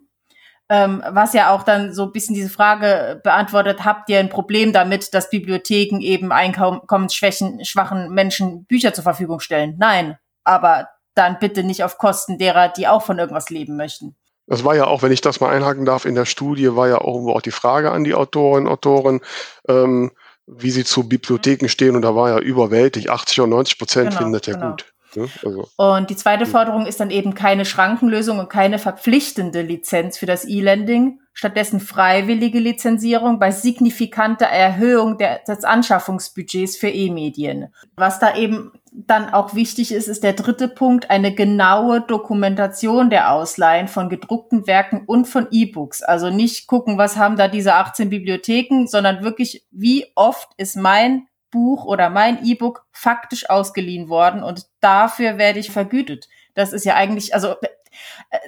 ähm, 0.73 1.03
was 1.07 1.33
ja 1.33 1.53
auch 1.53 1.61
dann 1.61 1.93
so 1.93 2.01
ein 2.01 2.11
bisschen 2.11 2.33
diese 2.33 2.49
Frage 2.49 3.21
beantwortet, 3.23 3.85
habt 3.85 4.09
ihr 4.09 4.17
ein 4.17 4.29
Problem 4.29 4.73
damit, 4.73 5.13
dass 5.13 5.29
Bibliotheken 5.29 5.99
eben 6.01 6.31
einkommensschwachen 6.31 7.63
schwachen 7.63 8.11
Menschen 8.11 8.65
Bücher 8.65 8.91
zur 8.91 9.03
Verfügung 9.03 9.39
stellen? 9.39 9.75
Nein, 9.77 10.17
aber 10.43 10.87
dann 11.13 11.37
bitte 11.37 11.63
nicht 11.63 11.83
auf 11.83 11.99
Kosten 11.99 12.39
derer, 12.39 12.69
die 12.69 12.87
auch 12.87 13.03
von 13.03 13.19
irgendwas 13.19 13.51
leben 13.51 13.77
möchten. 13.77 14.15
Das 14.47 14.65
war 14.65 14.75
ja 14.75 14.87
auch, 14.87 15.03
wenn 15.03 15.11
ich 15.11 15.21
das 15.21 15.39
mal 15.39 15.55
einhaken 15.55 15.85
darf, 15.85 16.05
in 16.05 16.15
der 16.15 16.25
Studie 16.25 16.75
war 16.75 16.87
ja 16.87 16.97
auch, 16.97 17.27
auch 17.27 17.41
die 17.43 17.51
Frage 17.51 17.91
an 17.91 18.03
die 18.03 18.15
Autorinnen 18.15 18.65
und 18.65 18.73
Autoren, 18.73 19.21
ähm, 19.69 20.11
wie 20.47 20.71
sie 20.71 20.85
zu 20.85 21.07
Bibliotheken 21.07 21.67
stehen 21.69 21.95
und 21.95 22.01
da 22.01 22.15
war 22.15 22.29
ja 22.29 22.39
überwältigt, 22.39 23.11
80 23.11 23.41
oder 23.41 23.49
90 23.49 23.77
Prozent 23.77 24.09
genau, 24.09 24.23
findet 24.23 24.47
ja 24.47 24.55
genau. 24.55 24.71
gut. 24.71 24.92
Ne? 25.15 25.27
Also. 25.43 25.67
Und 25.77 26.09
die 26.09 26.15
zweite 26.15 26.45
Forderung 26.45 26.85
ist 26.85 26.99
dann 26.99 27.11
eben 27.11 27.33
keine 27.33 27.65
Schrankenlösung 27.65 28.39
und 28.39 28.49
keine 28.49 28.79
verpflichtende 28.79 29.61
Lizenz 29.61 30.17
für 30.17 30.25
das 30.25 30.45
E-Lending, 30.45 31.19
stattdessen 31.33 31.79
freiwillige 31.79 32.59
Lizenzierung 32.59 33.39
bei 33.39 33.51
signifikanter 33.51 34.45
Erhöhung 34.45 35.17
der, 35.17 35.39
des 35.39 35.63
Anschaffungsbudgets 35.63 36.77
für 36.77 36.89
E-Medien. 36.89 37.73
Was 37.95 38.19
da 38.19 38.35
eben 38.35 38.71
dann 38.91 39.33
auch 39.33 39.55
wichtig 39.55 39.91
ist, 39.91 40.07
ist 40.07 40.23
der 40.23 40.33
dritte 40.33 40.67
Punkt, 40.67 41.09
eine 41.09 41.33
genaue 41.33 42.01
Dokumentation 42.01 43.09
der 43.09 43.31
Ausleihen 43.31 43.87
von 43.87 44.09
gedruckten 44.09 44.67
Werken 44.67 45.03
und 45.07 45.25
von 45.25 45.47
E-Books. 45.49 46.03
Also 46.03 46.29
nicht 46.29 46.67
gucken, 46.67 46.97
was 46.97 47.17
haben 47.17 47.35
da 47.35 47.47
diese 47.47 47.73
18 47.73 48.09
Bibliotheken, 48.09 48.85
sondern 48.85 49.23
wirklich, 49.23 49.65
wie 49.71 50.05
oft 50.15 50.49
ist 50.57 50.75
mein 50.75 51.27
Buch 51.53 51.85
oder 51.85 52.09
mein 52.09 52.43
E-Book 52.43 52.85
faktisch 52.91 53.49
ausgeliehen 53.49 54.09
worden 54.09 54.43
und 54.43 54.65
dafür 54.81 55.37
werde 55.37 55.59
ich 55.59 55.71
vergütet. 55.71 56.27
Das 56.55 56.73
ist 56.73 56.83
ja 56.83 56.95
eigentlich, 56.95 57.33
also 57.33 57.55
äh, 57.61 58.39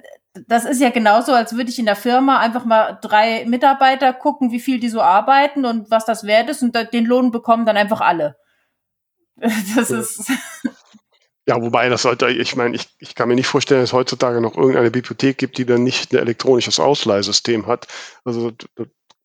das 0.47 0.65
ist 0.65 0.81
ja 0.81 0.89
genauso, 0.89 1.33
als 1.33 1.55
würde 1.55 1.69
ich 1.69 1.79
in 1.79 1.85
der 1.85 1.95
Firma 1.95 2.39
einfach 2.39 2.65
mal 2.65 2.97
drei 3.01 3.45
Mitarbeiter 3.45 4.11
gucken, 4.11 4.51
wie 4.51 4.59
viel 4.59 4.79
die 4.79 4.89
so 4.89 5.01
arbeiten 5.01 5.63
und 5.65 5.89
was 5.89 6.03
das 6.03 6.25
wert 6.25 6.49
ist 6.49 6.61
und 6.61 6.75
den 6.91 7.05
Lohn 7.05 7.31
bekommen 7.31 7.65
dann 7.65 7.77
einfach 7.77 8.01
alle. 8.01 8.35
Das 9.75 9.91
ist. 9.91 10.31
Ja, 11.47 11.61
wobei 11.61 11.89
das 11.89 12.01
sollte, 12.01 12.27
ich 12.29 12.55
meine, 12.55 12.75
ich, 12.75 12.87
ich 12.97 13.13
kann 13.13 13.27
mir 13.27 13.35
nicht 13.35 13.45
vorstellen, 13.45 13.81
dass 13.81 13.89
es 13.89 13.93
heutzutage 13.93 14.41
noch 14.41 14.57
irgendeine 14.57 14.89
Bibliothek 14.89 15.37
gibt, 15.37 15.59
die 15.59 15.65
dann 15.65 15.83
nicht 15.83 16.11
ein 16.11 16.17
elektronisches 16.17 16.79
Ausleihsystem 16.79 17.67
hat. 17.67 17.87
Also 18.23 18.51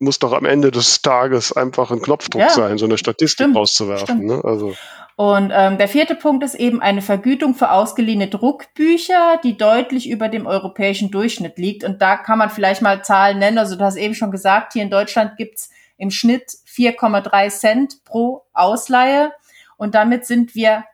muss 0.01 0.19
doch 0.19 0.33
am 0.33 0.47
Ende 0.47 0.71
des 0.71 1.03
Tages 1.03 1.53
einfach 1.53 1.91
ein 1.91 2.01
Knopfdruck 2.01 2.43
ja, 2.43 2.49
sein, 2.49 2.79
so 2.79 2.87
eine 2.87 2.99
Statistik 2.99 3.45
stimmt, 3.45 3.57
rauszuwerfen. 3.57 4.25
Ne? 4.25 4.41
Also. 4.43 4.75
Und 5.15 5.53
ähm, 5.55 5.77
der 5.77 5.89
vierte 5.89 6.15
Punkt 6.15 6.43
ist 6.43 6.55
eben 6.55 6.81
eine 6.81 7.03
Vergütung 7.03 7.55
für 7.55 7.71
ausgeliehene 7.71 8.29
Druckbücher, 8.29 9.39
die 9.45 9.59
deutlich 9.59 10.09
über 10.09 10.29
dem 10.29 10.47
europäischen 10.47 11.11
Durchschnitt 11.11 11.59
liegt. 11.59 11.85
Und 11.85 12.01
da 12.01 12.17
kann 12.17 12.39
man 12.39 12.49
vielleicht 12.49 12.81
mal 12.81 13.05
Zahlen 13.05 13.39
nennen. 13.39 13.59
Also 13.59 13.77
du 13.77 13.85
hast 13.85 13.97
eben 13.97 14.15
schon 14.15 14.31
gesagt, 14.31 14.73
hier 14.73 14.83
in 14.83 14.91
Deutschland 14.91 15.37
gibt's 15.37 15.69
im 15.99 16.11
Schnitt 16.11 16.51
4,3 16.67 17.51
Cent 17.51 18.05
pro 18.05 18.45
Ausleihe. 18.55 19.33
Und 19.77 19.95
damit 19.95 20.25
sind 20.25 20.55
wir 20.55 20.85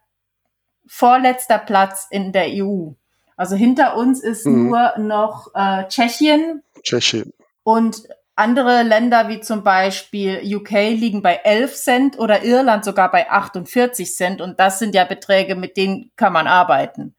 vorletzter 0.89 1.59
Platz 1.59 2.09
in 2.11 2.33
der 2.33 2.47
EU. 2.49 2.91
Also 3.37 3.55
hinter 3.55 3.97
uns 3.97 4.21
ist 4.21 4.47
mhm. 4.47 4.71
nur 4.71 4.99
noch 4.99 5.55
äh, 5.55 5.87
Tschechien. 5.87 6.65
Tschechien. 6.83 7.33
Und 7.63 8.03
andere 8.37 8.83
Länder 8.83 9.29
wie 9.29 9.41
zum 9.41 9.65
Beispiel 9.65 10.41
UK 10.45 10.71
liegen 10.71 11.23
bei 11.23 11.37
11 11.37 11.75
Cent 11.75 12.19
oder 12.19 12.45
Irland 12.45 12.85
sogar 12.85 13.11
bei 13.11 13.31
48 13.31 14.15
Cent. 14.15 14.41
Und 14.43 14.61
das 14.61 14.79
sind 14.79 14.95
ja 14.95 15.05
Beträge, 15.05 15.57
mit 15.57 15.77
denen 15.77 16.13
kann 16.17 16.35
man 16.35 16.47
arbeiten. 16.47 17.15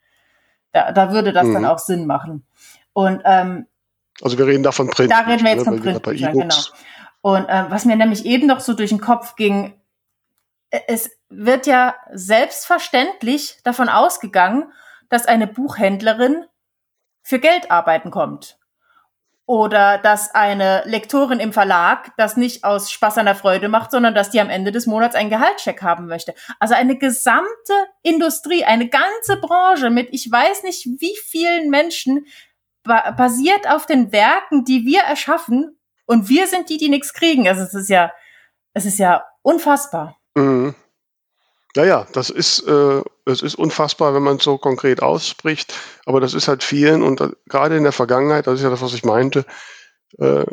Da, 0.72 0.92
da 0.92 1.12
würde 1.12 1.34
das 1.34 1.48
mhm. 1.48 1.54
dann 1.54 1.66
auch 1.66 1.80
Sinn 1.80 2.06
machen. 2.06 2.46
Und 2.94 3.22
ähm, 3.26 3.66
also 4.22 4.38
wir 4.38 4.46
reden 4.46 4.64
da 4.64 4.72
von 4.72 4.90
Print. 4.90 5.12
Da 5.12 5.22
reden 5.22 5.44
wir 5.44 5.52
jetzt 5.52 5.66
ne? 5.66 5.66
von 5.66 5.82
Printbüchern, 5.82 6.34
genau. 6.34 6.56
Und 7.22 7.50
äh, 7.50 7.66
was 7.70 7.86
mir 7.86 7.96
nämlich 7.96 8.26
eben 8.26 8.48
noch 8.48 8.60
so 8.60 8.74
durch 8.74 8.90
den 8.90 9.02
Kopf 9.02 9.36
ging, 9.36 9.74
äh, 10.70 10.80
es 10.88 11.10
wird 11.30 11.66
ja 11.66 11.96
selbstverständlich 12.14 13.58
davon 13.64 13.90
ausgegangen, 13.90 14.72
dass 15.10 15.26
eine 15.26 15.48
Buchhändlerin 15.48 16.46
für 17.24 17.40
Geld 17.40 17.72
arbeiten 17.72 18.12
kommt 18.12 18.57
oder 19.48 19.98
dass 19.98 20.36
eine 20.36 20.84
Lektorin 20.86 21.40
im 21.40 21.54
Verlag 21.54 22.12
das 22.18 22.36
nicht 22.36 22.66
aus 22.66 22.92
Spaß 22.92 23.18
an 23.18 23.26
der 23.26 23.36
Freude 23.36 23.70
macht, 23.70 23.92
sondern 23.92 24.14
dass 24.14 24.30
die 24.30 24.42
am 24.42 24.50
Ende 24.50 24.74
des 24.74 24.88
Monats 24.88 25.16
einen 25.16 25.30
Gehaltscheck 25.30 25.82
haben 25.82 26.08
möchte. 26.08 26.36
Also 26.60 26.76
eine 26.76 26.98
gesamte 26.98 27.74
Industrie, 28.04 28.66
eine 28.66 28.90
ganze 28.90 29.38
Branche 29.40 29.90
mit 29.90 30.10
ich 30.12 30.30
weiß 30.30 30.64
nicht 30.64 30.86
wie 31.00 31.16
vielen 31.24 31.70
Menschen 31.70 32.28
ba 32.84 33.12
basiert 33.12 33.70
auf 33.70 33.86
den 33.86 34.12
Werken, 34.12 34.66
die 34.66 34.86
wir 34.86 35.02
erschaffen 35.02 35.80
und 36.06 36.28
wir 36.28 36.48
sind 36.48 36.70
die, 36.70 36.78
die 36.78 36.90
nichts 36.90 37.14
kriegen. 37.14 37.48
Also 37.48 37.62
es 37.64 37.74
ist 37.74 37.90
ja, 37.90 38.12
es 38.74 38.86
ist 38.86 39.00
ja 39.00 39.24
unfassbar. 39.44 40.18
Mhm. 40.36 40.76
Ja, 41.78 41.86
ja, 41.86 42.08
das 42.12 42.32
ist, 42.32 42.62
äh, 42.68 43.04
es 43.26 43.44
ist 43.44 43.54
unfassbar, 43.54 44.16
wenn 44.16 44.24
man 44.24 44.38
es 44.38 44.44
so 44.44 44.58
konkret 44.58 45.04
ausspricht, 45.04 45.76
aber 46.08 46.20
das 46.20 46.34
ist 46.34 46.48
halt 46.48 46.64
vielen 46.64 47.04
und 47.04 47.22
äh, 47.22 47.30
gerade 47.46 47.78
in 47.78 47.84
der 47.84 47.92
Vergangenheit, 47.92 48.48
das 48.48 48.56
ist 48.56 48.64
ja 48.64 48.72
das, 48.72 48.82
was 48.82 48.96
ich 48.96 49.06
meinte, 49.06 49.46
äh, 50.18 50.44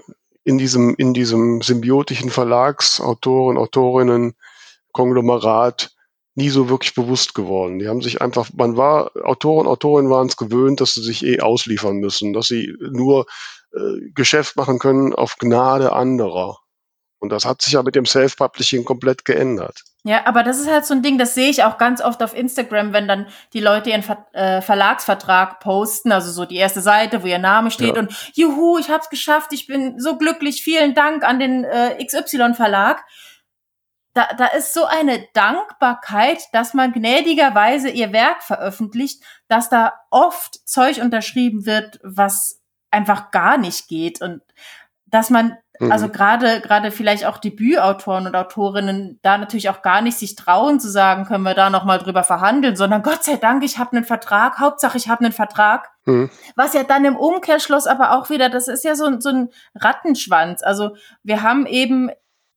in 0.45 0.59
diesem, 0.59 0.95
in 0.97 1.15
diesem 1.15 1.63
symbiotischen 1.63 2.29
Verlagsautoren, 2.29 3.57
Autorinnen, 3.57 4.35
Konglomerat 4.93 5.93
nie 6.35 6.51
so 6.51 6.69
wirklich 6.69 6.95
bewusst 6.95 7.35
geworden. 7.35 7.79
Die 7.79 7.89
haben 7.89 8.03
sich 8.03 8.21
einfach, 8.21 8.51
man 8.55 8.77
war, 8.77 9.11
Autoren, 9.23 9.67
Autorinnen 9.67 10.11
waren 10.11 10.27
es 10.27 10.37
gewöhnt, 10.37 10.83
dass 10.83 10.93
sie 10.93 11.03
sich 11.03 11.25
eh 11.25 11.41
ausliefern 11.41 11.97
müssen, 11.97 12.35
dass 12.35 12.49
sie 12.49 12.75
nur 12.91 13.25
äh, 13.73 14.11
Geschäft 14.15 14.57
machen 14.57 14.79
können 14.79 15.15
auf 15.15 15.39
Gnade 15.39 15.95
anderer. 15.95 16.59
Und 17.19 17.31
das 17.31 17.47
hat 17.47 17.63
sich 17.63 17.73
ja 17.73 17.83
mit 17.83 17.95
dem 17.95 18.05
Self-Publishing 18.05 18.85
komplett 18.85 19.25
geändert. 19.25 19.85
Ja, 20.07 20.27
aber 20.27 20.43
das 20.43 20.59
ist 20.61 20.71
halt 20.71 20.85
so 20.85 20.93
ein 20.93 21.01
Ding, 21.01 21.17
das 21.17 21.35
sehe 21.35 21.49
ich 21.49 21.65
auch 21.65 21.79
ganz 21.79 22.03
oft 22.03 22.23
auf 22.23 22.37
Instagram, 22.37 22.93
wenn 22.93 23.09
dann 23.09 23.27
die 23.55 23.61
Leute 23.61 23.89
ihren 23.89 24.03
Ver 24.03 24.27
äh, 24.35 24.61
Verlagsvertrag 24.61 25.61
posten, 25.61 26.13
also 26.13 26.31
so 26.31 26.45
die 26.45 26.57
erste 26.57 26.83
Seite, 26.83 27.23
wo 27.23 27.27
ihr 27.27 27.39
Name 27.39 27.71
steht 27.71 27.97
ja. 27.97 28.03
und 28.03 28.15
juhu, 28.35 28.77
ich 28.77 28.91
hab's 28.91 29.09
geschafft, 29.09 29.55
ich 29.55 29.67
bin 29.67 29.99
so 29.99 30.19
glücklich, 30.19 30.63
vielen 30.63 30.95
Dank 30.95 31.25
an 31.25 31.39
den 31.39 31.65
äh, 31.65 32.05
XY-Verlag. 32.05 33.03
Da, 34.13 34.29
da 34.37 34.47
ist 34.49 34.75
so 34.75 34.85
eine 34.85 35.27
Dankbarkeit, 35.33 36.43
dass 36.53 36.75
man 36.75 36.93
gnädigerweise 36.93 37.89
ihr 37.89 38.13
Werk 38.13 38.43
veröffentlicht, 38.43 39.23
dass 39.49 39.71
da 39.71 39.95
oft 40.11 40.69
Zeug 40.69 40.99
unterschrieben 40.99 41.65
wird, 41.65 41.99
was 42.03 42.61
einfach 42.91 43.31
gar 43.31 43.57
nicht 43.57 43.89
geht 43.89 44.21
und 44.21 44.43
dass 45.15 45.31
man 45.31 45.57
Mhm. 45.81 45.91
Also 45.91 46.09
gerade 46.09 46.61
gerade 46.61 46.91
vielleicht 46.91 47.25
auch 47.27 47.39
Debütautoren 47.39 48.27
und 48.27 48.37
Autorinnen 48.37 49.19
da 49.23 49.39
natürlich 49.39 49.69
auch 49.71 49.83
gar 49.83 50.03
nicht 50.03 50.19
sich 50.19 50.37
trauen 50.37 50.79
zu 50.79 50.89
sagen, 50.89 51.25
können 51.25 51.43
wir 51.43 51.55
da 51.55 51.69
noch 51.69 51.85
mal 51.85 51.99
drüber 51.99 52.23
verhandeln, 52.23 52.77
sondern 52.77 53.03
Gott 53.03 53.25
sei 53.25 53.37
Dank, 53.37 53.65
ich 53.65 53.79
habe 53.79 53.97
einen 53.97 54.05
Vertrag, 54.05 54.59
Hauptsache 54.59 54.97
ich 54.97 55.09
habe 55.09 55.25
einen 55.25 55.33
Vertrag. 55.33 55.91
Mhm. 56.05 56.31
Was 56.55 56.75
ja 56.75 56.85
dann 56.85 57.05
im 57.05 57.17
Umkehrschluss 57.17 57.87
aber 57.87 58.13
auch 58.13 58.31
wieder, 58.31 58.51
das 58.51 58.69
ist 58.69 58.85
ja 58.85 58.95
so, 58.95 59.19
so 59.21 59.31
ein 59.31 59.49
Rattenschwanz. 59.75 60.63
Also 60.63 60.95
wir 61.23 61.43
haben 61.43 61.67
eben 61.67 62.11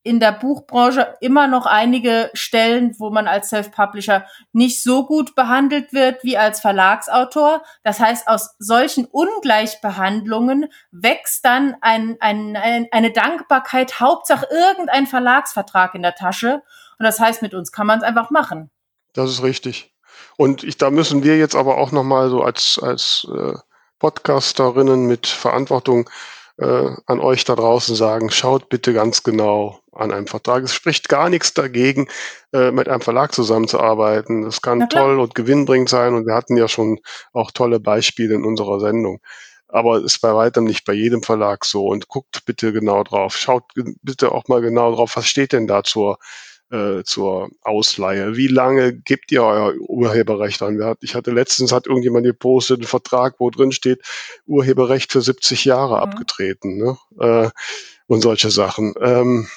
in 0.07 0.21
der 0.21 0.31
Buchbranche 0.31 1.15
immer 1.19 1.47
noch 1.47 1.65
einige 1.65 2.31
Stellen, 2.33 2.95
wo 2.97 3.09
man 3.09 3.27
als 3.27 3.49
Self-Publisher 3.49 4.25
nicht 4.53 4.81
so 4.81 5.05
gut 5.05 5.35
behandelt 5.35 5.91
wird 5.91 6.23
wie 6.23 6.37
als 6.37 6.61
Verlagsautor. 6.61 7.61
Das 7.83 7.99
heißt, 7.99 8.27
aus 8.27 8.55
solchen 8.57 9.05
Ungleichbehandlungen 9.05 10.67
wächst 10.91 11.43
dann 11.43 11.75
ein, 11.81 12.15
ein, 12.21 12.55
ein, 12.55 12.87
eine 12.91 13.11
Dankbarkeit, 13.11 13.99
Hauptsache 13.99 14.47
irgendein 14.49 15.07
Verlagsvertrag 15.07 15.93
in 15.93 16.03
der 16.03 16.15
Tasche. 16.15 16.63
Und 16.97 17.03
das 17.03 17.19
heißt, 17.19 17.41
mit 17.41 17.53
uns 17.53 17.73
kann 17.73 17.85
man 17.85 17.99
es 17.99 18.05
einfach 18.05 18.31
machen. 18.31 18.71
Das 19.13 19.29
ist 19.29 19.43
richtig. 19.43 19.93
Und 20.37 20.63
ich, 20.63 20.77
da 20.77 20.89
müssen 20.89 21.23
wir 21.23 21.37
jetzt 21.37 21.55
aber 21.55 21.77
auch 21.77 21.91
nochmal 21.91 22.29
so 22.29 22.41
als, 22.41 22.79
als 22.81 23.27
äh, 23.29 23.53
Podcasterinnen 23.99 25.05
mit 25.05 25.27
Verantwortung 25.27 26.09
äh, 26.57 26.89
an 27.05 27.19
euch 27.19 27.43
da 27.45 27.55
draußen 27.55 27.95
sagen, 27.95 28.29
schaut 28.29 28.69
bitte 28.69 28.93
ganz 28.93 29.23
genau 29.23 29.79
an 29.91 30.11
einem 30.11 30.27
Vertrag. 30.27 30.63
Es 30.63 30.73
spricht 30.73 31.09
gar 31.09 31.29
nichts 31.29 31.53
dagegen, 31.53 32.07
äh, 32.53 32.71
mit 32.71 32.87
einem 32.89 33.01
Verlag 33.01 33.33
zusammenzuarbeiten. 33.33 34.43
Das 34.43 34.61
kann 34.61 34.89
toll 34.89 35.19
und 35.19 35.35
gewinnbringend 35.35 35.89
sein 35.89 36.13
und 36.13 36.25
wir 36.25 36.35
hatten 36.35 36.57
ja 36.57 36.67
schon 36.67 36.99
auch 37.33 37.51
tolle 37.51 37.79
Beispiele 37.79 38.35
in 38.35 38.45
unserer 38.45 38.79
Sendung. 38.79 39.21
Aber 39.67 40.01
ist 40.01 40.21
bei 40.21 40.33
weitem 40.33 40.63
nicht 40.63 40.85
bei 40.85 40.93
jedem 40.93 41.23
Verlag 41.23 41.65
so 41.65 41.87
und 41.87 42.07
guckt 42.07 42.45
bitte 42.45 42.71
genau 42.71 43.03
drauf. 43.03 43.35
Schaut 43.35 43.63
bitte 44.01 44.31
auch 44.31 44.47
mal 44.47 44.61
genau 44.61 44.95
drauf, 44.95 45.17
was 45.17 45.27
steht 45.27 45.51
denn 45.51 45.67
da 45.67 45.83
zur 45.83 46.19
äh, 46.71 47.03
zur 47.03 47.49
Ausleihe. 47.61 48.35
Wie 48.35 48.47
lange 48.47 48.93
gebt 48.93 49.31
ihr 49.31 49.43
euer 49.43 49.73
Urheberrecht 49.79 50.61
an? 50.61 50.95
Ich 51.01 51.15
hatte 51.15 51.31
letztens 51.31 51.71
hat 51.71 51.87
irgendjemand 51.87 52.25
gepostet 52.25 52.79
einen 52.79 52.87
Vertrag, 52.87 53.35
wo 53.39 53.49
drin 53.49 53.71
steht 53.71 54.01
Urheberrecht 54.45 55.11
für 55.11 55.21
70 55.21 55.65
Jahre 55.65 55.95
mhm. 55.95 56.01
abgetreten 56.01 56.77
ne? 56.77 56.97
äh, 57.19 57.49
und 58.07 58.21
solche 58.21 58.51
Sachen. 58.51 58.93
Ähm, 59.01 59.47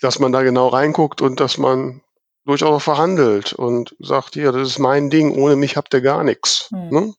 dass 0.00 0.18
man 0.18 0.32
da 0.32 0.42
genau 0.42 0.68
reinguckt 0.68 1.20
und 1.20 1.40
dass 1.40 1.58
man 1.58 2.00
durchaus 2.46 2.82
verhandelt 2.82 3.52
und 3.52 3.94
sagt, 3.98 4.34
hier, 4.34 4.52
das 4.52 4.68
ist 4.68 4.78
mein 4.78 5.10
Ding, 5.10 5.32
ohne 5.32 5.56
mich 5.56 5.76
habt 5.76 5.92
ihr 5.94 6.00
gar 6.00 6.24
nichts. 6.24 6.70
Mhm. 6.70 6.88
Ne? 6.90 7.14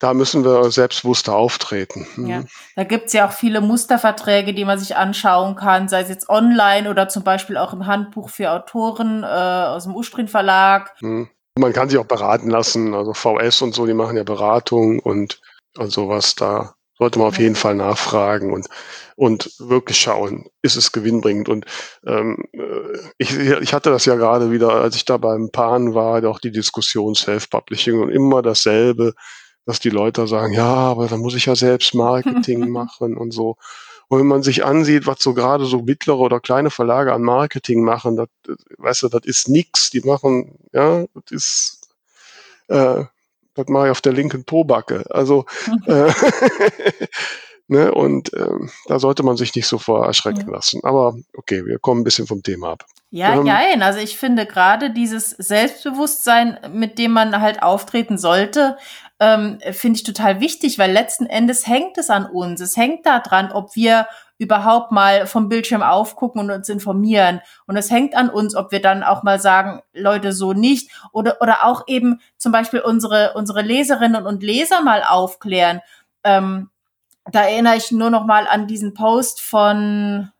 Da 0.00 0.14
müssen 0.14 0.44
wir 0.44 0.70
selbstbewusster 0.70 1.36
auftreten. 1.36 2.06
Mhm. 2.16 2.26
Ja, 2.26 2.42
da 2.74 2.84
gibt's 2.84 3.12
ja 3.12 3.28
auch 3.28 3.32
viele 3.32 3.60
Musterverträge, 3.60 4.54
die 4.54 4.64
man 4.64 4.78
sich 4.78 4.96
anschauen 4.96 5.54
kann, 5.54 5.88
sei 5.88 6.00
es 6.00 6.08
jetzt 6.08 6.28
online 6.28 6.90
oder 6.90 7.08
zum 7.08 7.22
Beispiel 7.22 7.56
auch 7.56 7.72
im 7.72 7.86
Handbuch 7.86 8.30
für 8.30 8.50
Autoren 8.50 9.22
äh, 9.22 9.26
aus 9.26 9.84
dem 9.84 9.94
Ustrin 9.94 10.26
Verlag. 10.26 10.94
Mhm. 11.00 11.28
Man 11.58 11.72
kann 11.72 11.90
sich 11.90 11.98
auch 11.98 12.06
beraten 12.06 12.48
lassen, 12.48 12.94
also 12.94 13.12
VS 13.12 13.60
und 13.62 13.74
so, 13.74 13.86
die 13.86 13.94
machen 13.94 14.16
ja 14.16 14.24
Beratung 14.24 15.00
und, 15.00 15.40
und 15.76 15.92
sowas. 15.92 16.34
Da 16.34 16.74
sollte 16.96 17.18
man 17.18 17.28
auf 17.28 17.38
jeden 17.38 17.56
Fall 17.56 17.74
nachfragen 17.74 18.54
und, 18.54 18.68
und 19.16 19.52
wirklich 19.58 19.98
schauen, 19.98 20.46
ist 20.62 20.76
es 20.76 20.92
gewinnbringend. 20.92 21.50
Und 21.50 21.66
ähm, 22.06 22.44
äh, 22.52 22.98
ich, 23.18 23.36
ich 23.36 23.74
hatte 23.74 23.90
das 23.90 24.06
ja 24.06 24.14
gerade 24.14 24.50
wieder, 24.50 24.70
als 24.70 24.96
ich 24.96 25.04
da 25.04 25.18
beim 25.18 25.50
Pan 25.50 25.94
war, 25.94 26.24
auch 26.26 26.38
die 26.38 26.52
Diskussion 26.52 27.14
Self-Publishing 27.14 28.00
und 28.00 28.10
immer 28.10 28.40
dasselbe 28.40 29.12
dass 29.66 29.80
die 29.80 29.90
Leute 29.90 30.26
sagen, 30.26 30.52
ja, 30.52 30.64
aber 30.64 31.06
da 31.06 31.16
muss 31.16 31.34
ich 31.34 31.46
ja 31.46 31.56
selbst 31.56 31.94
Marketing 31.94 32.68
machen 32.70 33.16
und 33.16 33.32
so. 33.32 33.56
Und 34.08 34.18
wenn 34.18 34.26
man 34.26 34.42
sich 34.42 34.64
ansieht, 34.64 35.06
was 35.06 35.20
so 35.20 35.34
gerade 35.34 35.66
so 35.66 35.82
mittlere 35.82 36.18
oder 36.18 36.40
kleine 36.40 36.70
Verlage 36.70 37.12
an 37.12 37.22
Marketing 37.22 37.84
machen, 37.84 38.16
das, 38.16 38.28
weißt 38.78 39.04
du, 39.04 39.08
das 39.08 39.24
ist 39.24 39.48
nix. 39.48 39.90
Die 39.90 40.00
machen, 40.00 40.58
ja, 40.72 41.04
das 41.14 41.30
ist, 41.30 41.80
äh, 42.66 43.04
das 43.54 43.68
mache 43.68 43.86
ich 43.86 43.90
auf 43.92 44.00
der 44.00 44.12
linken 44.12 44.44
Tobacke. 44.46 45.04
Also, 45.10 45.46
äh, 45.86 46.12
ne, 47.68 47.94
und 47.94 48.32
äh, 48.32 48.50
da 48.88 48.98
sollte 48.98 49.22
man 49.22 49.36
sich 49.36 49.54
nicht 49.54 49.68
so 49.68 49.78
vor 49.78 50.04
erschrecken 50.04 50.46
ja. 50.48 50.54
lassen. 50.54 50.80
Aber 50.82 51.14
okay, 51.34 51.64
wir 51.64 51.78
kommen 51.78 52.00
ein 52.00 52.04
bisschen 52.04 52.26
vom 52.26 52.42
Thema 52.42 52.72
ab. 52.72 52.86
Ja, 53.10 53.34
ähm, 53.34 53.44
nein, 53.44 53.82
also 53.82 54.00
ich 54.00 54.18
finde 54.18 54.44
gerade 54.44 54.90
dieses 54.90 55.30
Selbstbewusstsein, 55.30 56.58
mit 56.72 56.98
dem 56.98 57.12
man 57.12 57.40
halt 57.40 57.62
auftreten 57.62 58.18
sollte, 58.18 58.76
ähm, 59.20 59.58
finde 59.72 59.98
ich 59.98 60.02
total 60.02 60.40
wichtig, 60.40 60.78
weil 60.78 60.90
letzten 60.90 61.26
Endes 61.26 61.66
hängt 61.66 61.98
es 61.98 62.08
an 62.08 62.24
uns. 62.24 62.60
Es 62.60 62.76
hängt 62.76 63.04
daran, 63.04 63.52
ob 63.52 63.76
wir 63.76 64.06
überhaupt 64.38 64.90
mal 64.90 65.26
vom 65.26 65.50
Bildschirm 65.50 65.82
aufgucken 65.82 66.40
und 66.40 66.50
uns 66.50 66.70
informieren. 66.70 67.42
Und 67.66 67.76
es 67.76 67.90
hängt 67.90 68.16
an 68.16 68.30
uns, 68.30 68.56
ob 68.56 68.72
wir 68.72 68.80
dann 68.80 69.02
auch 69.02 69.22
mal 69.22 69.38
sagen, 69.38 69.82
Leute, 69.92 70.32
so 70.32 70.54
nicht. 70.54 70.90
Oder, 71.12 71.36
oder 71.42 71.66
auch 71.66 71.84
eben 71.86 72.20
zum 72.38 72.50
Beispiel 72.50 72.80
unsere, 72.80 73.34
unsere 73.34 73.60
Leserinnen 73.60 74.24
und 74.24 74.42
Leser 74.42 74.80
mal 74.80 75.02
aufklären. 75.02 75.80
Ähm, 76.24 76.70
da 77.30 77.42
erinnere 77.42 77.76
ich 77.76 77.92
nur 77.92 78.08
noch 78.08 78.24
mal 78.24 78.46
an 78.48 78.66
diesen 78.66 78.94
Post 78.94 79.42
von, 79.42 80.30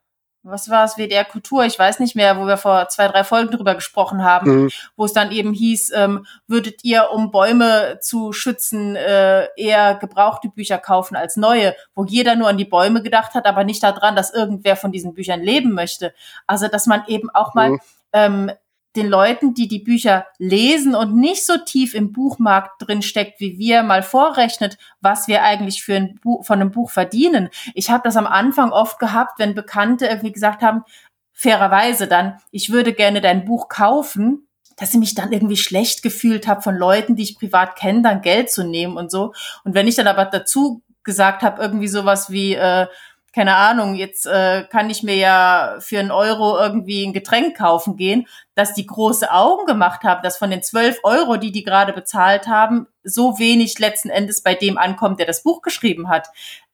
was 0.43 0.69
war 0.69 0.85
es, 0.85 0.97
WDR 0.97 1.25
Kultur, 1.25 1.65
ich 1.65 1.77
weiß 1.77 1.99
nicht 1.99 2.15
mehr, 2.15 2.37
wo 2.37 2.47
wir 2.47 2.57
vor 2.57 2.89
zwei, 2.89 3.07
drei 3.07 3.23
Folgen 3.23 3.51
drüber 3.51 3.75
gesprochen 3.75 4.23
haben, 4.23 4.63
mhm. 4.63 4.69
wo 4.95 5.05
es 5.05 5.13
dann 5.13 5.31
eben 5.31 5.53
hieß, 5.53 5.91
ähm, 5.95 6.25
würdet 6.47 6.83
ihr, 6.83 7.11
um 7.11 7.31
Bäume 7.31 7.99
zu 8.01 8.33
schützen, 8.33 8.95
äh, 8.95 9.47
eher 9.55 9.95
gebrauchte 9.95 10.49
Bücher 10.49 10.79
kaufen 10.79 11.15
als 11.15 11.37
neue, 11.37 11.75
wo 11.93 12.05
jeder 12.05 12.35
nur 12.35 12.47
an 12.47 12.57
die 12.57 12.65
Bäume 12.65 13.03
gedacht 13.03 13.33
hat, 13.35 13.45
aber 13.45 13.63
nicht 13.63 13.83
daran, 13.83 14.15
dass 14.15 14.33
irgendwer 14.33 14.75
von 14.75 14.91
diesen 14.91 15.13
Büchern 15.13 15.41
leben 15.41 15.73
möchte. 15.73 16.13
Also, 16.47 16.67
dass 16.67 16.87
man 16.87 17.03
eben 17.07 17.29
auch 17.29 17.53
mal 17.53 17.71
mhm. 17.71 17.79
ähm, 18.13 18.51
den 18.95 19.07
Leuten, 19.07 19.53
die 19.53 19.67
die 19.67 19.79
Bücher 19.79 20.25
lesen 20.37 20.95
und 20.95 21.15
nicht 21.15 21.45
so 21.45 21.57
tief 21.57 21.93
im 21.93 22.11
Buchmarkt 22.11 22.71
drin 22.79 23.01
steckt 23.01 23.39
wie 23.39 23.57
wir, 23.57 23.83
mal 23.83 24.03
vorrechnet, 24.03 24.77
was 24.99 25.27
wir 25.27 25.43
eigentlich 25.43 25.83
für 25.83 25.95
ein 25.95 26.19
Buch, 26.21 26.45
von 26.45 26.59
einem 26.59 26.71
Buch 26.71 26.91
verdienen. 26.91 27.49
Ich 27.73 27.89
habe 27.89 28.03
das 28.03 28.17
am 28.17 28.27
Anfang 28.27 28.71
oft 28.71 28.99
gehabt, 28.99 29.39
wenn 29.39 29.55
Bekannte 29.55 30.07
irgendwie 30.07 30.33
gesagt 30.33 30.61
haben, 30.61 30.83
fairerweise 31.31 32.07
dann, 32.07 32.37
ich 32.51 32.71
würde 32.71 32.93
gerne 32.93 33.21
dein 33.21 33.45
Buch 33.45 33.69
kaufen, 33.69 34.47
dass 34.77 34.93
ich 34.93 34.99
mich 34.99 35.15
dann 35.15 35.31
irgendwie 35.31 35.57
schlecht 35.57 36.03
gefühlt 36.03 36.47
habe 36.47 36.61
von 36.61 36.75
Leuten, 36.75 37.15
die 37.15 37.23
ich 37.23 37.37
privat 37.37 37.75
kenne, 37.75 38.01
dann 38.01 38.21
Geld 38.21 38.51
zu 38.51 38.63
nehmen 38.63 38.97
und 38.97 39.11
so. 39.11 39.33
Und 39.63 39.73
wenn 39.73 39.87
ich 39.87 39.95
dann 39.95 40.07
aber 40.07 40.25
dazu 40.25 40.81
gesagt 41.03 41.43
habe, 41.43 41.61
irgendwie 41.61 41.87
sowas 41.87 42.29
wie, 42.29 42.55
äh, 42.55 42.87
keine 43.33 43.55
Ahnung, 43.55 43.95
jetzt 43.95 44.25
äh, 44.25 44.65
kann 44.69 44.89
ich 44.89 45.03
mir 45.03 45.15
ja 45.15 45.77
für 45.79 45.99
einen 45.99 46.11
Euro 46.11 46.57
irgendwie 46.57 47.05
ein 47.05 47.13
Getränk 47.13 47.57
kaufen 47.57 47.95
gehen, 47.95 48.27
dass 48.55 48.73
die 48.73 48.85
große 48.85 49.31
Augen 49.31 49.65
gemacht 49.65 50.03
haben, 50.03 50.21
dass 50.21 50.37
von 50.37 50.49
den 50.49 50.63
zwölf 50.63 50.99
Euro, 51.03 51.37
die 51.37 51.51
die 51.51 51.63
gerade 51.63 51.93
bezahlt 51.93 52.47
haben, 52.47 52.87
so 53.03 53.39
wenig 53.39 53.79
letzten 53.79 54.09
Endes 54.09 54.43
bei 54.43 54.53
dem 54.53 54.77
ankommt, 54.77 55.19
der 55.19 55.27
das 55.27 55.43
Buch 55.43 55.61
geschrieben 55.61 56.09
hat. 56.09 56.27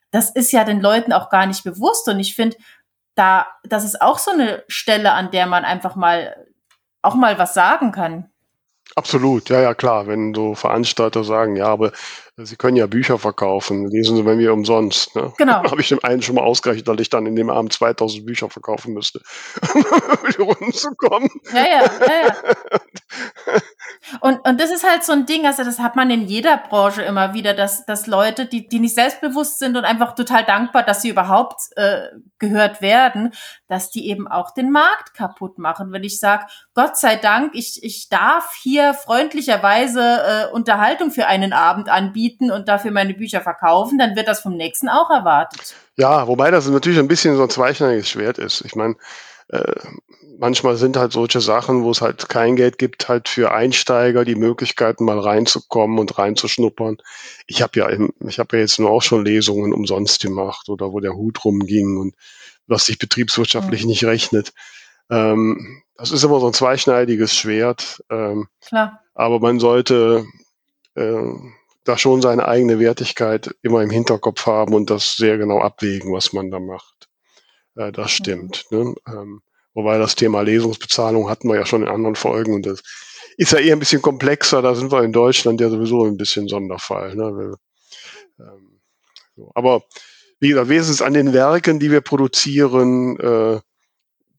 Das 0.10 0.32
ist 0.32 0.52
ja 0.52 0.64
den 0.64 0.82
Leuten 0.82 1.14
auch 1.14 1.30
gar 1.30 1.46
nicht 1.46 1.64
bewusst 1.64 2.08
und 2.08 2.20
ich 2.20 2.34
finde, 2.34 2.58
da, 3.14 3.48
das 3.64 3.84
ist 3.84 4.02
auch 4.02 4.18
so 4.18 4.32
eine 4.32 4.64
Stelle, 4.68 5.12
an 5.12 5.32
der 5.32 5.46
man 5.46 5.64
einfach 5.64 5.96
mal 5.96 6.48
auch 7.02 7.16
mal 7.16 7.38
was 7.38 7.54
sagen 7.54 7.92
kann. 7.92 8.30
Absolut, 8.96 9.50
ja, 9.50 9.62
ja, 9.62 9.74
klar. 9.76 10.08
Wenn 10.08 10.34
so 10.34 10.56
Veranstalter 10.56 11.24
sagen, 11.24 11.56
ja, 11.56 11.68
aber 11.68 11.92
Sie 12.40 12.56
können 12.56 12.78
ja 12.78 12.86
Bücher 12.88 13.18
verkaufen, 13.18 13.88
lesen 13.90 14.16
Sie 14.16 14.24
bei 14.24 14.36
mir 14.36 14.54
umsonst. 14.54 15.16
Ne? 15.16 15.34
Genau. 15.38 15.64
habe 15.64 15.82
ich 15.82 15.90
dem 15.90 16.04
einen 16.04 16.22
schon 16.22 16.36
mal 16.36 16.44
ausgerechnet, 16.44 16.88
dass 16.88 17.00
ich 17.00 17.10
dann 17.10 17.26
in 17.26 17.36
dem 17.36 17.50
Abend 17.50 17.74
2000 17.74 18.26
Bücher 18.26 18.50
verkaufen 18.50 18.94
müsste, 18.94 19.22
um 19.74 19.82
über 19.82 20.30
die 20.36 20.42
Runden 20.42 20.74
zu 20.74 20.90
kommen. 20.96 21.30
Ja, 21.54 21.60
ja, 21.66 21.84
ja, 21.84 22.28
ja. 22.28 22.36
Und, 24.22 24.48
und 24.48 24.60
das 24.62 24.72
ist 24.72 24.90
halt 24.90 25.04
so 25.04 25.12
ein 25.12 25.26
Ding, 25.26 25.46
also 25.46 25.64
das 25.64 25.80
hat 25.80 25.96
man 25.96 26.10
in 26.10 26.28
jeder 26.28 26.58
Branche 26.58 27.02
immer 27.02 27.34
wieder, 27.34 27.54
dass, 27.54 27.86
dass 27.86 28.08
Leute, 28.08 28.46
die, 28.46 28.68
die 28.68 28.80
nicht 28.80 28.96
selbstbewusst 28.96 29.60
sind 29.60 29.76
und 29.76 29.86
einfach 29.86 30.16
total 30.16 30.46
dankbar, 30.46 30.84
dass 30.84 31.02
sie 31.02 31.10
überhaupt 31.10 31.56
äh, 31.76 32.08
gehört 32.40 32.82
werden, 32.82 33.34
dass 33.68 33.90
die 33.90 34.08
eben 34.10 34.28
auch 34.28 34.52
den 34.54 34.72
Markt 34.72 35.14
kaputt 35.14 35.58
machen. 35.58 35.92
Wenn 35.92 36.04
ich 36.04 36.20
sage, 36.20 36.46
Gott 36.74 36.98
sei 36.98 37.16
Dank, 37.16 37.54
ich, 37.54 37.84
ich 37.84 38.10
darf 38.10 38.54
hier 38.62 38.94
freundlicherweise 38.94 40.02
äh, 40.02 40.54
Unterhaltung 40.54 41.12
für 41.12 41.28
einen 41.28 41.54
Abend 41.54 41.90
anbieten 41.90 42.52
und 42.52 42.68
dafür 42.68 42.92
meine 42.92 43.14
Bücher 43.14 43.42
verkaufen, 43.42 43.98
dann 43.98 44.16
wird 44.16 44.28
das 44.28 44.42
vom 44.42 44.56
nächsten 44.56 44.90
auch 44.90 45.10
erwartet. 45.10 45.76
Ja, 45.98 46.28
wobei 46.28 46.52
das 46.52 46.68
natürlich 46.68 47.00
ein 47.00 47.08
bisschen 47.08 47.36
so 47.36 47.44
ein 47.44 47.50
zweischneidiges 47.50 48.10
Schwert 48.10 48.38
ist. 48.38 48.62
Ich 48.62 48.76
meine, 48.76 48.96
äh, 49.50 49.74
manchmal 50.40 50.78
sind 50.78 50.98
halt 50.98 51.12
solche 51.12 51.42
Sachen, 51.42 51.84
wo 51.84 51.92
es 51.92 52.02
halt 52.02 52.30
kein 52.30 52.56
Geld 52.56 52.78
gibt, 52.78 53.10
halt 53.10 53.28
für 53.28 53.52
Einsteiger 53.52 54.26
die 54.26 54.36
Möglichkeiten 54.36 55.06
mal 55.06 55.20
reinzukommen 55.20 56.00
und 56.00 56.18
reinzuschnuppern. 56.18 56.98
Ich 57.48 57.62
habe 57.62 57.80
ja, 57.80 57.90
ich 58.28 58.40
habe 58.40 58.58
ja 58.58 58.62
jetzt 58.62 58.80
nur 58.80 58.90
auch 58.90 59.02
schon 59.02 59.26
Lesungen 59.26 59.74
umsonst 59.74 60.22
gemacht 60.22 60.70
oder 60.70 60.92
wo 60.92 61.00
der 61.00 61.14
Hut 61.14 61.44
rumging 61.44 61.98
und 61.98 62.16
was 62.68 62.86
sich 62.86 63.00
betriebswirtschaftlich 63.00 63.84
mhm. 63.84 63.90
nicht 63.90 64.04
rechnet. 64.04 64.54
Ähm, 65.10 65.82
das 65.96 66.12
ist 66.12 66.24
immer 66.24 66.40
so 66.40 66.48
ein 66.48 66.54
zweischneidiges 66.54 67.34
Schwert. 67.34 68.04
Ähm, 68.10 68.48
Klar. 68.62 69.02
Aber 69.16 69.40
man 69.40 69.60
sollte 69.60 70.26
äh, 70.96 71.34
da 71.84 71.98
schon 71.98 72.22
seine 72.22 72.48
eigene 72.48 72.80
Wertigkeit 72.80 73.56
immer 73.62 73.82
im 73.82 73.90
Hinterkopf 73.90 74.46
haben 74.46 74.74
und 74.74 74.90
das 74.90 75.16
sehr 75.16 75.38
genau 75.38 75.60
abwägen, 75.60 76.14
was 76.14 76.34
man 76.34 76.52
da 76.52 76.60
macht. 76.60 77.08
Äh, 77.76 77.92
das 77.92 78.12
stimmt. 78.12 78.66
Mhm. 78.70 78.78
Ne? 78.78 78.96
Ähm, 79.08 79.42
wobei 79.78 80.00
das 80.00 80.16
Thema 80.16 80.42
Lesungsbezahlung 80.42 81.30
hatten 81.30 81.48
wir 81.48 81.56
ja 81.56 81.66
schon 81.68 81.84
in 81.84 81.88
anderen 81.88 82.16
Folgen 82.16 82.56
und 82.56 82.66
das 82.66 82.82
ist 83.38 83.52
ja 83.52 83.60
eher 83.60 83.76
ein 83.76 83.80
bisschen 83.80 84.02
komplexer. 84.02 84.64
Da 84.64 84.74
sind 84.74 84.92
wir 84.92 85.04
in 85.04 85.14
Deutschland 85.14 85.62
ja 85.62 85.70
sowieso 85.70 86.04
ein 86.04 86.18
bisschen 86.18 86.48
Sonderfall. 86.48 87.16
Ne? 87.16 87.54
Ähm. 88.40 88.80
Aber 89.54 89.84
wie 90.40 90.50
gesagt, 90.50 90.70
wesentlich 90.70 91.06
an 91.06 91.14
den 91.14 91.32
Werken, 91.32 91.80
die 91.80 91.92
wir 91.92 92.02
produzieren, 92.02 93.20
äh, 93.20 93.60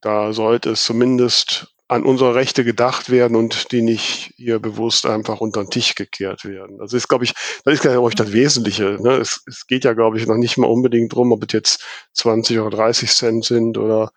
da 0.01 0.33
sollte 0.33 0.71
es 0.71 0.83
zumindest 0.83 1.73
an 1.87 2.03
unsere 2.03 2.35
Rechte 2.35 2.65
gedacht 2.65 3.09
werden 3.09 3.37
und 3.37 3.71
die 3.71 3.81
nicht 3.81 4.33
hier 4.35 4.59
bewusst 4.59 5.05
einfach 5.05 5.39
unter 5.39 5.63
den 5.63 5.69
Tisch 5.69 5.95
gekehrt 5.95 6.43
werden. 6.43 6.79
Das 6.79 6.91
ist, 6.91 7.07
glaube 7.07 7.23
ich, 7.23 7.33
das 7.63 7.75
ist, 7.75 7.81
glaube 7.81 8.09
ich, 8.09 8.15
das 8.15 8.33
Wesentliche. 8.33 8.97
Ne? 8.99 9.13
Es, 9.13 9.41
es 9.47 9.67
geht 9.67 9.85
ja, 9.85 9.93
glaube 9.93 10.17
ich, 10.17 10.27
noch 10.27 10.35
nicht 10.35 10.57
mal 10.57 10.67
unbedingt 10.67 11.13
drum, 11.15 11.31
ob 11.31 11.43
es 11.45 11.53
jetzt 11.53 11.85
20 12.13 12.59
oder 12.59 12.75
30 12.75 13.09
Cent 13.09 13.45
sind 13.45 13.77
oder 13.77 14.11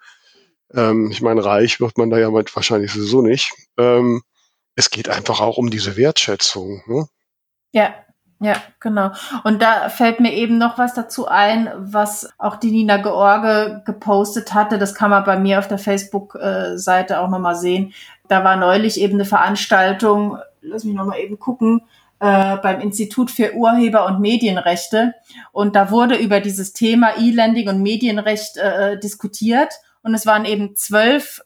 ähm, 0.75 1.11
ich 1.11 1.23
meine, 1.23 1.45
reich 1.45 1.81
wird 1.81 1.99
man 1.99 2.11
da 2.11 2.18
ja 2.18 2.33
wahrscheinlich 2.33 2.93
sowieso 2.93 3.23
nicht. 3.23 3.53
Ähm, 3.79 4.23
es 4.75 4.91
geht 4.91 5.09
einfach 5.09 5.41
auch 5.41 5.59
um 5.59 5.70
diese 5.70 5.97
Wertschätzung. 5.97 6.83
Ne? 6.87 7.07
Ja, 7.73 7.95
ja, 8.43 8.57
genau. 8.81 9.12
Und 9.45 9.62
da 9.62 9.89
fällt 9.89 10.18
mir 10.18 10.33
eben 10.33 10.59
noch 10.59 10.77
was 10.77 10.95
dazu 10.95 11.29
ein, 11.29 11.70
was 11.77 12.29
auch 12.39 12.57
die 12.57 12.73
Nina 12.73 12.97
George 12.97 13.83
gepostet 13.87 14.53
hatte. 14.53 14.79
Das 14.79 14.97
kann 14.97 15.11
man 15.11 15.23
bei 15.23 15.39
mir 15.39 15.61
auf 15.61 15.68
der 15.68 15.79
Facebook-Seite 15.79 17.20
auch 17.20 17.29
nochmal 17.29 17.55
sehen. 17.55 17.95
Da 18.27 18.43
war 18.43 18.57
neulich 18.57 19.01
eben 19.01 19.14
eine 19.14 19.27
Veranstaltung, 19.27 20.39
lass 20.61 20.83
mich 20.83 20.95
nochmal 20.95 21.20
eben 21.20 21.39
gucken, 21.39 21.83
äh, 22.18 22.57
beim 22.57 22.81
Institut 22.81 23.31
für 23.31 23.55
Urheber- 23.55 24.07
und 24.07 24.20
Medienrechte. 24.20 25.14
Und 25.53 25.77
da 25.77 25.93
wurde 25.93 26.16
über 26.16 26.41
dieses 26.41 26.73
Thema 26.73 27.18
E-Landing 27.18 27.68
und 27.68 27.81
Medienrecht 27.81 28.57
äh, 28.57 28.99
diskutiert. 28.99 29.73
Und 30.03 30.15
es 30.15 30.27
waren 30.27 30.45
eben 30.45 30.77
zwölf 30.77 31.43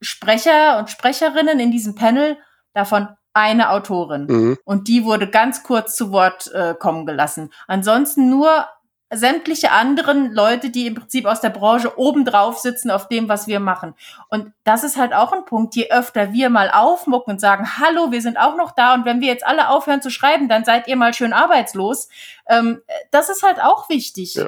Sprecher 0.00 0.78
und 0.78 0.90
Sprecherinnen 0.90 1.60
in 1.60 1.70
diesem 1.70 1.94
Panel, 1.94 2.38
davon 2.72 3.08
eine 3.32 3.70
Autorin. 3.70 4.26
Mhm. 4.26 4.58
Und 4.64 4.88
die 4.88 5.04
wurde 5.04 5.28
ganz 5.28 5.62
kurz 5.62 5.96
zu 5.96 6.12
Wort 6.12 6.52
äh, 6.52 6.74
kommen 6.78 7.06
gelassen. 7.06 7.52
Ansonsten 7.66 8.30
nur 8.30 8.66
sämtliche 9.10 9.70
anderen 9.72 10.32
Leute, 10.32 10.70
die 10.70 10.86
im 10.86 10.94
Prinzip 10.94 11.24
aus 11.24 11.40
der 11.40 11.50
Branche 11.50 11.98
obendrauf 11.98 12.58
sitzen 12.58 12.90
auf 12.90 13.08
dem, 13.08 13.28
was 13.28 13.46
wir 13.46 13.58
machen. 13.58 13.94
Und 14.28 14.52
das 14.64 14.84
ist 14.84 14.98
halt 14.98 15.14
auch 15.14 15.32
ein 15.32 15.46
Punkt. 15.46 15.74
Je 15.76 15.90
öfter 15.90 16.32
wir 16.32 16.50
mal 16.50 16.70
aufmucken 16.70 17.34
und 17.34 17.40
sagen, 17.40 17.78
hallo, 17.78 18.10
wir 18.10 18.20
sind 18.20 18.38
auch 18.38 18.56
noch 18.56 18.72
da 18.72 18.94
und 18.94 19.06
wenn 19.06 19.20
wir 19.20 19.28
jetzt 19.28 19.46
alle 19.46 19.70
aufhören 19.70 20.02
zu 20.02 20.10
schreiben, 20.10 20.48
dann 20.48 20.64
seid 20.64 20.88
ihr 20.88 20.96
mal 20.96 21.14
schön 21.14 21.32
arbeitslos. 21.32 22.08
Ähm, 22.48 22.82
das 23.10 23.30
ist 23.30 23.42
halt 23.42 23.62
auch 23.62 23.88
wichtig. 23.88 24.34
Ja. 24.34 24.46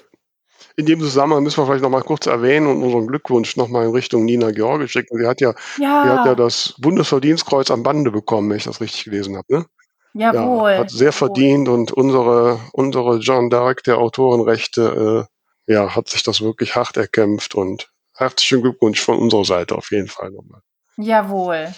In 0.81 0.87
dem 0.87 1.01
Zusammenhang 1.01 1.43
müssen 1.43 1.59
wir 1.59 1.67
vielleicht 1.67 1.83
noch 1.83 1.91
mal 1.91 2.01
kurz 2.01 2.25
erwähnen 2.25 2.67
und 2.67 2.83
unseren 2.83 3.07
Glückwunsch 3.07 3.55
noch 3.59 3.69
mal 3.69 3.85
in 3.85 3.91
Richtung 3.91 4.25
Nina 4.25 4.51
George 4.51 4.89
schicken. 4.89 5.19
Sie 5.19 5.27
hat 5.27 5.43
ja, 5.43 5.53
ja. 5.79 6.05
Die 6.05 6.09
hat 6.09 6.25
ja 6.25 6.35
das 6.35 6.75
Bundesverdienstkreuz 6.79 7.71
am 7.71 7.83
Bande 7.83 8.11
bekommen, 8.11 8.49
wenn 8.49 8.57
ich 8.57 8.65
das 8.65 8.81
richtig 8.81 9.05
gelesen 9.05 9.37
habe. 9.37 9.47
Ne? 9.53 9.67
Jawohl. 10.15 10.71
Ja, 10.71 10.79
hat 10.79 10.91
sehr 10.91 11.13
verdient 11.13 11.69
und 11.69 11.93
unsere, 11.93 12.59
unsere 12.73 13.21
Jeanne 13.21 13.49
d'Arc 13.49 13.85
der 13.85 13.99
Autorenrechte, 13.99 15.29
äh, 15.69 15.73
ja, 15.75 15.95
hat 15.95 16.09
sich 16.09 16.23
das 16.23 16.41
wirklich 16.41 16.75
hart 16.77 16.97
erkämpft 16.97 17.55
und 17.55 17.91
herzlichen 18.15 18.63
Glückwunsch 18.63 19.03
von 19.03 19.19
unserer 19.19 19.45
Seite 19.45 19.77
auf 19.77 19.91
jeden 19.91 20.09
Fall 20.09 20.31
nochmal. 20.31 20.63
Jawohl. 20.97 21.75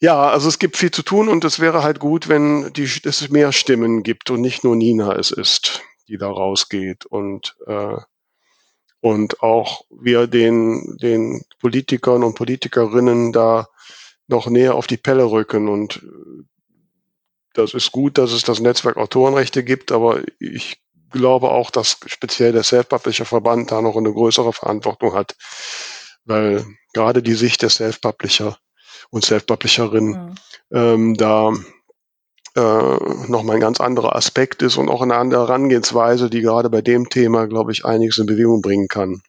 Ja, 0.00 0.30
also 0.30 0.48
es 0.48 0.58
gibt 0.58 0.78
viel 0.78 0.92
zu 0.92 1.02
tun 1.02 1.28
und 1.28 1.44
es 1.44 1.60
wäre 1.60 1.82
halt 1.82 2.00
gut, 2.00 2.28
wenn 2.28 2.72
die, 2.72 2.84
es 2.84 3.28
mehr 3.28 3.52
Stimmen 3.52 4.02
gibt 4.02 4.30
und 4.30 4.40
nicht 4.40 4.64
nur 4.64 4.76
Nina 4.76 5.14
es 5.14 5.30
ist, 5.30 5.82
die 6.08 6.16
da 6.16 6.28
rausgeht 6.28 7.04
und 7.04 7.56
äh, 7.66 7.96
und 9.04 9.42
auch 9.42 9.84
wir 9.90 10.26
den, 10.26 10.96
den 10.96 11.44
Politikern 11.60 12.24
und 12.24 12.36
Politikerinnen 12.36 13.34
da 13.34 13.68
noch 14.28 14.46
näher 14.46 14.76
auf 14.76 14.86
die 14.86 14.96
Pelle 14.96 15.24
rücken. 15.24 15.68
Und 15.68 15.96
äh, 15.96 16.44
das 17.52 17.74
ist 17.74 17.92
gut, 17.92 18.16
dass 18.16 18.32
es 18.32 18.44
das 18.44 18.60
Netzwerk 18.60 18.96
Autorenrechte 18.96 19.62
gibt, 19.62 19.92
aber 19.92 20.22
ich 20.38 20.78
glaube 21.10 21.50
auch, 21.50 21.70
dass 21.70 21.98
speziell 22.06 22.52
der 22.52 22.62
Self-Publisher-Verband 22.62 23.70
da 23.70 23.82
noch 23.82 23.96
eine 23.96 24.10
größere 24.10 24.54
Verantwortung 24.54 25.12
hat, 25.12 25.36
weil 26.24 26.64
gerade 26.94 27.22
die 27.22 27.34
Sicht 27.34 27.60
der 27.60 27.68
Self-Publisher 27.68 28.56
und 29.10 29.22
Self-Publisherinnen 29.22 30.12
mhm. 30.12 30.34
ähm, 30.72 31.14
da 31.14 31.52
äh, 32.56 32.60
nochmal 33.28 33.56
ein 33.56 33.60
ganz 33.60 33.80
anderer 33.80 34.14
Aspekt 34.14 34.62
ist 34.62 34.76
und 34.76 34.88
auch 34.88 35.02
eine 35.02 35.16
andere 35.16 35.42
Herangehensweise, 35.42 36.30
die 36.30 36.40
gerade 36.40 36.70
bei 36.70 36.82
dem 36.82 37.08
Thema, 37.08 37.46
glaube 37.46 37.72
ich, 37.72 37.84
einiges 37.84 38.18
in 38.18 38.26
Bewegung 38.26 38.62
bringen 38.62 38.88
kann. 38.88 39.22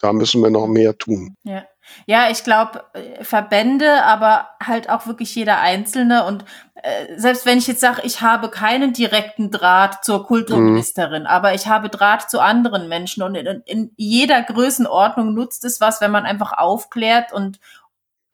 Da 0.00 0.12
müssen 0.12 0.42
wir 0.42 0.50
noch 0.50 0.66
mehr 0.66 0.96
tun. 0.96 1.36
Ja. 1.44 1.64
Ja, 2.06 2.30
ich 2.30 2.44
glaube, 2.44 2.84
äh, 2.94 3.22
Verbände, 3.24 4.02
aber 4.04 4.48
halt 4.62 4.88
auch 4.88 5.06
wirklich 5.06 5.34
jeder 5.34 5.60
Einzelne. 5.60 6.24
Und 6.24 6.44
äh, 6.74 7.18
selbst 7.18 7.46
wenn 7.46 7.58
ich 7.58 7.66
jetzt 7.66 7.80
sage, 7.80 8.02
ich 8.04 8.20
habe 8.20 8.48
keinen 8.48 8.92
direkten 8.92 9.50
Draht 9.50 10.04
zur 10.04 10.26
Kulturministerin, 10.26 11.22
mhm. 11.22 11.28
aber 11.28 11.54
ich 11.54 11.66
habe 11.66 11.88
Draht 11.88 12.30
zu 12.30 12.40
anderen 12.40 12.88
Menschen 12.88 13.22
und 13.22 13.34
in, 13.34 13.62
in 13.66 13.90
jeder 13.96 14.42
Größenordnung 14.42 15.34
nutzt 15.34 15.64
es 15.64 15.80
was, 15.80 16.00
wenn 16.00 16.10
man 16.10 16.24
einfach 16.24 16.52
aufklärt 16.52 17.32
und 17.32 17.60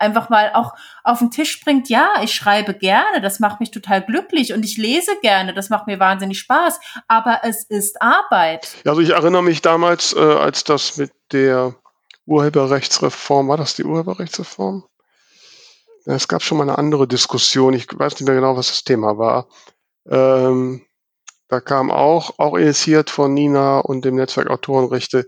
einfach 0.00 0.30
mal 0.30 0.52
auch 0.54 0.72
auf 1.04 1.18
den 1.18 1.30
Tisch 1.30 1.60
bringt, 1.62 1.88
ja, 1.88 2.08
ich 2.22 2.34
schreibe 2.34 2.74
gerne, 2.74 3.20
das 3.20 3.40
macht 3.40 3.60
mich 3.60 3.70
total 3.70 4.02
glücklich 4.02 4.52
und 4.52 4.64
ich 4.64 4.76
lese 4.76 5.12
gerne, 5.22 5.54
das 5.54 5.70
macht 5.70 5.86
mir 5.86 5.98
wahnsinnig 6.00 6.38
Spaß, 6.38 6.80
aber 7.08 7.40
es 7.44 7.64
ist 7.64 8.00
Arbeit. 8.00 8.68
Also 8.86 9.00
ich 9.00 9.10
erinnere 9.10 9.42
mich 9.42 9.62
damals, 9.62 10.14
äh, 10.14 10.18
als 10.18 10.64
das 10.64 10.96
mit 10.96 11.12
der 11.32 11.74
Urheberrechtsreform, 12.26 13.48
war 13.48 13.56
das 13.56 13.74
die 13.74 13.84
Urheberrechtsreform? 13.84 14.84
Es 16.06 16.28
gab 16.28 16.42
schon 16.42 16.58
mal 16.58 16.64
eine 16.64 16.78
andere 16.78 17.06
Diskussion, 17.06 17.74
ich 17.74 17.86
weiß 17.92 18.14
nicht 18.14 18.26
mehr 18.26 18.34
genau, 18.34 18.56
was 18.56 18.68
das 18.68 18.84
Thema 18.84 19.18
war. 19.18 19.48
Ähm, 20.08 20.82
da 21.48 21.60
kam 21.60 21.90
auch, 21.90 22.38
auch 22.38 22.54
initiiert 22.54 23.10
von 23.10 23.34
Nina 23.34 23.80
und 23.80 24.04
dem 24.04 24.14
Netzwerk 24.14 24.48
Autorenrechte, 24.48 25.26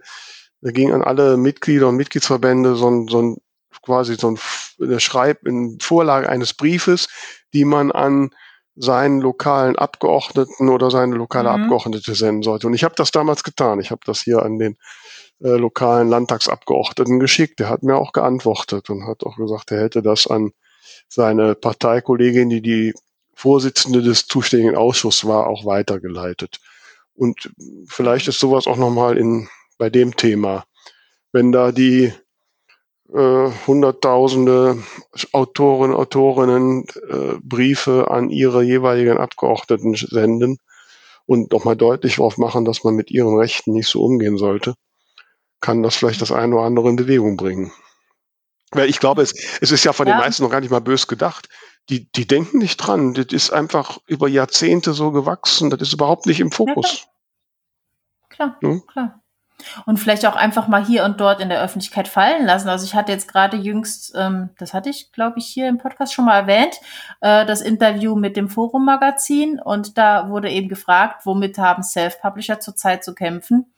da 0.61 0.71
ging 0.71 0.93
an 0.93 1.03
alle 1.03 1.37
Mitglieder 1.37 1.89
und 1.89 1.97
Mitgliedsverbände 1.97 2.77
so 2.77 2.89
ein, 2.89 3.09
so 3.09 3.21
ein 3.21 3.37
quasi 3.81 4.17
so 4.17 4.31
ein 4.33 4.39
eine 4.81 5.01
Schreib 5.01 5.47
in 5.47 5.79
Vorlage 5.81 6.29
eines 6.29 6.55
Briefes, 6.55 7.09
die 7.53 7.65
man 7.65 7.93
an 7.93 8.31
seinen 8.75 9.21
lokalen 9.21 9.77
Abgeordneten 9.77 10.69
oder 10.69 10.91
seine 10.91 11.15
lokale 11.15 11.51
mhm. 11.51 11.65
Abgeordnete 11.65 12.15
senden 12.15 12.43
sollte. 12.43 12.67
Und 12.67 12.75
ich 12.75 12.85
habe 12.85 12.95
das 12.97 13.11
damals 13.11 13.45
getan. 13.45 13.81
Ich 13.81 13.91
habe 13.91 14.01
das 14.07 14.21
hier 14.23 14.43
an 14.43 14.59
den 14.59 14.77
äh, 15.41 15.51
lokalen 15.51 16.09
Landtagsabgeordneten 16.09 17.21
geschickt. 17.21 17.61
Der 17.61 17.69
hat 17.69 17.83
mir 17.83 17.97
auch 17.97 18.13
geantwortet 18.13 18.89
und 18.89 19.07
hat 19.07 19.25
auch 19.25 19.37
gesagt, 19.37 19.71
er 19.73 19.83
hätte 19.83 20.03
das 20.03 20.27
an 20.27 20.53
seine 21.09 21.55
Parteikollegin, 21.55 22.49
die 22.49 22.63
die 22.63 22.95
Vorsitzende 23.35 24.03
des 24.03 24.27
zuständigen 24.27 24.77
Ausschusses 24.77 25.27
war, 25.27 25.47
auch 25.47 25.67
weitergeleitet. 25.67 26.61
Und 27.15 27.53
vielleicht 27.87 28.29
ist 28.29 28.39
sowas 28.39 28.67
auch 28.67 28.77
nochmal 28.77 29.19
in, 29.19 29.49
bei 29.79 29.91
dem 29.91 30.17
Thema. 30.17 30.65
Wenn 31.31 31.53
da 31.53 31.73
die 31.73 32.13
äh, 33.15 33.51
Hunderttausende 33.67 34.83
Autoren, 35.33 35.95
Autorinnen 35.95 36.87
äh, 37.09 37.35
Briefe 37.43 38.11
an 38.11 38.31
ihre 38.31 38.63
jeweiligen 38.63 39.19
Abgeordneten 39.19 39.95
senden 39.95 40.59
und 41.27 41.53
nochmal 41.53 41.77
deutlich 41.77 42.17
darauf 42.17 42.39
machen, 42.39 42.65
dass 42.65 42.85
man 42.85 42.95
mit 42.95 43.11
ihren 43.11 43.37
Rechten 43.37 43.73
nicht 43.73 43.89
so 43.89 44.03
umgehen 44.03 44.39
sollte, 44.39 44.75
kann 45.61 45.83
das 45.83 45.95
vielleicht 45.95 46.23
das 46.23 46.33
eine 46.33 46.57
oder 46.57 46.65
andere 46.65 46.89
in 46.89 46.97
Bewegung 46.97 47.37
bringen. 47.37 47.73
Weil 48.73 48.89
ich 48.89 49.01
glaube, 49.01 49.23
es, 49.23 49.35
es 49.61 49.71
ist 49.71 49.85
ja 49.85 49.93
von 49.93 50.07
ja. 50.07 50.15
den 50.15 50.21
meisten 50.21 50.43
noch 50.43 50.51
gar 50.51 50.61
nicht 50.61 50.71
mal 50.71 50.81
bös 50.81 51.07
gedacht. 51.07 51.49
die, 51.91 52.11
die 52.13 52.27
denken 52.27 52.59
nicht 52.59 52.79
dran. 52.79 53.15
Das 53.15 53.27
ist 53.27 53.53
einfach 53.53 53.99
über 54.07 54.29
Jahrzehnte 54.29 54.93
so 54.93 55.11
gewachsen. 55.11 55.71
Das 55.71 55.81
ist 55.81 55.93
überhaupt 55.93 56.27
nicht 56.27 56.41
im 56.41 56.51
Fokus. 56.51 57.07
Klar, 58.29 58.57
hm? 58.61 58.83
klar. 58.87 59.22
Und 59.87 59.99
vielleicht 59.99 60.27
auch 60.27 60.37
einfach 60.37 60.69
mal 60.69 60.85
hier 60.85 61.05
und 61.05 61.21
dort 61.21 61.41
in 61.41 61.49
der 61.49 61.63
Öffentlichkeit 61.63 62.09
fallen 62.09 62.47
lassen. 62.47 62.69
Also 62.69 62.85
ich 62.85 62.95
hatte 62.95 63.13
jetzt 63.13 63.29
gerade 63.29 63.57
jüngst, 63.57 64.13
ähm, 64.17 64.51
das 64.59 64.75
hatte 64.75 64.91
ich, 64.91 65.13
glaube 65.13 65.39
ich, 65.39 65.47
hier 65.47 65.69
im 65.69 65.79
Podcast 65.79 66.15
schon 66.15 66.25
mal 66.25 66.41
erwähnt, 66.41 66.77
äh, 67.21 67.47
das 67.47 67.61
Interview 67.61 68.15
mit 68.17 68.37
dem 68.37 68.49
Forum-Magazin. 68.49 69.61
Und 69.61 69.99
da 69.99 70.29
wurde 70.29 70.51
eben 70.51 70.69
gefragt, 70.69 71.25
womit 71.25 71.59
haben 71.59 71.83
Self-Publisher 71.83 72.61
zurzeit 72.61 73.05
zu 73.05 73.15
kämpfen. 73.15 73.73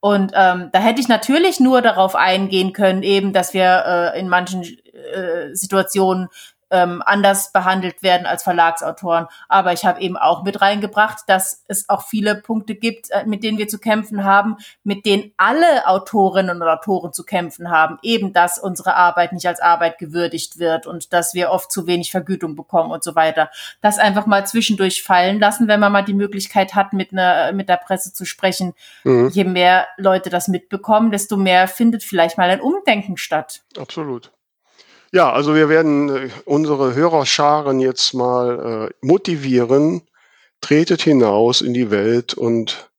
Und 0.00 0.32
ähm, 0.34 0.68
da 0.72 0.78
hätte 0.78 1.00
ich 1.00 1.08
natürlich 1.08 1.58
nur 1.58 1.82
darauf 1.82 2.14
eingehen 2.14 2.72
können, 2.72 3.02
eben, 3.02 3.32
dass 3.32 3.52
wir 3.52 4.12
äh, 4.14 4.20
in 4.20 4.28
manchen 4.28 4.62
äh, 4.62 5.54
Situationen 5.54 6.28
ähm, 6.70 7.02
anders 7.04 7.52
behandelt 7.52 8.02
werden 8.02 8.26
als 8.26 8.42
Verlagsautoren. 8.42 9.26
Aber 9.48 9.72
ich 9.72 9.84
habe 9.84 10.00
eben 10.00 10.16
auch 10.16 10.42
mit 10.42 10.60
reingebracht, 10.60 11.20
dass 11.26 11.64
es 11.68 11.88
auch 11.88 12.02
viele 12.02 12.36
Punkte 12.36 12.74
gibt, 12.74 13.10
äh, 13.10 13.24
mit 13.26 13.42
denen 13.42 13.58
wir 13.58 13.68
zu 13.68 13.78
kämpfen 13.78 14.24
haben, 14.24 14.56
mit 14.84 15.06
denen 15.06 15.32
alle 15.36 15.86
Autorinnen 15.86 16.60
und 16.60 16.68
Autoren 16.68 17.12
zu 17.12 17.24
kämpfen 17.24 17.70
haben. 17.70 17.98
Eben, 18.02 18.32
dass 18.32 18.58
unsere 18.58 18.96
Arbeit 18.96 19.32
nicht 19.32 19.46
als 19.46 19.60
Arbeit 19.60 19.98
gewürdigt 19.98 20.58
wird 20.58 20.86
und 20.86 21.12
dass 21.12 21.34
wir 21.34 21.50
oft 21.50 21.72
zu 21.72 21.86
wenig 21.86 22.10
Vergütung 22.10 22.56
bekommen 22.56 22.90
und 22.90 23.02
so 23.02 23.14
weiter. 23.14 23.50
Das 23.80 23.98
einfach 23.98 24.26
mal 24.26 24.46
zwischendurch 24.46 25.02
fallen 25.02 25.38
lassen, 25.38 25.68
wenn 25.68 25.80
man 25.80 25.92
mal 25.92 26.02
die 26.02 26.14
Möglichkeit 26.14 26.74
hat, 26.74 26.92
mit, 26.92 27.12
einer, 27.12 27.52
mit 27.52 27.68
der 27.68 27.76
Presse 27.76 28.12
zu 28.12 28.24
sprechen. 28.24 28.74
Mhm. 29.04 29.28
Je 29.28 29.44
mehr 29.44 29.86
Leute 29.96 30.30
das 30.30 30.48
mitbekommen, 30.48 31.10
desto 31.10 31.36
mehr 31.36 31.68
findet 31.68 32.04
vielleicht 32.04 32.38
mal 32.38 32.50
ein 32.50 32.60
Umdenken 32.60 33.16
statt. 33.16 33.62
Absolut. 33.78 34.32
Ja, 35.12 35.32
also 35.32 35.54
wir 35.54 35.68
werden 35.68 36.08
äh, 36.08 36.30
unsere 36.44 36.94
Hörerscharen 36.94 37.80
jetzt 37.80 38.14
mal 38.14 38.88
äh, 38.90 39.06
motivieren. 39.06 40.02
Tretet 40.60 41.02
hinaus 41.02 41.60
in 41.60 41.72
die 41.72 41.90
Welt 41.90 42.34
und 42.34 42.90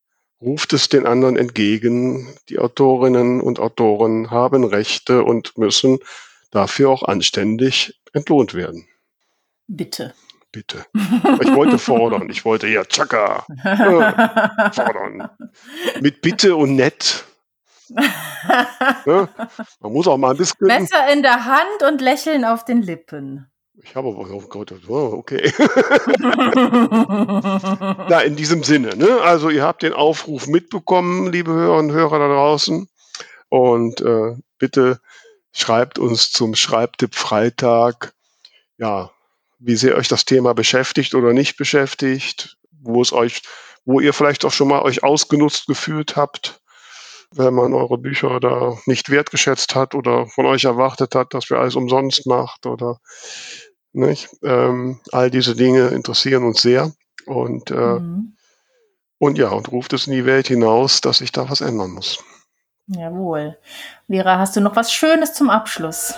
ruft 0.41 0.73
es 0.73 0.89
den 0.89 1.05
anderen 1.05 1.37
entgegen. 1.37 2.27
Die 2.47 2.57
Autorinnen 2.57 3.41
und 3.41 3.59
Autoren 3.59 4.31
haben 4.31 4.63
Rechte 4.63 5.23
und 5.23 5.57
müssen 5.57 5.99
dafür 6.51 6.89
auch 6.89 7.03
anständig 7.03 7.99
entlohnt 8.13 8.53
werden. 8.53 8.87
Bitte. 9.67 10.13
Bitte. 10.51 10.85
Ich 11.41 11.53
wollte 11.53 11.77
fordern. 11.77 12.27
Ich 12.31 12.43
wollte 12.43 12.67
ja 12.67 12.83
tschakka 12.83 13.45
äh, 13.63 14.71
fordern. 14.73 15.29
Mit 16.01 16.21
Bitte 16.21 16.55
und 16.55 16.75
nett 16.75 17.25
ne? 19.05 19.29
Man 19.79 19.93
muss 19.93 20.07
auch 20.07 20.17
mal 20.17 20.31
ein 20.31 20.37
bisschen. 20.37 20.67
Messer 20.67 21.11
in 21.11 21.21
der 21.21 21.45
Hand 21.45 21.83
und 21.87 22.01
Lächeln 22.01 22.45
auf 22.45 22.65
den 22.65 22.81
Lippen. 22.81 23.49
Ich 23.81 23.95
habe 23.95 24.09
aber, 24.09 24.29
oh 24.29 24.41
Gott, 24.41 24.73
oh, 24.89 25.13
okay. 25.17 25.53
ja, 28.09 28.19
in 28.19 28.35
diesem 28.35 28.63
Sinne, 28.63 28.97
ne? 28.97 29.21
Also 29.21 29.49
ihr 29.49 29.63
habt 29.63 29.83
den 29.83 29.93
Aufruf 29.93 30.47
mitbekommen, 30.47 31.31
liebe 31.31 31.53
Hörer 31.53 31.77
und 31.77 31.91
Hörer 31.91 32.19
da 32.19 32.27
draußen. 32.27 32.89
Und 33.47 34.01
äh, 34.01 34.35
bitte 34.57 34.99
schreibt 35.53 35.97
uns 35.97 36.31
zum 36.31 36.55
Schreibtipp 36.55 37.15
Freitag, 37.15 38.13
ja, 38.77 39.11
wie 39.59 39.75
sehr 39.75 39.95
euch 39.95 40.09
das 40.09 40.25
Thema 40.25 40.53
beschäftigt 40.53 41.15
oder 41.15 41.33
nicht 41.33 41.57
beschäftigt, 41.57 42.57
wo 42.71 43.01
es 43.01 43.13
euch, 43.13 43.43
wo 43.85 43.99
ihr 43.99 44.13
vielleicht 44.13 44.45
auch 44.45 44.51
schon 44.51 44.67
mal 44.67 44.81
euch 44.81 45.03
ausgenutzt 45.03 45.67
gefühlt 45.67 46.15
habt 46.15 46.58
wenn 47.31 47.53
man 47.53 47.73
eure 47.73 47.97
Bücher 47.97 48.39
da 48.39 48.77
nicht 48.85 49.09
wertgeschätzt 49.09 49.75
hat 49.75 49.95
oder 49.95 50.27
von 50.27 50.45
euch 50.45 50.65
erwartet 50.65 51.15
hat, 51.15 51.33
dass 51.33 51.49
wir 51.49 51.59
alles 51.59 51.75
umsonst 51.75 52.25
macht 52.25 52.65
oder 52.65 52.99
nicht. 53.93 54.29
Ähm, 54.43 54.99
all 55.11 55.29
diese 55.29 55.55
Dinge 55.55 55.87
interessieren 55.89 56.43
uns 56.43 56.61
sehr 56.61 56.91
und, 57.25 57.71
äh, 57.71 57.75
mhm. 57.99 58.35
und 59.19 59.37
ja, 59.37 59.49
und 59.49 59.71
ruft 59.71 59.93
es 59.93 60.07
in 60.07 60.13
die 60.13 60.25
Welt 60.25 60.47
hinaus, 60.47 61.01
dass 61.01 61.19
sich 61.19 61.31
da 61.31 61.49
was 61.49 61.61
ändern 61.61 61.91
muss. 61.91 62.23
Jawohl. 62.87 63.57
Vera, 64.07 64.39
hast 64.39 64.55
du 64.55 64.61
noch 64.61 64.75
was 64.75 64.91
Schönes 64.91 65.33
zum 65.33 65.49
Abschluss? 65.51 66.15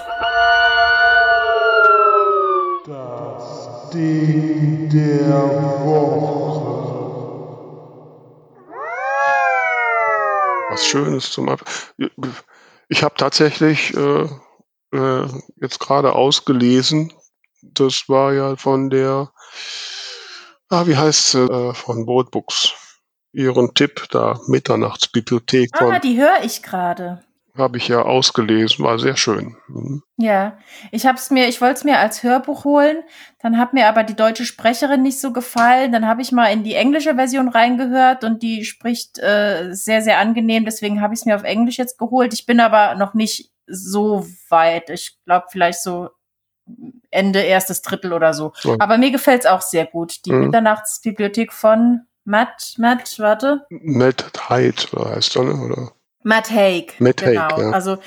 Das 2.85 3.89
Ding 3.93 4.89
der 4.89 5.83
Woche. 5.83 6.30
Was 10.71 10.85
Schönes 10.85 11.31
zum 11.31 11.49
Ab 11.49 11.63
Ich 12.87 13.03
habe 13.03 13.15
tatsächlich 13.17 13.95
äh, 13.95 14.27
äh, 14.93 15.27
jetzt 15.57 15.79
gerade 15.79 16.13
ausgelesen, 16.13 17.13
das 17.61 18.09
war 18.09 18.33
ja 18.33 18.55
von 18.55 18.89
der, 18.89 19.31
ah, 20.69 20.87
wie 20.87 20.97
heißt 20.97 21.31
sie, 21.31 21.43
äh, 21.43 21.73
von 21.73 22.05
Boatbooks. 22.05 22.73
Ihren 23.33 23.73
Tipp 23.73 24.07
da, 24.09 24.37
Mitternachtsbibliothek. 24.47 25.69
Ah, 25.79 25.99
die 25.99 26.19
höre 26.19 26.43
ich 26.43 26.61
gerade 26.61 27.23
habe 27.57 27.77
ich 27.77 27.87
ja 27.87 28.01
ausgelesen, 28.01 28.85
war 28.85 28.99
sehr 28.99 29.17
schön. 29.17 29.57
Mhm. 29.67 30.03
Ja, 30.17 30.57
ich 30.91 31.05
habe 31.05 31.17
es 31.17 31.29
mir, 31.31 31.47
ich 31.47 31.61
wollte 31.61 31.75
es 31.75 31.83
mir 31.83 31.99
als 31.99 32.23
Hörbuch 32.23 32.63
holen, 32.63 33.03
dann 33.41 33.57
hat 33.57 33.73
mir 33.73 33.87
aber 33.87 34.03
die 34.03 34.15
deutsche 34.15 34.45
Sprecherin 34.45 35.01
nicht 35.01 35.19
so 35.19 35.33
gefallen, 35.33 35.91
dann 35.91 36.07
habe 36.07 36.21
ich 36.21 36.31
mal 36.31 36.47
in 36.47 36.63
die 36.63 36.75
englische 36.75 37.15
Version 37.15 37.49
reingehört 37.49 38.23
und 38.23 38.41
die 38.43 38.63
spricht 38.65 39.19
äh, 39.19 39.73
sehr, 39.73 40.01
sehr 40.01 40.19
angenehm, 40.19 40.65
deswegen 40.65 41.01
habe 41.01 41.13
ich 41.13 41.21
es 41.21 41.25
mir 41.25 41.35
auf 41.35 41.43
Englisch 41.43 41.77
jetzt 41.77 41.97
geholt. 41.97 42.33
Ich 42.33 42.45
bin 42.45 42.59
aber 42.59 42.95
noch 42.95 43.13
nicht 43.13 43.51
so 43.67 44.25
weit, 44.49 44.89
ich 44.89 45.17
glaube 45.25 45.47
vielleicht 45.49 45.81
so 45.81 46.09
Ende 47.09 47.41
erstes 47.41 47.81
Drittel 47.81 48.13
oder 48.13 48.33
so. 48.33 48.53
Ja. 48.63 48.75
Aber 48.79 48.97
mir 48.97 49.11
gefällt 49.11 49.41
es 49.41 49.45
auch 49.45 49.61
sehr 49.61 49.85
gut. 49.85 50.25
Die 50.25 50.31
mhm. 50.31 50.45
Mitternachtsbibliothek 50.45 51.51
von 51.51 52.01
Matt, 52.23 52.75
Matt, 52.77 53.17
warte. 53.19 53.65
Matt 53.69 54.31
Hyde 54.49 54.83
heißt 54.93 55.35
er, 55.35 55.43
ne? 55.43 55.53
oder? 55.53 55.91
Matt 56.23 56.51
Haig. 56.51 56.95
Matt 56.99 57.17
genau. 57.17 57.41
Haig, 57.41 57.57
ja. 57.57 57.69
Also 57.71 57.97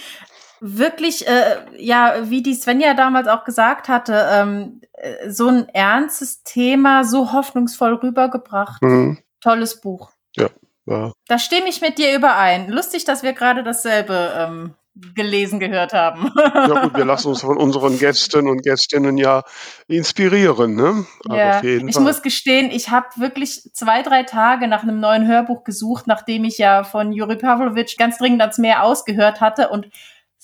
wirklich, 0.61 1.27
äh, 1.27 1.57
ja, 1.77 2.31
wie 2.31 2.43
die 2.43 2.55
Svenja 2.55 2.95
damals 2.95 3.29
auch 3.29 3.45
gesagt 3.45 3.89
hatte, 3.89 4.29
ähm, 4.31 4.81
äh, 4.95 5.31
so 5.31 5.49
ein 5.49 5.69
ernstes 5.69 6.43
Thema 6.43 7.05
so 7.05 7.33
hoffnungsvoll 7.33 7.95
rübergebracht. 7.95 8.83
Mhm. 8.83 9.19
Tolles 9.41 9.81
Buch. 9.81 10.11
Ja, 10.37 10.49
ja. 10.87 11.12
Da 11.29 11.39
stimme 11.39 11.69
ich 11.69 11.81
mit 11.81 11.99
dir 11.99 12.17
überein. 12.17 12.71
Lustig, 12.71 13.05
dass 13.05 13.23
wir 13.23 13.35
gerade 13.35 13.62
dasselbe 13.62 14.33
ähm, 14.37 14.75
gelesen 15.14 15.59
gehört 15.59 15.92
haben. 15.92 16.30
ja 16.36 16.82
gut, 16.82 16.97
wir 16.97 17.05
lassen 17.05 17.28
uns 17.28 17.40
von 17.40 17.57
unseren 17.57 17.99
Gästen 17.99 18.49
und 18.49 18.62
Gästinnen 18.62 19.16
ja 19.16 19.42
inspirieren. 19.88 20.74
Ne? 20.74 21.05
Also 21.28 21.36
ja, 21.36 21.62
ich 21.62 21.95
Fall. 21.95 22.03
muss 22.03 22.22
gestehen, 22.22 22.70
ich 22.70 22.90
habe 22.90 23.07
wirklich 23.16 23.70
zwei, 23.74 24.03
drei 24.03 24.22
Tage 24.22 24.68
nach 24.68 24.82
einem 24.82 25.01
neuen 25.01 25.26
Hörbuch 25.26 25.64
gesucht, 25.64 26.07
nachdem 26.07 26.45
ich 26.45 26.59
ja 26.59 26.84
von 26.84 27.12
Juri 27.12 27.36
Pavlovic 27.36 27.97
ganz 27.99 28.18
dringend 28.18 28.40
ans 28.40 28.59
Meer 28.59 28.84
ausgehört 28.84 29.40
hatte 29.40 29.68
und 29.68 29.88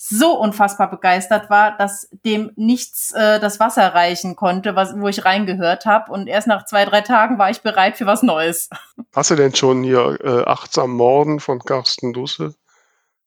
so 0.02 0.32
unfassbar 0.38 0.90
begeistert 0.90 1.50
war, 1.50 1.76
dass 1.76 2.08
dem 2.24 2.52
nichts 2.56 3.12
äh, 3.12 3.38
das 3.38 3.60
Wasser 3.60 3.94
reichen 3.94 4.34
konnte, 4.34 4.74
was, 4.74 4.98
wo 4.98 5.08
ich 5.08 5.26
reingehört 5.26 5.84
habe. 5.84 6.10
Und 6.10 6.26
erst 6.26 6.46
nach 6.46 6.64
zwei, 6.64 6.86
drei 6.86 7.02
Tagen 7.02 7.38
war 7.38 7.50
ich 7.50 7.60
bereit 7.60 7.98
für 7.98 8.06
was 8.06 8.22
Neues. 8.22 8.70
Hast 9.14 9.30
du 9.30 9.34
denn 9.34 9.54
schon 9.54 9.82
hier 9.82 10.18
äh, 10.24 10.44
Achtsam 10.48 10.92
Morden 10.92 11.38
von 11.38 11.58
Carsten 11.58 12.14
Dussel? 12.14 12.54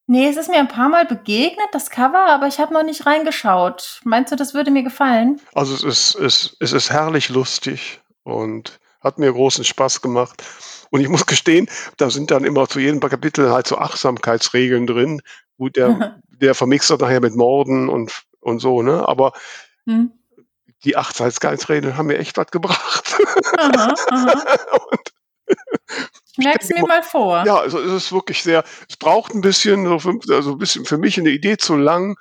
Nee, 0.06 0.28
es 0.28 0.36
ist 0.36 0.50
mir 0.50 0.58
ein 0.58 0.68
paar 0.68 0.90
Mal 0.90 1.06
begegnet, 1.06 1.68
das 1.72 1.88
Cover, 1.88 2.26
aber 2.26 2.46
ich 2.46 2.58
habe 2.58 2.74
noch 2.74 2.82
nicht 2.82 3.06
reingeschaut. 3.06 4.00
Meinst 4.04 4.32
du, 4.32 4.36
das 4.36 4.52
würde 4.52 4.70
mir 4.70 4.82
gefallen? 4.82 5.40
Also 5.54 5.74
es 5.74 5.82
ist, 5.82 6.14
es, 6.16 6.56
es 6.60 6.72
ist 6.72 6.90
herrlich 6.90 7.30
lustig 7.30 8.02
und 8.22 8.78
hat 9.00 9.18
mir 9.18 9.32
großen 9.32 9.64
Spaß 9.64 10.02
gemacht. 10.02 10.42
Und 10.90 11.00
ich 11.00 11.08
muss 11.08 11.24
gestehen, 11.24 11.68
da 11.96 12.10
sind 12.10 12.30
dann 12.30 12.44
immer 12.44 12.68
zu 12.68 12.80
jedem 12.80 13.00
Kapitel 13.00 13.50
halt 13.50 13.66
so 13.66 13.78
Achtsamkeitsregeln 13.78 14.86
drin, 14.86 15.22
wo 15.56 15.68
der, 15.68 16.20
der 16.28 16.54
vermixt 16.54 16.90
das 16.90 17.00
nachher 17.00 17.20
mit 17.20 17.34
Morden 17.34 17.88
und, 17.88 18.24
und 18.40 18.58
so, 18.58 18.82
ne? 18.82 19.08
Aber 19.08 19.32
hm. 19.86 20.12
die 20.84 20.96
Achtsamkeitsregeln 20.96 21.96
haben 21.96 22.06
mir 22.06 22.18
echt 22.18 22.36
was 22.36 22.48
gebracht. 22.48 23.16
Aha, 23.58 23.94
aha. 24.10 24.42
und 26.36 26.44
Merk's 26.44 26.68
mir 26.68 26.82
mal 26.82 27.02
vor. 27.02 27.44
Ja, 27.46 27.58
also 27.58 27.78
es 27.78 27.92
ist 27.92 28.12
wirklich 28.12 28.42
sehr, 28.42 28.64
es 28.88 28.96
braucht 28.96 29.34
ein 29.34 29.40
bisschen, 29.40 29.86
so 29.86 29.98
fünf, 29.98 30.24
also 30.30 30.52
ein 30.52 30.58
bisschen 30.58 30.84
für 30.84 30.98
mich 30.98 31.18
eine 31.18 31.30
Idee 31.30 31.56
zu 31.56 31.76
lang, 31.76 32.16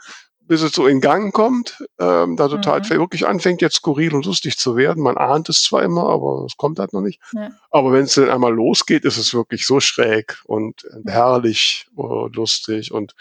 bis 0.48 0.62
es 0.62 0.74
so 0.74 0.88
in 0.88 1.02
Gang 1.02 1.34
kommt, 1.34 1.84
ähm, 2.00 2.36
da 2.36 2.48
total 2.48 2.82
mhm. 2.82 2.90
wirklich 2.90 3.26
anfängt, 3.26 3.62
jetzt 3.62 3.78
skurril 3.78 4.14
und 4.14 4.26
lustig 4.26 4.58
zu 4.58 4.76
werden. 4.76 5.02
Man 5.02 5.18
ahnt 5.18 5.50
es 5.50 5.62
zwar 5.62 5.84
immer, 5.84 6.10
aber 6.10 6.46
es 6.46 6.58
kommt 6.58 6.80
halt 6.80 6.94
noch 6.94 7.02
nicht. 7.02 7.22
Ja. 7.34 7.52
Aber 7.72 7.92
wenn 7.92 8.04
es 8.04 8.16
dann 8.16 8.30
einmal 8.30 8.54
losgeht, 8.54 9.06
ist 9.06 9.18
es 9.18 9.34
wirklich 9.34 9.66
so 9.66 9.80
schräg 9.80 10.42
und 10.46 10.86
herrlich 11.06 11.88
uh, 11.96 12.28
lustig 12.28 12.92
und 12.92 13.16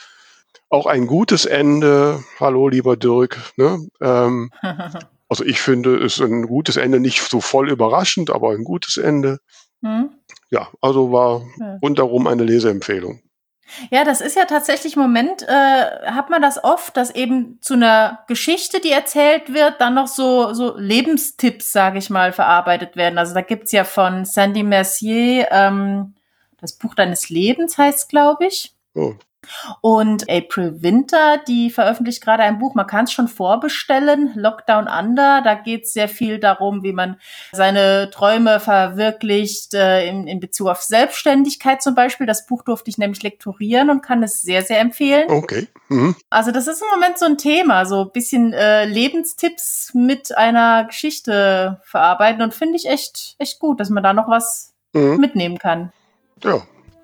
auch 0.68 0.86
ein 0.86 1.06
gutes 1.06 1.44
Ende. 1.44 2.24
Hallo, 2.40 2.68
lieber 2.68 2.96
Dirk. 2.96 3.38
Ne? 3.56 3.86
Ähm, 4.00 4.50
also 5.28 5.44
ich 5.44 5.60
finde, 5.60 5.96
es 5.96 6.14
ist 6.14 6.22
ein 6.22 6.46
gutes 6.46 6.76
Ende, 6.76 6.98
nicht 6.98 7.22
so 7.22 7.40
voll 7.40 7.70
überraschend, 7.70 8.30
aber 8.30 8.50
ein 8.50 8.64
gutes 8.64 8.96
Ende. 8.96 9.38
Mhm. 9.80 10.10
Ja, 10.52 10.68
also 10.82 11.10
war 11.10 11.42
ja. 11.58 11.78
rundherum 11.82 12.26
eine 12.26 12.44
Leseempfehlung. 12.44 13.22
Ja, 13.90 14.04
das 14.04 14.20
ist 14.20 14.36
ja 14.36 14.44
tatsächlich 14.44 14.96
im 14.96 15.02
Moment, 15.02 15.42
äh, 15.48 16.10
hat 16.10 16.28
man 16.28 16.42
das 16.42 16.62
oft, 16.62 16.94
dass 16.94 17.10
eben 17.10 17.58
zu 17.62 17.72
einer 17.72 18.18
Geschichte, 18.28 18.78
die 18.78 18.90
erzählt 18.90 19.54
wird, 19.54 19.80
dann 19.80 19.94
noch 19.94 20.08
so, 20.08 20.52
so 20.52 20.76
Lebenstipps, 20.76 21.72
sage 21.72 21.96
ich 21.96 22.10
mal, 22.10 22.32
verarbeitet 22.34 22.96
werden. 22.96 23.16
Also 23.16 23.32
da 23.32 23.40
gibt's 23.40 23.72
ja 23.72 23.84
von 23.84 24.26
Sandy 24.26 24.62
Mercier 24.62 25.48
ähm, 25.50 26.14
das 26.60 26.74
Buch 26.74 26.94
deines 26.94 27.30
Lebens, 27.30 27.78
heißt 27.78 28.10
glaube 28.10 28.46
ich. 28.46 28.74
Oh, 28.94 29.14
Und 29.80 30.30
April 30.30 30.82
Winter, 30.82 31.38
die 31.46 31.70
veröffentlicht 31.70 32.22
gerade 32.22 32.42
ein 32.42 32.58
Buch, 32.58 32.74
man 32.74 32.86
kann 32.86 33.04
es 33.04 33.12
schon 33.12 33.28
vorbestellen, 33.28 34.32
Lockdown 34.34 34.88
Under. 34.88 35.42
Da 35.42 35.54
geht 35.54 35.84
es 35.84 35.92
sehr 35.92 36.08
viel 36.08 36.38
darum, 36.38 36.82
wie 36.82 36.92
man 36.92 37.16
seine 37.52 38.10
Träume 38.10 38.60
verwirklicht 38.60 39.74
äh, 39.74 40.06
in, 40.08 40.26
in 40.26 40.40
Bezug 40.40 40.68
auf 40.68 40.82
Selbstständigkeit 40.82 41.82
zum 41.82 41.94
Beispiel. 41.94 42.26
Das 42.26 42.46
Buch 42.46 42.62
durfte 42.62 42.90
ich 42.90 42.98
nämlich 42.98 43.22
lektorieren 43.22 43.90
und 43.90 44.02
kann 44.02 44.22
es 44.22 44.42
sehr, 44.42 44.62
sehr 44.62 44.80
empfehlen. 44.80 45.30
okay. 45.30 45.68
Mhm. 45.88 46.16
Also 46.30 46.52
das 46.52 46.66
ist 46.66 46.82
im 46.82 46.88
Moment 46.88 47.18
so 47.18 47.26
ein 47.26 47.38
Thema, 47.38 47.84
so 47.84 48.02
ein 48.02 48.12
bisschen 48.12 48.52
äh, 48.52 48.84
Lebenstipps 48.84 49.92
mit 49.94 50.36
einer 50.36 50.84
Geschichte 50.84 51.80
verarbeiten 51.84 52.42
und 52.42 52.54
finde 52.54 52.76
ich 52.76 52.86
echt, 52.86 53.36
echt 53.38 53.58
gut, 53.58 53.80
dass 53.80 53.90
man 53.90 54.02
da 54.02 54.12
noch 54.12 54.28
was 54.28 54.72
Mhm. 54.94 55.16
mitnehmen 55.16 55.58
kann. 55.58 55.92
Ja, 56.44 56.60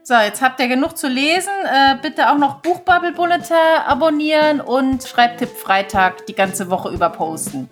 So, 0.09 0.15
jetzt 0.15 0.41
habt 0.41 0.59
ihr 0.59 0.69
genug 0.69 0.97
zu 0.97 1.07
lesen. 1.07 1.53
Äh, 1.67 1.97
bitte 2.01 2.31
auch 2.31 2.39
noch 2.39 2.63
Buchbubble 2.63 3.13
Bulletin 3.13 3.55
abonnieren 3.87 4.63
und 4.63 5.03
Schreibtipp 5.05 5.51
Freitag 5.51 6.25
die 6.25 6.35
ganze 6.35 6.71
Woche 6.71 6.89
über 6.89 7.11
posten. 7.11 7.69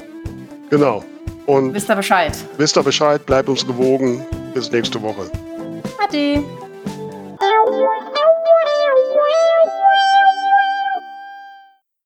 genau. 0.68 1.03
Und 1.47 1.72
Wisst 1.72 1.89
ihr 1.89 1.97
Bescheid? 1.97 2.37
wisst 2.59 2.76
ihr 2.76 2.82
Bescheid, 2.82 3.24
bleibt 3.24 3.49
uns 3.49 3.66
gewogen. 3.66 4.22
Bis 4.53 4.70
nächste 4.70 5.01
Woche. 5.01 5.30
Ade. 5.99 6.45